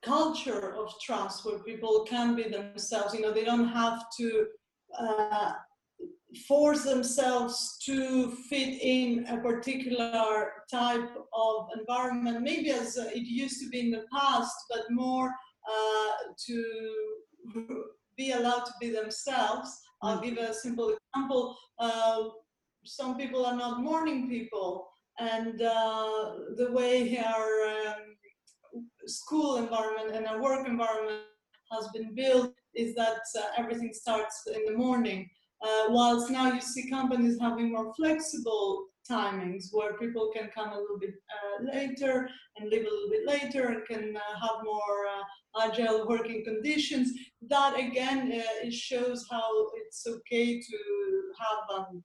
culture 0.03 0.75
of 0.77 0.95
trust 1.01 1.45
where 1.45 1.59
people 1.61 2.05
can 2.09 2.37
be 2.37 2.45
themselves. 2.45 3.15
You 3.15 3.23
know, 3.23 3.33
they 3.33 3.45
don't 3.45 3.69
have 3.69 4.05
to. 4.19 4.47
Uh, 4.99 5.53
force 6.47 6.85
themselves 6.85 7.77
to 7.85 8.31
fit 8.49 8.81
in 8.81 9.27
a 9.27 9.37
particular 9.39 10.53
type 10.71 11.11
of 11.35 11.69
environment, 11.79 12.41
maybe 12.41 12.71
as 12.71 12.97
it 12.97 13.27
used 13.27 13.61
to 13.61 13.69
be 13.69 13.81
in 13.81 13.91
the 13.91 14.05
past, 14.13 14.55
but 14.71 14.85
more 14.91 15.35
uh, 15.69 16.11
to 16.47 16.65
be 18.17 18.33
allowed 18.33 18.65
to 18.67 18.73
be 18.81 18.91
themselves. 18.91 19.81
I'll 20.03 20.21
give 20.21 20.39
a 20.39 20.55
simple 20.55 20.97
example. 20.97 21.57
Uh, 21.79 22.25
some 22.85 23.17
people 23.17 23.45
are 23.45 23.57
not 23.57 23.83
morning 23.83 24.29
people, 24.29 24.89
and 25.19 25.61
uh, 25.61 26.33
the 26.57 26.69
way 26.73 27.19
our 27.19 27.51
um, 27.69 28.17
school 29.07 29.57
environment 29.57 30.17
and 30.17 30.27
our 30.27 30.41
work 30.41 30.67
environment 30.67 31.21
has 31.73 31.89
been 31.95 32.15
built 32.15 32.53
is 32.75 32.95
that 32.95 33.21
uh, 33.39 33.43
everything 33.57 33.93
starts 33.93 34.43
in 34.55 34.65
the 34.65 34.77
morning. 34.77 35.29
Uh, 35.63 35.87
whilst 35.91 36.31
now 36.31 36.51
you 36.53 36.61
see 36.61 36.89
companies 36.89 37.39
having 37.39 37.71
more 37.73 37.93
flexible 37.95 38.87
timings 39.11 39.69
where 39.73 39.95
people 39.95 40.31
can 40.35 40.49
come 40.55 40.71
a 40.71 40.79
little 40.79 40.99
bit 40.99 41.15
uh, 41.37 41.77
later 41.77 42.29
and 42.57 42.71
leave 42.71 42.87
a 42.87 42.91
little 42.91 43.11
bit 43.11 43.27
later 43.27 43.69
and 43.69 43.87
can 43.87 44.17
uh, 44.17 44.41
have 44.41 44.65
more 44.65 44.99
uh, 45.15 45.67
agile 45.67 46.07
working 46.07 46.45
conditions. 46.45 47.11
That 47.49 47.79
again, 47.79 48.33
uh, 48.33 48.67
it 48.67 48.73
shows 48.73 49.27
how 49.31 49.49
it's 49.77 50.07
okay 50.07 50.61
to 50.61 50.79
have 51.43 51.79
um, 51.79 52.05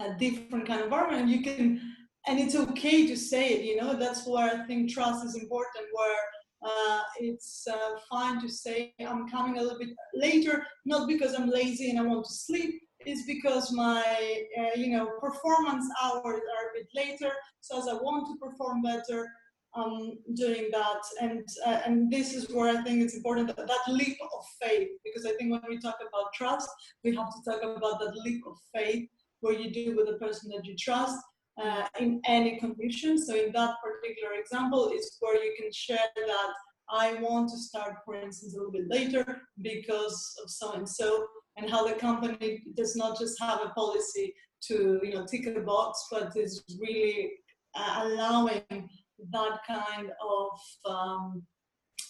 a 0.00 0.18
different 0.18 0.66
kind 0.66 0.80
of 0.80 0.86
environment. 0.86 1.28
You 1.28 1.42
can, 1.42 1.80
and 2.26 2.38
it's 2.38 2.56
okay 2.56 3.06
to 3.06 3.16
say 3.16 3.48
it. 3.54 3.64
You 3.64 3.76
know, 3.76 3.94
that's 3.94 4.26
where 4.26 4.48
I 4.54 4.66
think 4.66 4.90
trust 4.90 5.24
is 5.24 5.36
important. 5.36 5.86
Where 5.92 6.22
uh, 6.64 7.00
it's 7.18 7.66
uh, 7.70 7.90
fine 8.10 8.40
to 8.40 8.48
say 8.48 8.94
I'm 9.00 9.28
coming 9.28 9.58
a 9.58 9.62
little 9.62 9.78
bit 9.78 9.90
later, 10.14 10.66
not 10.86 11.08
because 11.08 11.34
I'm 11.34 11.48
lazy 11.48 11.90
and 11.90 11.98
I 11.98 12.02
want 12.02 12.24
to 12.24 12.32
sleep, 12.32 12.80
it's 13.06 13.24
because 13.26 13.72
my 13.72 14.44
uh, 14.58 14.76
you 14.76 14.96
know 14.96 15.06
performance 15.20 15.86
hours 16.02 16.24
are 16.56 16.66
a 16.70 16.74
bit 16.74 16.88
later. 16.94 17.32
So 17.60 17.78
as 17.78 17.88
I 17.88 17.94
want 17.94 18.26
to 18.28 18.46
perform 18.46 18.82
better, 18.82 19.28
um, 19.74 20.18
doing 20.34 20.68
that. 20.72 21.02
And 21.20 21.46
uh, 21.66 21.80
and 21.86 22.10
this 22.10 22.34
is 22.34 22.50
where 22.50 22.76
I 22.76 22.82
think 22.82 23.02
it's 23.02 23.14
important 23.14 23.48
that, 23.48 23.56
that 23.56 23.84
leap 23.88 24.16
of 24.22 24.44
faith, 24.62 24.88
because 25.04 25.26
I 25.26 25.32
think 25.36 25.52
when 25.52 25.62
we 25.68 25.78
talk 25.78 25.98
about 26.00 26.32
trust, 26.34 26.68
we 27.02 27.14
have 27.16 27.30
to 27.34 27.50
talk 27.50 27.62
about 27.62 28.00
that 28.00 28.14
leap 28.24 28.42
of 28.46 28.56
faith 28.74 29.08
where 29.40 29.54
you 29.54 29.70
do 29.70 29.96
with 29.96 30.06
the 30.06 30.18
person 30.24 30.50
that 30.50 30.64
you 30.64 30.76
trust. 30.76 31.18
Uh, 31.56 31.86
in 32.00 32.20
any 32.26 32.58
condition. 32.58 33.16
So 33.16 33.32
in 33.36 33.52
that 33.52 33.76
particular 33.80 34.34
example 34.34 34.90
is 34.92 35.16
where 35.20 35.36
you 35.36 35.54
can 35.56 35.70
share 35.72 36.08
that 36.16 36.52
I 36.90 37.14
want 37.20 37.48
to 37.50 37.58
start, 37.58 37.98
for 38.04 38.14
instance, 38.14 38.54
a 38.54 38.56
little 38.56 38.72
bit 38.72 38.88
later 38.88 39.42
because 39.62 40.34
of 40.42 40.50
so 40.50 40.72
and 40.72 40.88
so, 40.88 41.26
and 41.56 41.70
how 41.70 41.86
the 41.86 41.94
company 41.94 42.62
does 42.76 42.96
not 42.96 43.18
just 43.18 43.40
have 43.40 43.60
a 43.64 43.68
policy 43.70 44.34
to 44.68 45.00
you 45.02 45.14
know 45.14 45.26
tick 45.26 45.46
a 45.46 45.60
box, 45.60 46.06
but 46.10 46.36
is 46.36 46.64
really 46.80 47.32
uh, 47.74 48.00
allowing 48.04 48.88
that 49.30 49.58
kind 49.66 50.10
of 50.22 50.48
um, 50.86 51.42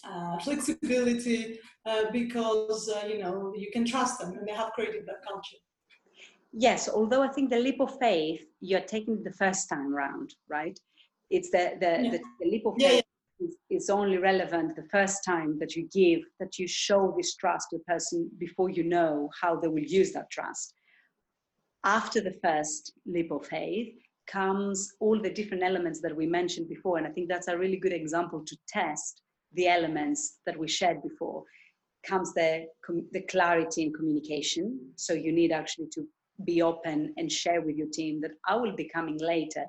uh, 0.07 0.39
flexibility 0.39 1.59
uh, 1.87 2.05
because 2.13 2.89
uh, 2.89 3.07
you 3.07 3.19
know 3.19 3.53
you 3.57 3.71
can 3.73 3.85
trust 3.85 4.21
them 4.21 4.37
and 4.37 4.47
they 4.47 4.53
have 4.53 4.73
created 4.73 5.05
that 5.07 5.25
culture. 5.27 5.57
Yes, 6.53 6.89
although 6.89 7.23
I 7.23 7.29
think 7.29 7.51
the 7.51 7.59
leap 7.59 7.81
of 7.81 7.99
faith 7.99 8.47
you're 8.61 8.81
taking 8.81 9.23
the 9.23 9.33
first 9.33 9.69
time 9.69 9.93
round, 9.93 10.35
right? 10.49 10.79
It's 11.31 11.51
the 11.51 11.77
the, 11.81 12.03
yeah. 12.03 12.11
the, 12.13 12.21
the 12.41 12.51
leap 12.51 12.67
of 12.67 12.75
faith. 12.79 12.93
Yeah, 12.93 13.01
is, 13.71 13.91
only 13.91 14.19
relevant 14.19 14.77
the 14.77 14.89
first 14.91 15.25
time 15.25 15.59
that 15.59 15.77
you 15.77 15.89
give, 15.93 16.21
that 16.41 16.59
you 16.59 16.67
show 16.67 17.15
this 17.17 17.35
trust 17.37 17.69
to 17.71 17.77
a 17.77 17.81
person 17.81 18.31
before 18.39 18.71
you 18.71 18.85
know 18.85 19.29
how 19.41 19.57
they 19.57 19.69
will 19.69 19.83
use 19.83 20.13
that 20.13 20.31
trust. 20.31 20.75
After 21.85 22.21
the 22.21 22.39
first 22.43 22.93
leap 23.07 23.31
of 23.31 23.47
faith 23.47 23.95
comes 24.27 24.95
all 25.01 25.21
the 25.21 25.31
different 25.31 25.63
elements 25.63 26.01
that 26.01 26.17
we 26.17 26.27
mentioned 26.27 26.69
before. 26.69 26.99
And 26.99 27.07
I 27.07 27.11
think 27.11 27.29
that's 27.29 27.49
a 27.49 27.59
really 27.59 27.77
good 27.77 27.93
example 27.93 28.43
to 28.47 28.57
test 28.69 29.21
the 29.53 29.69
elements 29.69 30.39
that 30.47 30.59
we 30.59 30.67
shared 30.67 31.03
before. 31.03 31.45
Comes 32.07 32.33
the, 32.35 32.67
the 33.13 33.23
clarity 33.23 33.85
and 33.85 33.95
communication. 33.95 34.79
So 34.97 35.13
you 35.13 35.33
need 35.33 35.53
actually 35.53 35.89
to 35.95 36.07
be 36.45 36.63
open 36.63 37.15
and 37.17 37.31
share 37.31 37.61
with 37.61 37.77
your 37.77 37.89
team 37.93 38.21
that 38.23 38.33
I 38.49 38.57
will 38.57 38.75
be 38.75 38.89
coming 38.89 39.19
later 39.19 39.67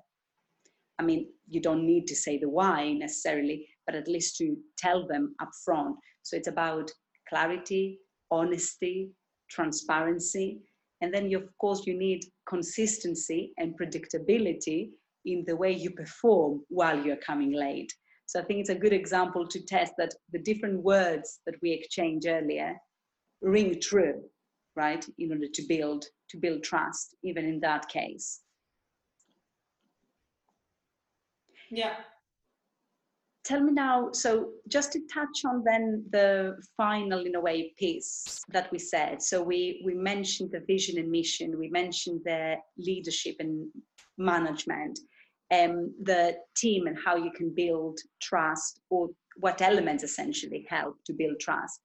I 1.00 1.04
mean, 1.04 1.28
you 1.48 1.62
don't 1.62 1.86
need 1.86 2.08
to 2.08 2.16
say 2.16 2.38
the 2.38 2.50
why 2.50 2.93
necessarily, 2.93 3.68
but 3.86 3.96
at 3.96 4.08
least 4.08 4.38
to 4.38 4.56
tell 4.78 5.08
them 5.08 5.36
up 5.41 5.50
front. 5.64 5.96
So 6.24 6.38
it's 6.38 6.48
about 6.48 6.89
clarity, 7.30 8.00
honesty, 8.32 9.12
transparency. 9.50 10.62
And 11.02 11.14
then, 11.14 11.30
you, 11.30 11.38
of 11.38 11.58
course, 11.60 11.86
you 11.86 11.98
need 11.98 12.24
consistency 12.48 13.54
and 13.58 13.78
predictability 13.78 14.91
in 15.26 15.43
the 15.46 15.56
way 15.56 15.72
you 15.72 15.91
perform 15.91 16.62
while 16.70 17.04
you're 17.04 17.18
coming 17.18 17.52
late. 17.52 17.91
So 18.28 18.39
I 18.39 18.43
think 18.43 18.60
it's 18.60 18.70
a 18.70 18.76
good 18.76 18.93
example 18.93 19.48
to 19.48 19.66
test 19.66 19.93
that 19.98 20.14
the 20.32 20.39
different 20.39 20.82
words 20.82 21.41
that 21.46 21.56
we 21.62 21.72
exchanged 21.72 22.28
earlier 22.28 22.76
ring 23.41 23.80
true, 23.80 24.24
right? 24.76 25.06
In 25.20 25.32
order 25.32 25.48
to 25.54 25.62
build 25.68 26.06
to 26.30 26.38
build 26.38 26.64
trust, 26.64 27.16
even 27.24 27.46
in 27.46 27.60
that 27.60 27.88
case. 27.88 28.41
Yeah. 31.76 31.96
Tell 33.44 33.62
me 33.62 33.74
now, 33.74 34.12
so 34.12 34.52
just 34.70 34.94
to 34.94 35.02
touch 35.14 35.44
on 35.46 35.64
then 35.64 36.06
the 36.10 36.58
final, 36.78 37.26
in 37.26 37.36
a 37.36 37.40
way, 37.40 37.74
piece 37.78 38.42
that 38.50 38.72
we 38.72 38.80
said. 38.80 39.22
So 39.22 39.44
we, 39.44 39.84
we 39.86 39.94
mentioned 39.94 40.52
the 40.52 40.62
vision 40.62 40.98
and 40.98 41.12
mission, 41.12 41.60
we 41.60 41.70
mentioned 41.70 42.22
the 42.24 42.56
leadership 42.78 43.36
and 43.40 43.68
management, 44.18 44.98
um, 45.54 45.94
the 46.02 46.38
team 46.56 46.88
and 46.88 46.98
how 46.98 47.18
you 47.18 47.30
can 47.32 47.54
build 47.54 48.00
trust 48.20 48.80
or 48.90 49.10
what 49.38 49.62
elements 49.62 50.04
essentially 50.04 50.66
help 50.68 50.96
to 51.06 51.14
build 51.14 51.40
trust. 51.40 51.82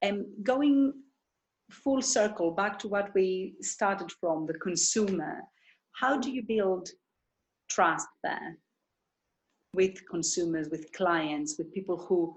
And 0.00 0.20
um, 0.20 0.26
going 0.42 0.92
full 1.70 2.02
circle 2.02 2.52
back 2.52 2.78
to 2.78 2.88
what 2.88 3.12
we 3.14 3.56
started 3.60 4.10
from, 4.20 4.46
the 4.46 4.54
consumer, 4.54 5.42
how 6.00 6.18
do 6.18 6.30
you 6.30 6.42
build 6.42 6.88
trust 7.68 8.08
there? 8.22 8.58
With 9.74 10.06
consumers, 10.08 10.68
with 10.70 10.92
clients, 10.92 11.56
with 11.58 11.72
people 11.72 11.96
who 11.96 12.36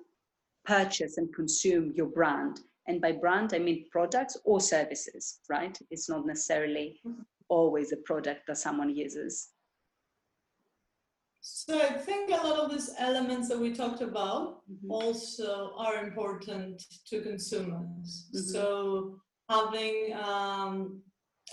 purchase 0.65 1.17
and 1.17 1.33
consume 1.33 1.93
your 1.95 2.07
brand. 2.07 2.61
And 2.88 3.01
by 3.01 3.11
brand, 3.11 3.53
I 3.53 3.59
mean 3.59 3.85
products 3.91 4.38
or 4.43 4.59
services, 4.59 5.39
right? 5.49 5.77
It's 5.91 6.09
not 6.09 6.25
necessarily 6.25 6.99
always 7.49 7.91
a 7.91 7.97
product 7.97 8.47
that 8.47 8.57
someone 8.57 8.95
uses. 8.95 9.49
So 11.41 11.79
I 11.79 11.93
think 11.93 12.29
a 12.29 12.45
lot 12.45 12.59
of 12.59 12.71
these 12.71 12.93
elements 12.99 13.47
that 13.47 13.59
we 13.59 13.73
talked 13.73 14.01
about 14.01 14.63
mm-hmm. 14.69 14.91
also 14.91 15.73
are 15.77 16.03
important 16.03 16.83
to 17.09 17.21
consumers. 17.21 18.27
Mm-hmm. 18.35 18.39
So 18.39 19.19
having, 19.49 20.13
um, 20.21 21.01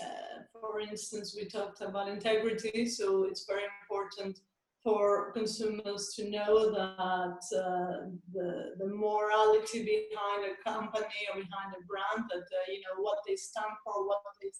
uh, 0.01 0.43
for 0.51 0.81
instance, 0.81 1.35
we 1.37 1.45
talked 1.47 1.81
about 1.81 2.09
integrity. 2.09 2.85
So 2.87 3.23
it's 3.23 3.45
very 3.45 3.63
important 3.81 4.39
for 4.85 5.31
consumers 5.31 6.13
to 6.15 6.29
know 6.29 6.71
that 6.71 7.39
uh, 7.57 8.05
the, 8.31 8.75
the 8.77 8.85
morality 8.85 9.79
behind 9.83 10.41
a 10.45 10.63
company 10.63 11.21
or 11.27 11.41
behind 11.41 11.73
a 11.73 11.83
brand, 11.89 12.29
that 12.29 12.37
uh, 12.37 12.71
you 12.71 12.79
know 12.81 13.01
what 13.01 13.17
they 13.27 13.35
stand 13.35 13.73
for, 13.83 14.07
what 14.07 14.21
they 14.39 14.51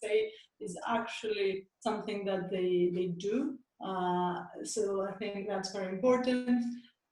say 0.00 0.30
is 0.60 0.78
actually 0.88 1.66
something 1.80 2.24
that 2.24 2.48
they, 2.48 2.92
they 2.94 3.08
do. 3.18 3.58
Uh, 3.84 4.44
so 4.62 5.04
I 5.04 5.12
think 5.18 5.48
that's 5.48 5.72
very 5.72 5.88
important. 5.88 6.62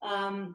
Um, 0.02 0.54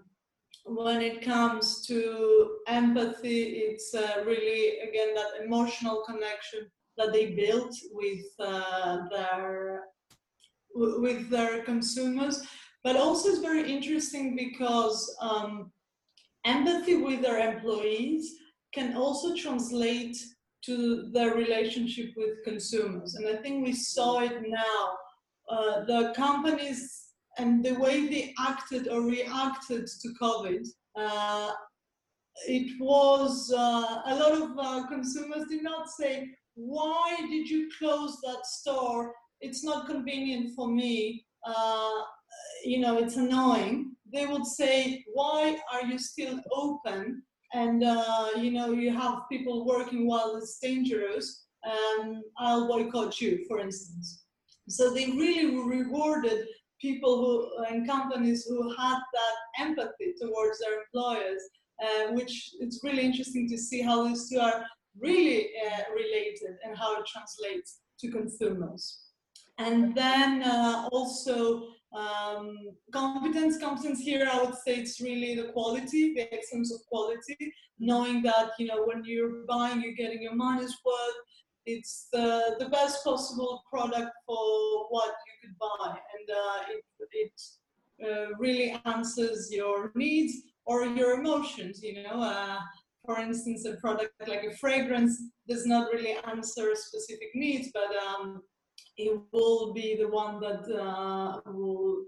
when 0.64 1.02
it 1.02 1.22
comes 1.22 1.86
to 1.88 2.60
empathy, 2.68 3.42
it's 3.42 3.94
uh, 3.94 4.24
really, 4.26 4.80
again, 4.88 5.14
that 5.16 5.44
emotional 5.44 6.04
connection 6.08 6.72
that 6.98 7.12
they 7.12 7.32
built 7.34 7.76
with 7.92 8.26
uh, 8.40 9.00
with 10.74 11.30
their 11.30 11.64
consumers. 11.64 12.46
But 12.84 12.96
also 12.96 13.30
it's 13.30 13.40
very 13.40 13.70
interesting 13.72 14.36
because 14.36 15.16
um, 15.22 15.72
empathy 16.46 16.96
with 16.96 17.22
their 17.22 17.54
employees 17.54 18.36
can 18.74 18.96
also 18.96 19.36
translate 19.36 20.16
to 20.66 21.10
their 21.12 21.34
relationship 21.36 22.12
with 22.16 22.44
consumers. 22.44 23.16
And 23.16 23.28
I 23.28 23.42
think 23.42 23.66
we 23.66 23.74
saw 23.74 24.20
it 24.20 24.42
now. 24.48 24.98
Uh, 25.50 25.86
the 25.86 26.14
companies 26.16 27.08
and 27.38 27.64
the 27.64 27.74
way 27.76 28.08
they 28.08 28.34
acted 28.40 28.88
or 28.88 29.02
reacted 29.02 29.88
to 29.88 30.10
COVID, 30.22 30.68
uh, 30.96 31.52
it 32.48 32.80
was 32.80 33.52
uh, 33.56 34.02
a 34.06 34.16
lot 34.16 34.32
of 34.34 34.52
uh, 34.58 34.88
consumers 34.88 35.48
did 35.50 35.64
not 35.64 35.90
say, 35.90 36.30
Why 36.56 37.16
did 37.30 37.50
you 37.50 37.70
close 37.80 38.20
that 38.22 38.46
store? 38.46 39.14
It's 39.42 39.64
not 39.64 39.88
convenient 39.88 40.56
for 40.56 40.68
me, 40.68 41.26
uh, 41.46 42.02
you 42.64 42.80
know, 42.80 42.98
it's 42.98 43.16
annoying, 43.16 43.96
they 44.12 44.26
would 44.26 44.46
say, 44.46 45.04
why 45.14 45.58
are 45.72 45.84
you 45.84 45.98
still 45.98 46.40
open? 46.52 47.24
And, 47.54 47.84
uh, 47.84 48.30
you 48.38 48.52
know, 48.52 48.72
you 48.72 48.92
have 48.92 49.30
people 49.32 49.66
working 49.66 50.08
while 50.08 50.36
it's 50.36 50.60
dangerous, 50.60 51.46
and 51.64 52.24
I'll 52.38 52.68
boycott 52.68 53.20
you, 53.22 53.46
for 53.48 53.60
instance. 53.60 54.24
So 54.68 54.94
they 54.94 55.08
really 55.08 55.58
rewarded 55.58 56.46
people 56.80 57.18
who 57.18 57.64
and 57.66 57.88
companies 57.88 58.46
who 58.46 58.70
had 58.76 59.00
that 59.14 59.66
empathy 59.66 60.14
towards 60.22 60.60
their 60.60 60.82
employers, 60.82 61.42
uh, 61.84 62.14
which 62.14 62.52
it's 62.60 62.82
really 62.84 63.04
interesting 63.04 63.50
to 63.50 63.58
see 63.58 63.82
how 63.82 64.08
these 64.08 64.30
two 64.30 64.40
are 64.40 64.64
really 64.98 65.50
uh, 65.66 65.84
related 65.94 66.56
and 66.64 66.78
how 66.78 67.00
it 67.00 67.06
translates 67.06 67.80
to 68.00 68.12
consumers. 68.12 69.09
And 69.60 69.94
then 69.94 70.42
uh, 70.44 70.88
also 70.92 71.68
um, 71.94 72.56
competence. 72.92 73.60
Competence 73.60 74.00
here, 74.00 74.28
I 74.32 74.42
would 74.42 74.56
say 74.56 74.76
it's 74.76 75.02
really 75.02 75.36
the 75.36 75.52
quality, 75.52 76.14
the 76.14 76.34
excellence 76.34 76.74
of 76.74 76.80
quality, 76.88 77.38
knowing 77.78 78.24
that, 78.24 78.52
you 78.58 78.68
know, 78.68 78.84
when 78.86 79.04
you're 79.04 79.46
buying, 79.48 79.82
you're 79.82 79.94
getting 79.94 80.22
your 80.22 80.36
money's 80.36 80.76
worth. 80.86 81.20
It's 81.66 82.08
the, 82.14 82.56
the 82.58 82.70
best 82.70 83.04
possible 83.04 83.64
product 83.70 84.12
for 84.26 84.88
what 84.90 85.14
you 85.28 85.50
could 85.50 85.58
buy. 85.60 85.90
And 85.90 86.30
uh, 86.30 86.74
it, 86.74 86.84
it 87.12 87.42
uh, 88.08 88.36
really 88.40 88.80
answers 88.86 89.50
your 89.52 89.92
needs 89.94 90.34
or 90.66 90.86
your 90.86 91.20
emotions, 91.20 91.84
you 91.84 92.02
know. 92.04 92.22
Uh, 92.22 92.60
for 93.06 93.20
instance, 93.20 93.66
a 93.66 93.76
product 93.78 94.14
like 94.28 94.44
a 94.44 94.56
fragrance 94.56 95.22
does 95.48 95.66
not 95.66 95.92
really 95.92 96.16
answer 96.28 96.72
specific 96.76 97.30
needs, 97.34 97.70
but 97.74 97.90
um, 98.08 98.42
it 98.98 99.20
will 99.32 99.74
be 99.74 99.96
the 99.96 100.08
one 100.08 100.40
that 100.40 100.64
uh, 100.80 101.40
will 101.52 102.06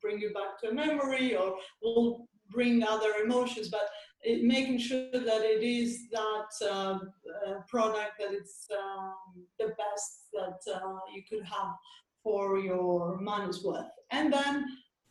bring 0.00 0.18
you 0.18 0.32
back 0.32 0.58
to 0.60 0.70
a 0.70 0.74
memory 0.74 1.36
or 1.36 1.56
will 1.82 2.28
bring 2.50 2.82
other 2.82 3.12
emotions 3.24 3.68
but 3.68 3.88
it, 4.22 4.44
making 4.44 4.78
sure 4.78 5.10
that 5.12 5.42
it 5.42 5.62
is 5.62 6.08
that 6.10 6.68
uh, 6.70 6.98
uh, 7.46 7.54
product 7.68 8.12
that 8.18 8.32
it's 8.32 8.66
um, 8.72 9.14
the 9.58 9.68
best 9.82 10.28
that 10.32 10.60
uh, 10.74 10.98
you 11.14 11.22
could 11.28 11.44
have 11.44 11.72
for 12.22 12.58
your 12.58 13.20
money's 13.20 13.62
worth 13.64 13.86
and 14.10 14.32
then 14.32 14.64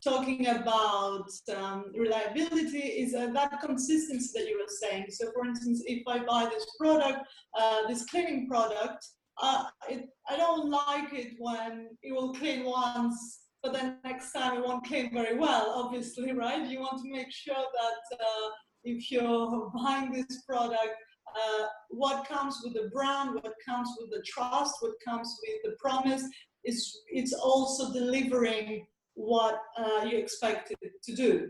talking 0.05 0.47
about 0.47 1.27
um, 1.55 1.85
reliability 1.95 2.77
is 2.77 3.15
uh, 3.15 3.27
that 3.33 3.59
consistency 3.59 4.39
that 4.39 4.47
you 4.47 4.57
were 4.57 4.73
saying. 4.81 5.05
So, 5.09 5.31
for 5.31 5.45
instance, 5.45 5.83
if 5.87 6.07
I 6.07 6.19
buy 6.19 6.45
this 6.45 6.65
product, 6.79 7.27
uh, 7.59 7.87
this 7.87 8.05
cleaning 8.05 8.47
product, 8.47 9.03
uh, 9.41 9.65
it, 9.89 10.05
I 10.29 10.37
don't 10.37 10.69
like 10.69 11.13
it 11.13 11.33
when 11.39 11.89
it 12.01 12.13
will 12.13 12.33
clean 12.33 12.65
once, 12.65 13.41
but 13.61 13.73
then 13.73 13.97
next 14.03 14.31
time 14.31 14.57
it 14.57 14.65
won't 14.65 14.85
clean 14.85 15.13
very 15.13 15.37
well, 15.37 15.73
obviously, 15.75 16.31
right? 16.45 16.67
You 16.67 16.79
want 16.79 17.01
to 17.03 17.11
make 17.11 17.31
sure 17.31 17.55
that 17.55 18.17
uh, 18.17 18.49
if 18.83 19.11
you're 19.11 19.71
buying 19.83 20.11
this 20.11 20.43
product, 20.47 20.95
uh, 21.35 21.65
what 21.89 22.27
comes 22.27 22.61
with 22.63 22.73
the 22.73 22.89
brand, 22.93 23.35
what 23.35 23.53
comes 23.67 23.89
with 23.99 24.09
the 24.11 24.23
trust, 24.25 24.75
what 24.79 24.93
comes 25.05 25.37
with 25.43 25.71
the 25.71 25.77
promise, 25.79 26.23
is 26.63 27.01
it's 27.07 27.33
also 27.33 27.91
delivering 27.93 28.85
what 29.15 29.59
uh, 29.77 30.05
you 30.05 30.17
expect 30.17 30.71
it 30.81 30.91
to 31.03 31.15
do. 31.15 31.49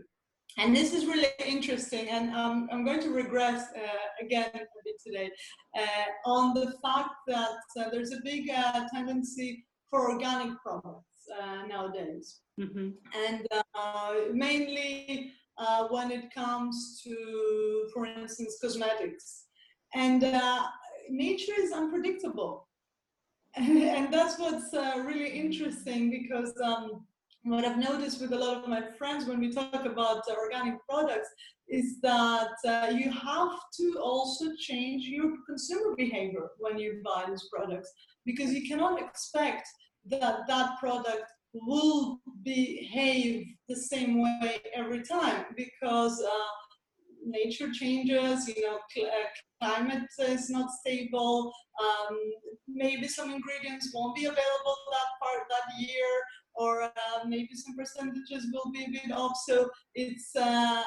And 0.58 0.74
this 0.74 0.94
is 0.94 1.04
really 1.04 1.28
interesting, 1.44 2.08
and 2.08 2.34
um, 2.34 2.68
I'm 2.72 2.84
going 2.84 3.00
to 3.00 3.10
regress 3.10 3.66
uh, 3.76 4.24
again 4.24 4.50
a 4.54 4.80
bit 4.84 4.96
today 5.04 5.30
uh, 5.76 6.30
on 6.30 6.54
the 6.54 6.72
fact 6.82 7.10
that 7.26 7.58
uh, 7.78 7.90
there's 7.90 8.12
a 8.12 8.20
big 8.24 8.48
uh, 8.48 8.86
tendency 8.94 9.66
for 9.90 10.10
organic 10.10 10.58
products 10.62 11.28
uh, 11.38 11.66
nowadays. 11.66 12.40
Mm-hmm. 12.58 12.88
And 13.26 13.46
uh, 13.74 14.14
mainly 14.32 15.32
when 15.90 16.10
it 16.10 16.34
comes 16.34 17.02
to, 17.04 17.88
for 17.92 18.06
instance, 18.06 18.58
cosmetics. 18.60 19.44
And 19.94 20.20
nature 21.10 21.54
is 21.58 21.72
unpredictable. 21.72 22.66
and 23.56 24.12
that's 24.12 24.38
what's 24.38 24.72
really 24.72 25.38
interesting 25.38 26.10
because 26.10 26.54
um, 26.62 27.06
what 27.46 27.64
I've 27.64 27.78
noticed 27.78 28.20
with 28.20 28.32
a 28.32 28.38
lot 28.38 28.56
of 28.56 28.68
my 28.68 28.82
friends 28.98 29.26
when 29.26 29.38
we 29.38 29.52
talk 29.52 29.84
about 29.84 30.22
uh, 30.28 30.34
organic 30.36 30.74
products 30.88 31.28
is 31.68 32.00
that 32.00 32.50
uh, 32.66 32.90
you 32.92 33.10
have 33.10 33.58
to 33.78 33.98
also 34.02 34.46
change 34.58 35.04
your 35.04 35.32
consumer 35.46 35.94
behavior 35.96 36.50
when 36.58 36.76
you 36.78 37.00
buy 37.04 37.24
these 37.28 37.48
products 37.52 37.92
because 38.24 38.52
you 38.52 38.68
cannot 38.68 39.00
expect 39.00 39.68
that 40.06 40.40
that 40.48 40.78
product 40.80 41.24
will 41.52 42.18
behave 42.42 43.46
the 43.68 43.76
same 43.76 44.20
way 44.20 44.60
every 44.74 45.02
time 45.02 45.46
because 45.56 46.20
uh, 46.22 46.52
nature 47.24 47.70
changes, 47.72 48.48
you 48.48 48.62
know, 48.62 48.78
cl- 48.92 49.06
uh, 49.06 49.66
climate 49.66 50.02
is 50.20 50.50
not 50.50 50.70
stable, 50.70 51.52
um, 51.80 52.16
maybe 52.68 53.08
some 53.08 53.30
ingredients 53.32 53.90
won't 53.94 54.14
be 54.14 54.24
available 54.24 54.76
that 54.90 55.10
part 55.22 55.42
that 55.48 55.80
year 55.80 56.10
or 56.58 56.82
uh, 56.82 56.90
maybe 57.26 57.50
some 57.54 57.76
percentages 57.76 58.46
will 58.52 58.70
be 58.72 58.84
a 58.84 58.90
bit 58.90 59.12
off. 59.12 59.36
So 59.46 59.68
it's 59.94 60.34
uh, 60.36 60.82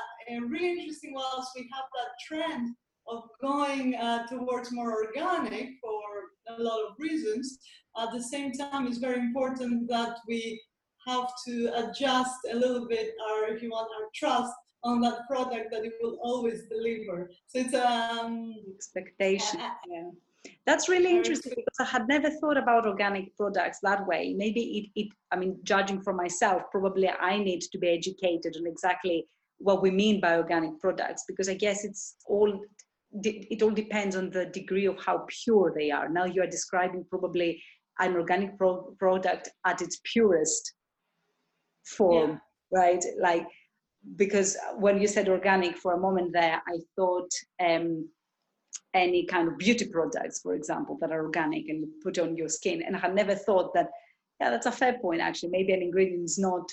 really 0.47 0.79
interesting 0.79 1.13
whilst 1.13 1.51
we 1.55 1.69
have 1.73 1.85
that 1.95 2.11
trend 2.27 2.75
of 3.07 3.23
going 3.41 3.95
uh, 3.95 4.27
towards 4.27 4.71
more 4.71 5.03
organic 5.03 5.69
for 5.81 6.57
a 6.57 6.61
lot 6.61 6.79
of 6.87 6.95
reasons. 6.99 7.59
At 7.97 8.11
the 8.11 8.21
same 8.21 8.51
time, 8.51 8.87
it's 8.87 8.97
very 8.97 9.19
important 9.19 9.89
that 9.89 10.17
we 10.27 10.61
have 11.07 11.27
to 11.47 11.71
adjust 11.75 12.37
a 12.51 12.55
little 12.55 12.87
bit 12.87 13.13
our, 13.29 13.47
if 13.47 13.61
you 13.63 13.69
want, 13.69 13.89
our 13.99 14.09
trust 14.13 14.53
on 14.83 15.01
that 15.01 15.27
product 15.27 15.71
that 15.71 15.83
it 15.83 15.93
will 16.01 16.17
always 16.21 16.63
deliver. 16.69 17.29
So 17.47 17.59
it's 17.59 17.73
um 17.73 18.53
expectation. 18.75 19.59
yeah. 19.59 20.09
That's 20.65 20.87
really 20.87 21.15
interesting 21.15 21.53
because 21.55 21.79
I 21.79 21.85
had 21.85 22.07
never 22.07 22.29
thought 22.29 22.57
about 22.57 22.85
organic 22.85 23.35
products 23.35 23.79
that 23.83 24.05
way. 24.05 24.33
Maybe 24.37 24.89
it, 24.95 25.01
it, 25.01 25.07
I 25.31 25.35
mean, 25.35 25.59
judging 25.63 26.01
for 26.01 26.13
myself, 26.13 26.63
probably 26.71 27.09
I 27.09 27.37
need 27.37 27.61
to 27.61 27.77
be 27.77 27.89
educated 27.89 28.55
on 28.57 28.67
exactly 28.67 29.27
what 29.57 29.81
we 29.81 29.91
mean 29.91 30.21
by 30.21 30.37
organic 30.37 30.79
products 30.79 31.25
because 31.27 31.49
I 31.49 31.55
guess 31.55 31.83
it's 31.83 32.15
all, 32.25 32.61
it 33.11 33.61
all 33.61 33.71
depends 33.71 34.15
on 34.15 34.29
the 34.29 34.45
degree 34.45 34.85
of 34.85 34.97
how 35.03 35.25
pure 35.27 35.73
they 35.75 35.91
are. 35.91 36.07
Now 36.07 36.25
you 36.25 36.41
are 36.43 36.47
describing 36.47 37.05
probably 37.09 37.61
an 37.99 38.15
organic 38.15 38.57
pro- 38.57 38.95
product 38.97 39.49
at 39.65 39.81
its 39.81 39.99
purest 40.03 40.73
form, 41.85 42.39
yeah. 42.71 42.79
right? 42.79 43.03
Like, 43.19 43.47
because 44.15 44.55
when 44.77 45.01
you 45.01 45.07
said 45.07 45.27
organic 45.27 45.77
for 45.77 45.93
a 45.93 45.99
moment 45.99 46.31
there, 46.31 46.61
I 46.67 46.77
thought, 46.95 47.29
um, 47.59 48.07
any 48.93 49.25
kind 49.25 49.47
of 49.47 49.57
beauty 49.57 49.85
products, 49.85 50.41
for 50.41 50.55
example, 50.55 50.97
that 50.99 51.11
are 51.11 51.23
organic 51.23 51.69
and 51.69 51.81
you 51.81 51.89
put 52.03 52.17
on 52.17 52.35
your 52.35 52.49
skin. 52.49 52.81
And 52.81 52.95
I 52.95 52.99
had 52.99 53.15
never 53.15 53.35
thought 53.35 53.73
that, 53.75 53.89
yeah, 54.39 54.49
that's 54.49 54.65
a 54.65 54.71
fair 54.71 54.97
point 54.99 55.21
actually. 55.21 55.49
Maybe 55.49 55.73
an 55.73 55.81
ingredient 55.81 56.25
is 56.25 56.39
not 56.39 56.65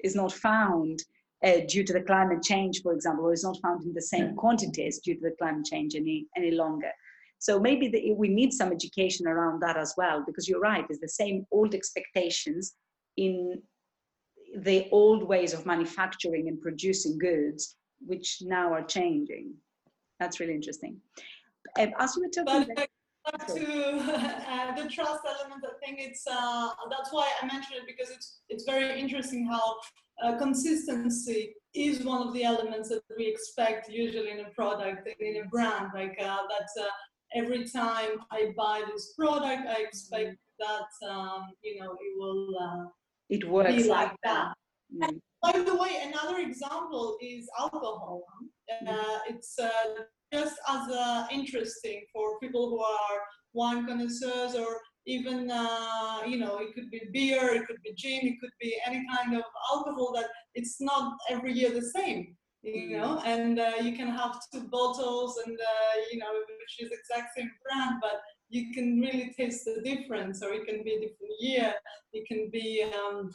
is 0.00 0.14
not 0.16 0.32
found 0.32 1.00
uh, 1.44 1.60
due 1.68 1.84
to 1.84 1.92
the 1.92 2.00
climate 2.00 2.42
change, 2.42 2.82
for 2.82 2.92
example, 2.92 3.26
or 3.26 3.32
is 3.32 3.44
not 3.44 3.60
found 3.62 3.84
in 3.84 3.94
the 3.94 4.02
same 4.02 4.34
quantities 4.34 4.98
due 4.98 5.14
to 5.14 5.20
the 5.20 5.36
climate 5.38 5.64
change 5.64 5.94
any 5.94 6.26
any 6.36 6.52
longer. 6.52 6.90
So 7.38 7.58
maybe 7.58 7.88
the, 7.88 8.14
we 8.14 8.28
need 8.28 8.52
some 8.52 8.70
education 8.72 9.26
around 9.26 9.60
that 9.62 9.76
as 9.76 9.94
well, 9.96 10.22
because 10.24 10.48
you're 10.48 10.60
right. 10.60 10.86
It's 10.88 11.00
the 11.00 11.08
same 11.08 11.44
old 11.50 11.74
expectations 11.74 12.74
in 13.16 13.60
the 14.56 14.86
old 14.92 15.22
ways 15.24 15.52
of 15.52 15.66
manufacturing 15.66 16.46
and 16.48 16.60
producing 16.60 17.18
goods, 17.18 17.76
which 18.06 18.38
now 18.42 18.72
are 18.72 18.84
changing. 18.84 19.54
That's 20.22 20.38
really 20.38 20.54
interesting. 20.54 21.00
Um, 21.80 21.92
as 21.98 22.16
we 22.16 22.22
were 22.22 22.28
talking. 22.28 22.74
But, 22.76 22.76
back 22.76 23.46
to 23.46 23.54
uh, 23.54 24.74
the 24.76 24.88
trust 24.88 25.22
element, 25.32 25.64
I 25.64 25.74
think 25.84 25.98
it's 26.00 26.24
uh, 26.30 26.68
that's 26.90 27.12
why 27.12 27.28
I 27.40 27.46
mentioned 27.46 27.76
it 27.80 27.86
because 27.86 28.10
it's 28.12 28.40
it's 28.48 28.64
very 28.64 29.00
interesting 29.00 29.46
how 29.46 29.76
uh, 30.24 30.38
consistency 30.38 31.54
is 31.74 32.04
one 32.04 32.26
of 32.26 32.32
the 32.34 32.44
elements 32.44 32.88
that 32.90 33.02
we 33.16 33.26
expect 33.26 33.88
usually 33.88 34.30
in 34.30 34.40
a 34.40 34.50
product 34.50 35.08
in 35.20 35.42
a 35.44 35.48
brand 35.48 35.90
like 35.94 36.16
uh, 36.20 36.42
that. 36.52 36.68
Uh, 36.80 36.86
every 37.34 37.64
time 37.64 38.12
I 38.30 38.52
buy 38.56 38.82
this 38.92 39.14
product, 39.18 39.62
I 39.66 39.82
expect 39.88 40.36
that 40.64 41.08
um, 41.08 41.40
you 41.62 41.80
know 41.80 41.92
it 42.06 42.12
will. 42.20 42.48
Uh, 42.66 42.84
it 43.28 43.48
works 43.48 43.74
be 43.74 43.88
like 43.88 44.14
that. 44.22 44.52
that. 45.00 45.10
Mm. 45.10 45.20
By 45.42 45.58
the 45.58 45.74
way, 45.74 45.90
another 46.10 46.38
example 46.38 47.16
is 47.20 47.48
alcohol. 47.58 48.22
Uh, 48.88 49.18
it's 49.28 49.58
uh, 49.58 49.68
just 50.32 50.56
as 50.68 50.88
uh, 50.90 51.26
interesting 51.30 52.02
for 52.12 52.38
people 52.40 52.70
who 52.70 52.80
are 52.80 53.18
wine 53.54 53.86
connoisseurs 53.86 54.54
or 54.54 54.80
even 55.06 55.50
uh, 55.50 56.20
you 56.26 56.38
know 56.38 56.58
it 56.58 56.74
could 56.74 56.90
be 56.90 57.00
beer 57.12 57.54
it 57.54 57.66
could 57.66 57.82
be 57.82 57.92
gin 57.96 58.26
it 58.26 58.40
could 58.40 58.56
be 58.60 58.76
any 58.86 59.04
kind 59.14 59.36
of 59.36 59.42
alcohol 59.72 60.12
that 60.14 60.26
it's 60.54 60.80
not 60.80 61.16
every 61.28 61.52
year 61.52 61.70
the 61.70 61.82
same 61.82 62.36
you 62.62 62.72
mm-hmm. 62.72 63.00
know 63.00 63.20
and 63.24 63.58
uh, 63.58 63.72
you 63.80 63.96
can 63.96 64.08
have 64.08 64.36
two 64.52 64.62
bottles 64.68 65.38
and 65.44 65.58
uh, 65.58 66.00
you 66.10 66.18
know 66.18 66.32
which 66.60 66.86
is 66.86 66.96
exact 66.96 67.34
same 67.36 67.50
brand 67.64 67.96
but 68.00 68.20
you 68.48 68.72
can 68.72 69.00
really 69.00 69.34
taste 69.36 69.64
the 69.64 69.82
difference 69.82 70.42
or 70.42 70.52
it 70.52 70.66
can 70.66 70.84
be 70.84 70.94
a 70.94 71.00
different 71.00 71.34
year 71.40 71.74
it 72.12 72.26
can 72.28 72.48
be 72.50 72.84
um, 72.94 73.30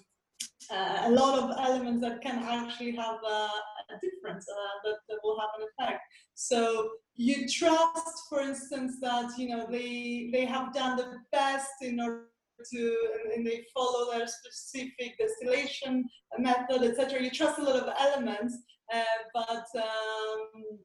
uh, 0.72 1.03
a 1.05 1.11
lot 1.11 1.39
of 1.39 1.57
elements 1.57 2.01
that 2.01 2.22
can 2.22 2.39
actually 2.43 2.91
have 2.91 3.20
a, 3.24 3.49
a 3.93 3.99
difference 4.01 4.45
uh, 4.49 4.55
that, 4.84 4.97
that, 5.07 5.18
will 5.24 5.39
have 5.39 5.49
an 5.59 5.68
effect. 5.70 6.01
So 6.36 6.89
you 7.15 7.47
trust, 7.47 8.24
for 8.30 8.41
instance, 8.41 8.97
that 9.01 9.32
you 9.38 9.49
know 9.49 9.68
they 9.70 10.30
they 10.32 10.45
have 10.45 10.74
done 10.74 10.97
the 10.97 11.20
best 11.32 11.72
in 11.82 11.99
order 11.99 12.26
to 12.72 12.97
and 13.36 13.45
they 13.45 13.63
follow 13.74 14.11
their 14.11 14.28
specific 14.28 15.18
distillation 15.20 16.05
method, 16.39 16.84
etc. 16.84 17.22
You 17.22 17.32
trust 17.32 17.59
a 17.59 17.63
lot 17.63 17.76
of 17.76 17.93
elements, 17.99 18.57
uh, 18.93 19.03
but 19.34 19.65
um, 19.76 20.80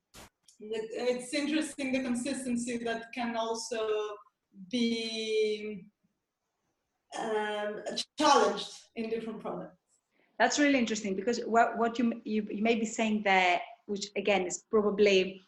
it's 0.60 1.34
interesting 1.34 1.92
the 1.92 2.02
consistency 2.02 2.78
that 2.78 3.12
can 3.14 3.36
also 3.36 3.88
be 4.70 5.84
um, 7.18 7.80
challenged 8.18 8.68
in 8.96 9.10
different 9.10 9.40
products. 9.40 9.76
That's 10.38 10.58
really 10.58 10.78
interesting 10.78 11.14
because 11.14 11.40
what, 11.46 11.78
what 11.78 11.98
you, 11.98 12.20
you, 12.24 12.46
you 12.50 12.62
may 12.62 12.74
be 12.74 12.86
saying 12.86 13.22
there, 13.24 13.60
which 13.86 14.06
again 14.16 14.42
is 14.42 14.64
probably 14.70 15.42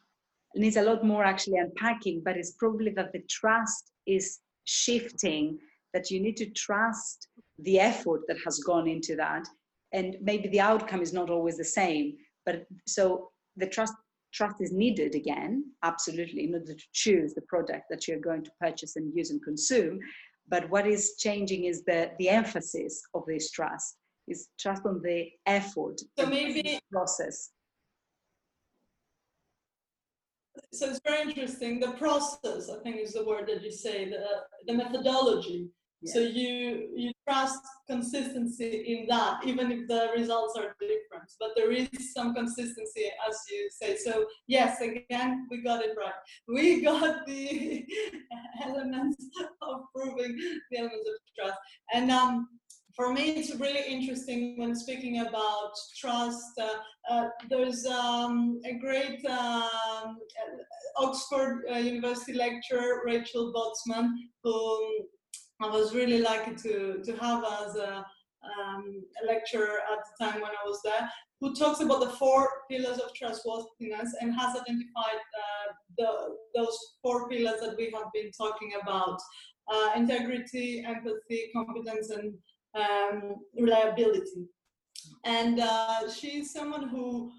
needs 0.55 0.77
a 0.77 0.83
lot 0.83 1.05
more 1.05 1.25
actually 1.25 1.59
unpacking, 1.59 2.23
but 2.25 2.37
it's 2.37 2.53
probably 2.53 2.91
that 2.91 3.13
the 3.13 3.23
trust 3.29 3.91
is 4.07 4.39
shifting, 4.65 5.59
that 5.93 6.11
you 6.11 6.21
need 6.21 6.37
to 6.37 6.51
trust 6.51 7.29
the 7.59 7.81
effort 7.81 8.23
that 8.29 8.37
has 8.45 8.59
gone 8.61 8.87
into 8.87 9.17
that. 9.17 9.47
And 9.93 10.17
maybe 10.21 10.49
the 10.49 10.61
outcome 10.61 11.03
is 11.03 11.13
not 11.13 11.31
always 11.31 11.57
the 11.57 11.65
same. 11.65 12.15
But 12.47 12.67
so 12.87 13.31
the 13.57 13.67
trust 13.67 13.95
trust 14.33 14.57
is 14.61 14.73
needed 14.73 15.15
again, 15.15 15.65
absolutely, 15.85 16.45
in 16.45 16.55
order 16.55 16.75
to 16.75 16.87
choose 16.93 17.35
the 17.35 17.43
product 17.43 17.85
that 17.89 18.09
you're 18.09 18.19
going 18.19 18.43
to 18.43 18.51
purchase 18.61 18.97
and 18.97 19.15
use 19.15 19.31
and 19.31 19.43
consume. 19.43 20.01
But 20.49 20.69
what 20.71 20.87
is 20.87 21.17
changing 21.19 21.65
is 21.65 21.85
the, 21.85 22.11
the 22.19 22.29
emphasis 22.29 23.03
of 23.15 23.25
this 23.27 23.51
trust, 23.51 23.97
is 24.29 24.49
trust 24.59 24.83
on 24.87 25.01
the 25.03 25.31
effort, 25.47 26.01
so 26.19 26.27
maybe 26.27 26.79
process. 26.93 27.51
So 30.73 30.91
it's 30.91 31.01
very 31.05 31.23
interesting. 31.23 31.81
The 31.81 31.93
process, 31.93 32.71
I 32.71 32.83
think, 32.83 32.97
is 32.97 33.15
the 33.15 33.25
word 33.25 33.49
that 33.49 33.63
you 33.63 33.73
say, 33.73 34.09
the, 34.09 34.25
the 34.67 34.75
methodology 34.75 35.69
So 36.07 36.21
you 36.21 36.91
you 36.95 37.13
trust 37.27 37.61
consistency 37.89 38.85
in 38.87 39.07
that, 39.09 39.41
even 39.47 39.73
if 39.73 39.89
the 39.89 40.09
results 40.17 40.55
are 40.59 40.77
different. 40.81 41.31
But 41.41 41.51
there 41.57 41.73
is 41.73 41.89
some 42.13 42.35
consistency, 42.35 43.07
as 43.27 43.37
you 43.51 43.69
say. 43.71 43.97
So 43.97 44.27
yes, 44.47 44.81
again, 44.81 45.47
we 45.51 45.63
got 45.63 45.83
it 45.83 45.97
right. 45.97 46.13
We 46.49 46.83
got 46.85 47.27
the 47.27 47.87
elements 48.65 49.25
of 49.63 49.81
proving 49.95 50.37
the 50.71 50.79
elements 50.79 51.09
of 51.09 51.45
trust. 51.45 51.59
And 51.93 52.11
um, 52.11 52.49
for 52.95 53.13
me, 53.13 53.31
it's 53.31 53.55
really 53.57 53.83
interesting 53.89 54.59
when 54.59 54.75
speaking 54.75 55.21
about 55.21 55.73
trust. 55.99 56.59
Uh, 56.61 56.69
uh, 57.11 57.29
there's 57.51 57.87
um, 57.87 58.61
a 58.65 58.75
great 58.75 59.25
um, 59.27 60.19
Oxford 60.97 61.65
uh, 61.73 61.79
University 61.79 62.35
lecturer, 62.35 63.03
Rachel 63.05 63.53
Botsman, 63.53 64.11
who 64.45 65.07
I 65.63 65.69
was 65.69 65.95
really 65.95 66.21
lucky 66.21 66.55
to, 66.55 67.01
to 67.05 67.17
have 67.17 67.45
as 67.45 67.77
a, 67.77 68.05
um, 68.45 69.03
a 69.23 69.27
lecturer 69.27 69.79
at 69.93 69.99
the 70.05 70.25
time 70.25 70.41
when 70.41 70.51
I 70.51 70.67
was 70.67 70.81
there, 70.85 71.11
who 71.41 71.55
talks 71.55 71.81
about 71.81 72.01
the 72.01 72.11
four 72.11 72.49
pillars 72.71 72.99
of 72.99 73.15
trustworthiness 73.15 74.15
and 74.21 74.35
has 74.35 74.57
identified 74.57 75.21
uh, 75.43 75.73
the, 75.99 76.09
those 76.55 76.77
four 77.03 77.29
pillars 77.29 77.61
that 77.61 77.77
we 77.77 77.93
have 77.95 78.13
been 78.13 78.31
talking 78.33 78.73
about 78.83 79.21
uh, 79.73 79.91
integrity, 79.97 80.85
empathy, 80.87 81.51
competence, 81.55 82.11
and 82.11 82.35
um, 82.75 83.37
reliability. 83.59 84.49
And 85.25 85.61
uh, 85.61 86.11
she's 86.11 86.53
someone 86.53 86.89
who 86.89 87.31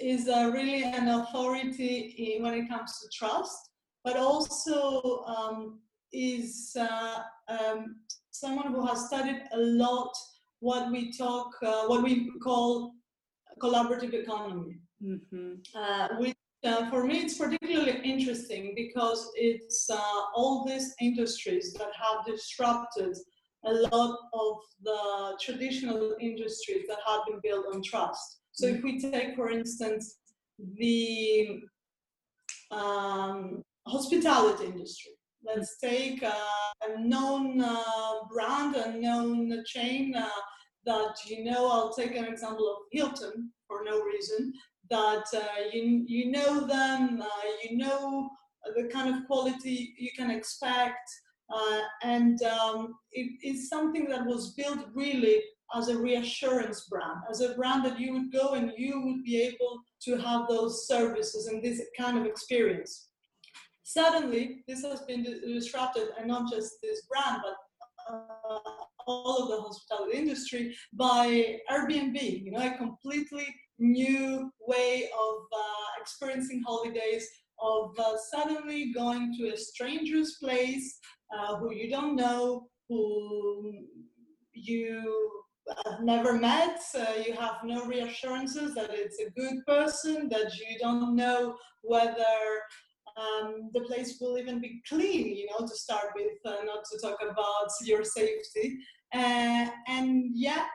is 0.00 0.28
uh, 0.28 0.50
really 0.52 0.84
an 0.84 1.08
authority 1.08 2.34
in, 2.36 2.42
when 2.42 2.54
it 2.54 2.68
comes 2.68 2.98
to 3.00 3.08
trust, 3.16 3.70
but 4.04 4.16
also 4.16 5.24
um, 5.24 5.80
is 6.12 6.76
uh, 6.78 7.18
um, 7.48 7.96
someone 8.30 8.72
who 8.72 8.86
has 8.86 9.06
studied 9.06 9.42
a 9.52 9.58
lot 9.58 10.12
what 10.60 10.90
we 10.90 11.12
talk, 11.12 11.50
uh, 11.62 11.84
what 11.86 12.02
we 12.02 12.30
call 12.42 12.94
collaborative 13.60 14.14
economy, 14.14 14.78
mm-hmm. 15.02 15.54
uh, 15.74 16.08
which 16.18 16.34
uh, 16.64 16.88
for 16.90 17.04
me 17.04 17.18
it's 17.18 17.36
particularly 17.36 18.00
interesting 18.02 18.72
because 18.74 19.30
it's 19.36 19.88
uh, 19.90 20.22
all 20.34 20.64
these 20.66 20.94
industries 21.00 21.72
that 21.74 21.90
have 21.94 22.24
disrupted 22.26 23.14
a 23.64 23.72
lot 23.72 24.18
of 24.32 24.56
the 24.82 25.38
traditional 25.40 26.14
industries 26.20 26.86
that 26.88 26.98
have 27.06 27.20
been 27.26 27.40
built 27.42 27.66
on 27.72 27.82
trust. 27.82 28.40
So 28.52 28.66
if 28.66 28.82
we 28.82 28.98
take, 28.98 29.34
for 29.34 29.50
instance, 29.50 30.16
the 30.58 31.60
um, 32.70 33.62
hospitality 33.86 34.66
industry, 34.66 35.12
let's 35.46 35.78
take 35.78 36.22
uh, 36.22 36.32
a 36.88 37.00
known 37.00 37.60
uh, 37.60 38.24
brand, 38.30 38.76
a 38.76 38.98
known 38.98 39.62
chain 39.66 40.14
uh, 40.16 40.28
that 40.84 41.16
you 41.26 41.44
know. 41.44 41.68
I'll 41.68 41.94
take 41.94 42.16
an 42.16 42.24
example 42.24 42.68
of 42.68 42.76
Hilton 42.92 43.50
for 43.66 43.84
no 43.84 44.02
reason. 44.02 44.52
That 44.90 45.24
uh, 45.34 45.70
you 45.72 46.04
you 46.06 46.30
know 46.30 46.66
them, 46.66 47.22
you 47.68 47.76
know 47.76 48.30
the 48.74 48.88
kind 48.92 49.14
of 49.14 49.26
quality 49.26 49.94
you 49.98 50.10
can 50.16 50.30
expect, 50.30 51.08
uh, 51.54 51.80
and 52.02 52.42
um, 52.42 52.94
it 53.12 53.30
is 53.42 53.68
something 53.68 54.06
that 54.08 54.26
was 54.26 54.54
built 54.54 54.80
really 54.94 55.40
as 55.74 55.88
a 55.88 55.98
reassurance 55.98 56.86
brand, 56.88 57.20
as 57.30 57.40
a 57.40 57.54
brand 57.54 57.84
that 57.84 57.98
you 57.98 58.12
would 58.12 58.32
go 58.32 58.54
and 58.54 58.72
you 58.76 59.00
would 59.04 59.24
be 59.24 59.42
able 59.42 59.80
to 60.00 60.16
have 60.16 60.48
those 60.48 60.86
services 60.86 61.48
and 61.48 61.62
this 61.62 61.82
kind 61.98 62.16
of 62.16 62.24
experience. 62.24 63.08
Suddenly, 63.88 64.64
this 64.66 64.82
has 64.82 65.02
been 65.02 65.22
disrupted, 65.22 66.08
and 66.18 66.26
not 66.26 66.50
just 66.50 66.74
this 66.82 67.02
brand, 67.02 67.40
but 67.40 68.12
uh, 68.12 68.58
all 69.06 69.44
of 69.44 69.48
the 69.48 69.62
hospitality 69.62 70.18
industry 70.18 70.76
by 70.92 71.60
Airbnb. 71.70 72.44
You 72.44 72.50
know, 72.50 72.66
a 72.66 72.76
completely 72.76 73.46
new 73.78 74.50
way 74.66 75.04
of 75.04 75.36
uh, 75.56 76.00
experiencing 76.00 76.64
holidays, 76.66 77.28
of 77.60 77.94
uh, 78.00 78.16
suddenly 78.34 78.92
going 78.92 79.32
to 79.38 79.52
a 79.52 79.56
stranger's 79.56 80.36
place 80.42 80.98
uh, 81.32 81.54
who 81.58 81.72
you 81.72 81.88
don't 81.88 82.16
know, 82.16 82.66
who 82.88 83.86
you 84.52 85.30
have 85.84 86.00
never 86.02 86.32
met. 86.32 86.80
you 87.24 87.34
have 87.34 87.58
no 87.62 87.84
reassurances 87.84 88.74
that 88.74 88.90
it's 88.90 89.20
a 89.20 89.30
good 89.38 89.64
person, 89.64 90.28
that 90.28 90.52
you 90.56 90.76
don't 90.80 91.14
know 91.14 91.54
whether 91.82 92.34
um, 93.16 93.70
the 93.72 93.80
place 93.80 94.18
will 94.20 94.38
even 94.38 94.60
be 94.60 94.82
clean, 94.88 95.36
you 95.36 95.46
know, 95.46 95.66
to 95.66 95.74
start 95.74 96.08
with, 96.14 96.38
uh, 96.44 96.62
not 96.64 96.84
to 96.92 96.98
talk 97.00 97.18
about 97.22 97.68
your 97.84 98.04
safety. 98.04 98.78
Uh, 99.14 99.66
and 99.88 100.30
yet, 100.34 100.68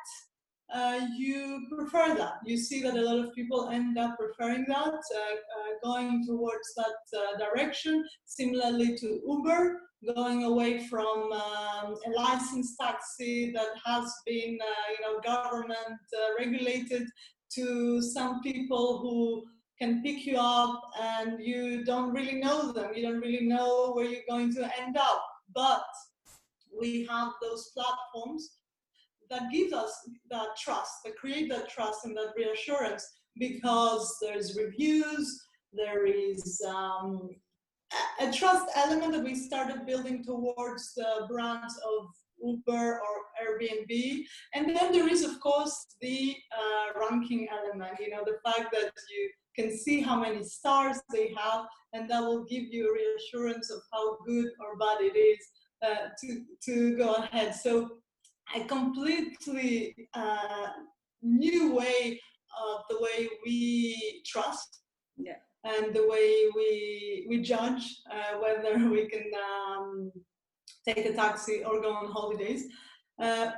uh, 0.74 1.06
you 1.18 1.68
prefer 1.70 2.16
that. 2.16 2.36
You 2.46 2.58
see 2.58 2.82
that 2.82 2.96
a 2.96 3.02
lot 3.02 3.20
of 3.20 3.34
people 3.36 3.70
end 3.70 3.98
up 3.98 4.18
preferring 4.18 4.66
that, 4.70 4.88
uh, 4.88 4.94
uh, 4.94 5.72
going 5.84 6.26
towards 6.26 6.74
that 6.78 7.20
uh, 7.20 7.38
direction. 7.38 8.06
Similarly 8.26 8.98
to 8.98 9.22
Uber, 9.28 9.82
going 10.16 10.46
away 10.46 10.88
from 10.88 11.32
um, 11.34 11.96
a 12.08 12.10
licensed 12.16 12.76
taxi 12.80 13.52
that 13.54 13.68
has 13.86 14.12
been, 14.26 14.58
you 14.58 15.02
know, 15.02 15.20
government 15.24 16.00
regulated 16.40 17.06
to 17.56 18.02
some 18.02 18.42
people 18.42 19.00
who 19.00 19.44
can 19.82 20.04
pick 20.04 20.26
you 20.28 20.38
up 20.38 20.80
and 21.02 21.44
you 21.44 21.84
don't 21.84 22.14
really 22.14 22.36
know 22.36 22.72
them. 22.72 22.92
You 22.96 23.02
don't 23.04 23.20
really 23.20 23.48
know 23.48 23.92
where 23.94 24.06
you're 24.06 24.30
going 24.30 24.54
to 24.54 24.70
end 24.80 24.96
up. 24.96 25.24
But 25.56 25.84
we 26.80 27.08
have 27.10 27.32
those 27.42 27.72
platforms 27.76 28.58
that 29.32 29.52
give 29.52 29.74
us 29.74 29.92
that 30.30 30.50
trust, 30.62 30.92
that 31.04 31.16
create 31.16 31.50
that 31.50 31.70
trust 31.70 32.06
and 32.06 32.16
that 32.16 32.34
reassurance 32.38 33.08
because 33.38 34.18
there's 34.22 34.58
reviews, 34.58 35.42
there 35.74 36.06
is 36.06 36.62
um, 36.68 37.30
a, 38.20 38.32
trust 38.32 38.66
element 38.76 39.14
that 39.14 39.24
we 39.24 39.36
started 39.36 39.86
building 39.88 40.24
towards 40.24 40.94
the 40.96 41.26
brands 41.30 41.76
of 41.78 42.08
Uber 42.44 43.00
or 43.00 43.16
Airbnb. 43.42 44.24
And 44.54 44.76
then 44.76 44.92
there 44.92 45.08
is, 45.08 45.24
of 45.24 45.40
course, 45.40 45.96
the 46.02 46.36
uh, 46.56 47.00
ranking 47.00 47.48
element, 47.50 47.98
you 48.00 48.10
know, 48.10 48.24
the 48.26 48.38
fact 48.44 48.72
that 48.74 48.92
you 49.10 49.32
can 49.56 49.76
see 49.76 50.02
how 50.02 50.20
many 50.20 50.44
stars 50.44 50.98
they 51.14 51.34
have, 51.38 51.66
and 51.94 52.10
that 52.10 52.22
will 52.22 52.44
give 52.46 52.66
you 52.72 52.90
a 52.90 52.94
reassurance 52.94 53.70
of 53.70 53.82
how 53.92 54.18
good 54.26 54.48
or 54.60 54.78
bad 54.78 54.98
it 55.02 55.18
is 55.18 55.40
uh, 55.86 56.10
to, 56.20 56.44
to 56.66 56.98
go 56.98 57.16
ahead. 57.16 57.56
So 57.56 57.90
a 58.56 58.64
completely 58.66 59.96
uh, 60.14 60.68
new 61.22 61.76
way 61.76 62.20
of 62.62 62.82
the 62.90 62.98
way 63.00 63.30
we 63.46 64.22
trust 64.26 64.80
yeah. 65.18 65.36
and 65.64 65.94
the 65.94 66.08
way 66.08 66.50
we, 66.56 67.26
we 67.30 67.42
judge 67.42 68.02
uh, 68.12 68.40
whether 68.40 68.78
we 68.90 69.08
can 69.08 69.30
um, 69.50 70.12
take 70.88 71.06
a 71.06 71.14
taxi 71.14 71.64
or 71.64 71.82
go 71.82 71.94
on 71.94 72.12
holidays. 72.12 72.66
Uh, 73.22 73.52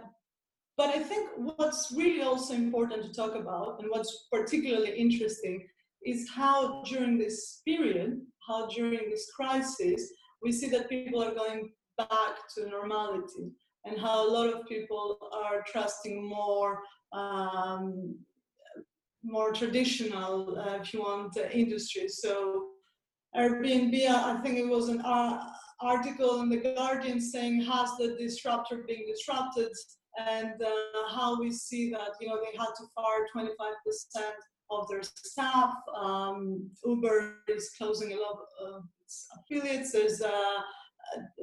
but 0.76 0.90
I 0.90 1.00
think 1.00 1.30
what's 1.36 1.94
really 1.96 2.24
also 2.24 2.54
important 2.54 3.04
to 3.04 3.14
talk 3.14 3.36
about 3.36 3.80
and 3.80 3.90
what's 3.90 4.28
particularly 4.32 4.92
interesting 4.92 5.68
is 6.06 6.30
how 6.30 6.84
during 6.84 7.18
this 7.18 7.62
period, 7.66 8.22
how 8.48 8.68
during 8.68 9.10
this 9.10 9.32
crisis, 9.32 10.12
we 10.42 10.52
see 10.52 10.70
that 10.70 10.90
people 10.90 11.24
are 11.24 11.34
going 11.34 11.72
back 11.98 12.36
to 12.56 12.68
normality 12.70 13.52
and 13.86 14.00
how 14.00 14.28
a 14.28 14.30
lot 14.30 14.48
of 14.48 14.66
people 14.68 15.18
are 15.34 15.64
trusting 15.72 16.28
more 16.28 16.82
um, 17.14 18.16
more 19.24 19.54
traditional, 19.54 20.60
uh, 20.60 20.80
if 20.82 20.94
you 20.94 21.02
want, 21.02 21.38
uh, 21.38 21.44
industries. 21.54 22.20
So 22.22 22.68
Airbnb, 23.36 24.06
I 24.08 24.40
think 24.42 24.58
it 24.58 24.68
was 24.68 24.90
an 24.90 25.02
uh, 25.02 25.40
article 25.80 26.42
in 26.42 26.50
the 26.50 26.58
Guardian 26.58 27.22
saying 27.22 27.62
has 27.62 27.90
the 27.98 28.16
disruptor 28.20 28.84
being 28.86 29.06
disrupted 29.08 29.72
and 30.18 30.62
uh, 30.62 31.16
how 31.16 31.40
we 31.40 31.52
see 31.52 31.90
that, 31.92 32.12
you 32.20 32.28
know, 32.28 32.40
they 32.44 32.58
had 32.58 32.68
to 32.78 32.86
fire 32.94 33.28
25% 33.36 33.46
of 34.82 34.88
their 34.90 35.04
staff. 35.04 35.74
Um, 35.96 36.70
Uber 36.86 37.38
is 37.48 37.72
closing 37.78 38.14
a 38.14 38.18
lot 38.18 38.40
of 38.62 38.84
affiliates. 39.38 39.92
There's 39.92 40.22
uh, 40.22 40.62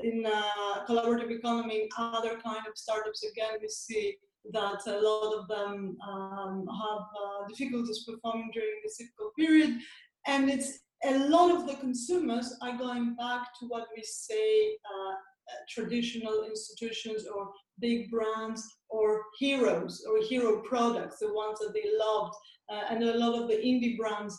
in 0.02 0.26
uh, 0.26 0.86
collaborative 0.86 1.30
economy, 1.30 1.88
other 1.96 2.38
kind 2.40 2.66
of 2.66 2.76
startups, 2.76 3.24
again, 3.24 3.58
we 3.60 3.68
see 3.68 4.16
that 4.52 4.80
a 4.86 5.00
lot 5.00 5.34
of 5.38 5.48
them 5.48 5.96
um, 6.08 6.66
have 6.66 7.02
uh, 7.22 7.46
difficulties 7.48 8.04
performing 8.08 8.50
during 8.52 8.80
this 8.82 8.96
difficult 8.96 9.34
period. 9.36 9.78
And 10.26 10.50
it's 10.50 10.80
a 11.04 11.18
lot 11.28 11.50
of 11.54 11.66
the 11.66 11.74
consumers 11.76 12.56
are 12.62 12.76
going 12.76 13.14
back 13.16 13.48
to 13.60 13.66
what 13.66 13.88
we 13.94 14.02
say 14.02 14.72
uh, 14.72 15.14
traditional 15.68 16.44
institutions 16.44 17.26
or 17.26 17.50
big 17.80 18.10
brands 18.10 18.66
or 18.88 19.22
heroes 19.38 20.04
or 20.08 20.22
hero 20.22 20.60
products, 20.60 21.18
the 21.18 21.32
ones 21.32 21.58
that 21.60 21.72
they 21.72 21.88
loved. 21.98 22.34
Uh, 22.70 22.82
and 22.90 23.02
a 23.02 23.18
lot 23.18 23.40
of 23.40 23.48
the 23.48 23.54
indie 23.54 23.96
brands 23.96 24.38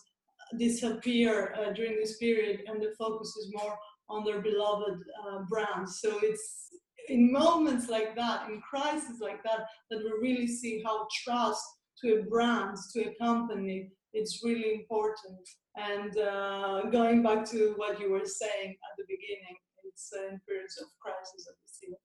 disappear 0.58 1.56
uh, 1.58 1.72
during 1.74 1.96
this 1.98 2.18
period, 2.18 2.62
and 2.68 2.82
the 2.82 2.94
focus 2.98 3.30
is 3.38 3.54
more 3.54 3.78
on 4.10 4.24
their 4.26 4.42
beloved 4.42 5.00
uh, 5.26 5.40
brands. 5.50 6.00
So 6.02 6.20
it's 6.22 6.70
in 7.08 7.32
moments 7.32 7.90
like 7.90 8.16
that, 8.16 8.50
in 8.50 8.62
crises 8.62 9.20
like 9.22 9.44
that, 9.44 9.66
that 9.90 10.04
we 10.04 10.30
really 10.30 10.48
see 10.48 10.82
how 10.86 11.08
trust 11.24 11.64
to 12.04 12.20
a 12.20 12.24
brand, 12.24 12.78
to 12.94 13.10
a 13.10 13.16
company, 13.16 13.90
it's 14.14 14.42
really 14.44 14.74
important. 14.74 15.40
And 15.78 16.18
uh, 16.18 16.82
going 16.92 17.24
back 17.24 17.50
to 17.52 17.74
what 17.78 18.00
you 18.00 18.12
were 18.12 18.26
saying 18.26 18.70
at 18.72 18.94
the 18.98 19.06
beginning, 19.08 19.56
it's 19.86 20.12
in 20.14 20.40
periods 20.48 20.78
of 20.82 20.88
crisis 21.02 21.46
that 21.46 21.56
we 21.62 21.68
see 21.68 21.96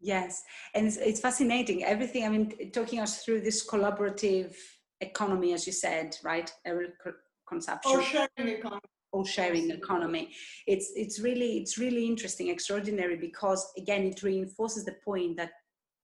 Yes, 0.00 0.44
and 0.74 0.86
it's, 0.86 0.98
it's, 0.98 1.20
fascinating. 1.20 1.82
Everything, 1.82 2.24
I 2.24 2.28
mean, 2.28 2.70
talking 2.70 3.00
us 3.00 3.24
through 3.24 3.40
this 3.40 3.66
collaborative 3.66 4.54
economy, 5.00 5.52
as 5.52 5.66
you 5.66 5.72
said, 5.72 6.16
right? 6.22 6.52
Consumption. 7.48 7.92
Or 7.92 8.02
sharing 8.02 8.28
economy. 8.38 8.80
Or 9.12 9.24
sharing 9.24 9.70
economy. 9.70 10.32
It's, 10.66 10.92
it's, 10.96 11.20
really, 11.20 11.58
it's 11.58 11.78
really 11.78 12.06
interesting, 12.06 12.48
extraordinary, 12.48 13.16
because 13.16 13.72
again, 13.76 14.04
it 14.04 14.22
reinforces 14.22 14.84
the 14.84 14.96
point 15.04 15.36
that 15.36 15.52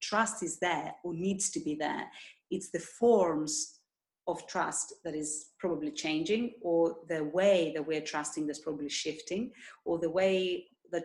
trust 0.01 0.43
is 0.43 0.59
there 0.59 0.93
or 1.03 1.13
needs 1.13 1.49
to 1.51 1.59
be 1.59 1.75
there. 1.75 2.05
It's 2.49 2.69
the 2.69 2.79
forms 2.79 3.79
of 4.27 4.47
trust 4.47 4.93
that 5.03 5.15
is 5.15 5.49
probably 5.59 5.91
changing, 5.91 6.53
or 6.61 6.95
the 7.09 7.25
way 7.25 7.71
that 7.75 7.85
we're 7.85 8.01
trusting 8.01 8.47
that's 8.47 8.59
probably 8.59 8.89
shifting, 8.89 9.51
or 9.83 9.99
the 9.99 10.09
way 10.09 10.65
that 10.91 11.03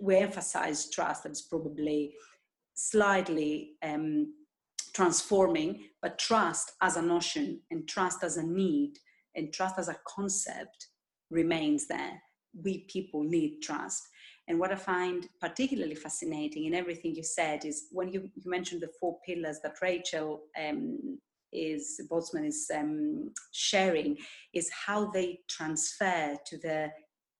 we 0.00 0.16
emphasize 0.16 0.90
trust 0.90 1.24
that's 1.24 1.42
probably 1.42 2.14
slightly 2.74 3.72
um, 3.82 4.32
transforming, 4.96 5.84
but 6.00 6.18
trust 6.18 6.72
as 6.80 6.96
a 6.96 7.02
notion 7.02 7.60
and 7.70 7.86
trust 7.86 8.24
as 8.24 8.38
a 8.38 8.42
need 8.42 8.94
and 9.34 9.52
trust 9.52 9.78
as 9.78 9.88
a 9.88 9.96
concept 10.08 10.88
remains 11.30 11.86
there. 11.86 12.22
We 12.64 12.86
people 12.88 13.22
need 13.22 13.60
trust. 13.62 14.02
And 14.48 14.58
what 14.58 14.72
I 14.72 14.76
find 14.76 15.28
particularly 15.38 15.96
fascinating 15.96 16.64
in 16.64 16.74
everything 16.74 17.14
you 17.14 17.24
said 17.24 17.66
is 17.66 17.88
when 17.90 18.10
you, 18.10 18.30
you 18.34 18.50
mentioned 18.50 18.80
the 18.80 18.90
four 18.98 19.18
pillars 19.26 19.58
that 19.62 19.82
Rachel 19.82 20.40
um, 20.58 21.18
is 21.52 22.00
Botsman 22.10 22.46
is 22.46 22.70
um, 22.74 23.32
sharing 23.52 24.16
is 24.54 24.70
how 24.70 25.10
they 25.10 25.40
transfer 25.48 26.38
to 26.46 26.58
the 26.58 26.90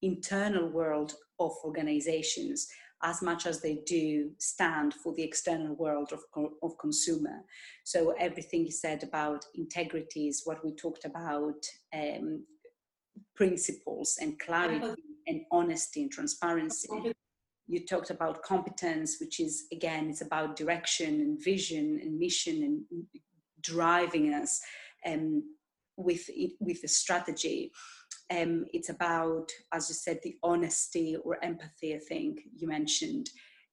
internal 0.03 0.69
world 0.69 1.15
of 1.41 1.53
organizations 1.65 2.69
as 3.03 3.23
much 3.23 3.47
as 3.47 3.61
they 3.61 3.81
do 3.87 4.31
stand 4.39 4.95
for 4.95 5.15
the 5.15 5.23
external 5.23 5.75
world 5.77 6.13
of, 6.13 6.21
of 6.63 6.79
consumer. 6.79 7.45
So 7.85 8.15
everything 8.19 8.65
you 8.65 8.73
said 8.73 9.03
about 9.03 9.45
integrity 9.55 10.29
is 10.29 10.43
what 10.45 10.65
we 10.65 10.75
talked 10.75 11.05
about, 11.05 11.63
um, 11.95 12.45
principles 13.35 14.19
and 14.21 14.39
clarity 14.39 14.95
and 15.27 15.43
honesty 15.53 16.03
and 16.03 16.11
transparency. 16.11 16.89
You 17.69 17.85
talked 17.85 18.11
about 18.11 18.43
competence, 18.43 19.17
which 19.21 19.41
is 19.41 19.65
again, 19.73 20.09
it's 20.09 20.21
about 20.21 20.57
direction 20.57 21.21
and 21.21 21.43
vision 21.43 22.01
and 22.01 22.19
mission 22.19 22.63
and 22.63 23.05
driving 23.61 24.33
us 24.33 24.61
um, 25.05 25.43
with 25.97 26.29
it, 26.29 26.53
with 26.61 26.81
the 26.83 26.89
strategy. 26.89 27.73
Um, 28.31 28.67
it's 28.73 28.89
about, 28.89 29.51
as 29.73 29.89
you 29.89 29.95
said, 29.95 30.19
the 30.23 30.37
honesty 30.43 31.17
or 31.17 31.43
empathy. 31.45 31.95
I 31.95 31.99
think 31.99 32.41
you 32.57 32.67
mentioned. 32.67 33.31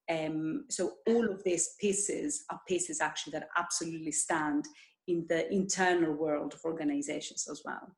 Um, 0.10 0.66
so 0.70 0.94
all 1.08 1.30
of 1.30 1.44
these 1.44 1.76
pieces 1.80 2.44
are 2.50 2.60
pieces 2.68 3.02
actually 3.02 3.32
that 3.32 3.50
absolutely 3.58 4.12
stand 4.12 4.66
in 5.08 5.26
the 5.28 5.52
internal 5.52 6.14
world 6.14 6.54
of 6.54 6.62
organizations 6.66 7.48
as 7.50 7.62
well. 7.66 7.96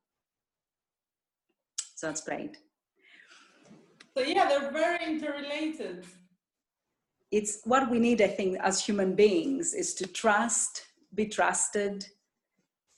So 1.94 2.06
that's 2.06 2.22
great. 2.22 2.56
So 4.16 4.22
yeah, 4.22 4.48
they're 4.48 4.70
very 4.70 5.04
interrelated. 5.04 6.06
It's 7.32 7.60
what 7.64 7.90
we 7.90 7.98
need, 7.98 8.22
I 8.22 8.28
think, 8.28 8.58
as 8.62 8.84
human 8.84 9.14
beings, 9.14 9.74
is 9.74 9.94
to 9.94 10.06
trust 10.06 10.86
be 11.16 11.26
trusted, 11.26 12.06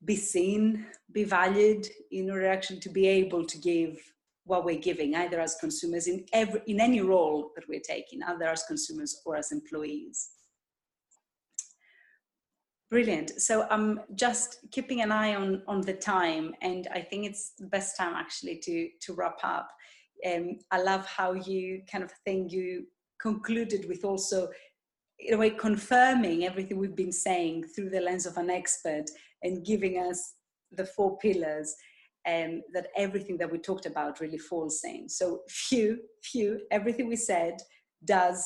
be 0.04 0.16
seen, 0.16 0.86
be 1.12 1.24
valued 1.24 1.86
in 2.10 2.30
order 2.30 2.48
actually 2.48 2.80
to 2.80 2.88
be 2.88 3.06
able 3.06 3.44
to 3.44 3.58
give 3.58 3.98
what 4.44 4.64
we're 4.64 4.78
giving, 4.78 5.14
either 5.14 5.40
as 5.40 5.56
consumers 5.60 6.06
in 6.06 6.24
every 6.32 6.62
in 6.66 6.80
any 6.80 7.00
role 7.00 7.52
that 7.54 7.68
we're 7.68 7.80
taking, 7.80 8.22
either 8.22 8.46
as 8.46 8.62
consumers 8.64 9.20
or 9.26 9.36
as 9.36 9.52
employees. 9.52 10.30
Brilliant. 12.90 13.38
So 13.38 13.66
I'm 13.70 14.00
just 14.14 14.60
keeping 14.70 15.02
an 15.02 15.12
eye 15.12 15.34
on 15.34 15.62
on 15.68 15.82
the 15.82 15.92
time, 15.92 16.54
and 16.62 16.88
I 16.94 17.00
think 17.00 17.26
it's 17.26 17.52
the 17.58 17.66
best 17.66 17.96
time 17.96 18.14
actually 18.14 18.56
to 18.64 18.88
to 19.02 19.14
wrap 19.14 19.38
up. 19.42 19.68
Um, 20.26 20.58
I 20.70 20.80
love 20.80 21.06
how 21.06 21.34
you 21.34 21.82
kind 21.90 22.02
of 22.02 22.10
think 22.24 22.50
you 22.50 22.86
concluded 23.20 23.86
with 23.88 24.04
also 24.04 24.48
in 25.20 25.34
a 25.34 25.36
way 25.36 25.50
confirming 25.50 26.44
everything 26.44 26.78
we've 26.78 26.96
been 26.96 27.12
saying 27.12 27.64
through 27.64 27.90
the 27.90 28.00
lens 28.00 28.26
of 28.26 28.36
an 28.36 28.50
expert 28.50 29.04
and 29.42 29.64
giving 29.64 29.98
us 29.98 30.34
the 30.72 30.84
four 30.84 31.18
pillars 31.18 31.74
and 32.26 32.54
um, 32.54 32.62
that 32.74 32.88
everything 32.96 33.38
that 33.38 33.50
we 33.50 33.58
talked 33.58 33.86
about 33.86 34.20
really 34.20 34.38
falls 34.38 34.80
in. 34.84 35.08
So 35.08 35.40
few 35.48 35.98
few 36.22 36.60
everything 36.70 37.08
we 37.08 37.16
said 37.16 37.54
does 38.04 38.44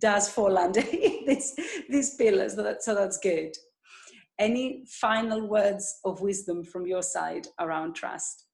does 0.00 0.28
fall 0.28 0.58
under 0.58 0.80
this, 1.26 1.54
these 1.88 2.16
pillars 2.16 2.54
so, 2.54 2.62
that, 2.62 2.82
so 2.82 2.94
that's 2.94 3.18
good. 3.18 3.52
Any 4.38 4.84
final 4.88 5.46
words 5.46 6.00
of 6.04 6.22
wisdom 6.22 6.64
from 6.64 6.86
your 6.86 7.02
side 7.02 7.46
around 7.60 7.94
trust 7.94 8.46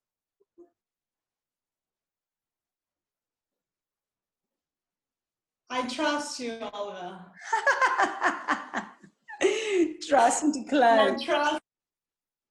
I 5.68 5.86
trust 5.88 6.38
you, 6.40 6.58
Olga. 6.72 7.26
trust 10.08 10.44
and 10.44 10.54
declare. 10.54 11.12
I 11.12 11.24
trust, 11.24 11.60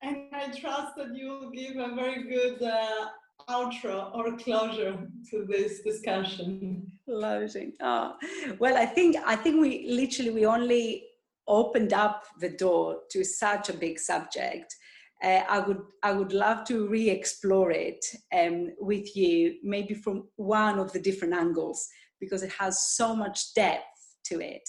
and 0.01 0.17
I 0.33 0.47
trust 0.47 0.95
that 0.97 1.15
you 1.15 1.27
will 1.27 1.49
give 1.51 1.77
a 1.77 1.95
very 1.95 2.23
good 2.23 2.61
uh, 2.61 3.07
outro 3.49 4.13
or 4.13 4.37
closure 4.37 5.07
to 5.31 5.45
this 5.47 5.81
discussion. 5.81 6.91
Closing. 7.05 7.73
Oh, 7.81 8.15
well, 8.59 8.77
I 8.77 8.85
think 8.85 9.15
I 9.25 9.35
think 9.35 9.61
we 9.61 9.87
literally 9.87 10.31
we 10.31 10.45
only 10.45 11.05
opened 11.47 11.93
up 11.93 12.23
the 12.39 12.49
door 12.49 12.99
to 13.11 13.23
such 13.23 13.69
a 13.69 13.73
big 13.73 13.97
subject. 13.99 14.75
Uh, 15.23 15.41
I 15.47 15.59
would 15.59 15.81
I 16.03 16.11
would 16.11 16.33
love 16.33 16.65
to 16.65 16.87
re-explore 16.87 17.71
it 17.71 18.05
um, 18.37 18.73
with 18.79 19.15
you, 19.15 19.55
maybe 19.63 19.93
from 19.93 20.27
one 20.35 20.79
of 20.79 20.91
the 20.91 20.99
different 20.99 21.33
angles 21.33 21.87
because 22.19 22.43
it 22.43 22.51
has 22.59 22.95
so 22.95 23.15
much 23.15 23.53
depth 23.53 23.83
to 24.25 24.39
it. 24.39 24.67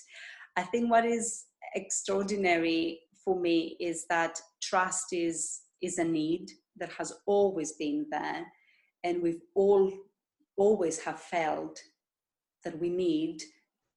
I 0.56 0.62
think 0.62 0.90
what 0.90 1.04
is 1.04 1.44
extraordinary 1.74 3.00
for 3.24 3.38
me 3.38 3.76
is 3.80 4.06
that 4.08 4.40
trust 4.62 5.12
is 5.12 5.60
is 5.82 5.98
a 5.98 6.04
need 6.04 6.48
that 6.78 6.90
has 6.92 7.12
always 7.26 7.72
been 7.72 8.06
there 8.10 8.46
and 9.04 9.22
we've 9.22 9.42
all 9.54 9.92
always 10.56 10.98
have 10.98 11.20
felt 11.20 11.78
that 12.64 12.78
we 12.78 12.88
need 12.88 13.42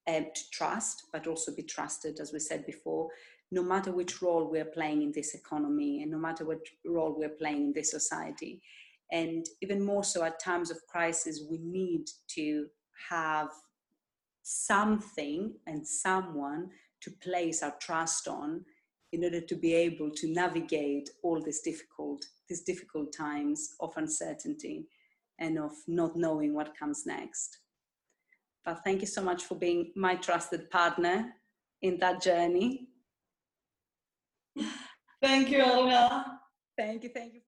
um, 0.08 0.26
to 0.36 0.42
trust 0.52 1.04
but 1.14 1.28
also 1.28 1.56
be 1.56 1.64
trusted 1.64 2.20
as 2.20 2.34
we 2.34 2.40
said 2.40 2.66
before 2.66 3.08
no 3.52 3.64
matter 3.64 3.92
which 3.92 4.22
role 4.22 4.50
we're 4.50 4.66
playing 4.66 5.02
in 5.02 5.12
this 5.14 5.34
economy 5.34 6.02
and 6.02 6.12
no 6.12 6.18
matter 6.18 6.46
what 6.46 6.60
role 6.86 7.16
we're 7.18 7.30
playing 7.30 7.68
in 7.68 7.74
this 7.74 7.92
society 7.92 8.62
and 9.12 9.46
even 9.62 9.84
more 9.84 10.04
so 10.04 10.24
at 10.24 10.44
times 10.44 10.70
of 10.70 10.86
crisis 10.88 11.44
we 11.50 11.60
need 11.60 12.06
to 12.28 12.68
have 13.10 13.50
something 14.44 15.54
and 15.68 15.88
someone 15.88 16.70
to 17.02 17.12
place 17.22 17.64
our 17.64 17.76
trust 17.80 18.28
on 18.28 18.66
in 19.12 19.24
order 19.24 19.42
to 19.42 19.56
be 19.56 19.74
able 19.74 20.12
to 20.12 20.32
navigate 20.32 21.10
all 21.24 21.42
these 21.42 21.62
difficult 21.62 22.26
these 22.48 22.62
difficult 22.62 23.14
times 23.14 23.76
of 23.80 23.94
uncertainty 23.96 24.88
and 25.40 25.58
of 25.60 25.72
not 25.88 26.16
knowing 26.16 26.54
what 26.54 26.76
comes 26.78 27.06
next. 27.06 27.60
But 28.66 28.84
thank 28.84 29.02
you 29.02 29.08
so 29.08 29.22
much 29.22 29.44
for 29.44 29.56
being 29.56 29.92
my 29.96 30.16
trusted 30.16 30.70
partner 30.72 31.34
in 31.82 31.98
that 32.00 32.22
journey. 32.22 32.88
Thank 35.22 35.50
you 35.50 35.64
Olga. 35.64 36.26
Thank 36.78 37.04
you 37.04 37.10
thank 37.10 37.34
you 37.34 37.42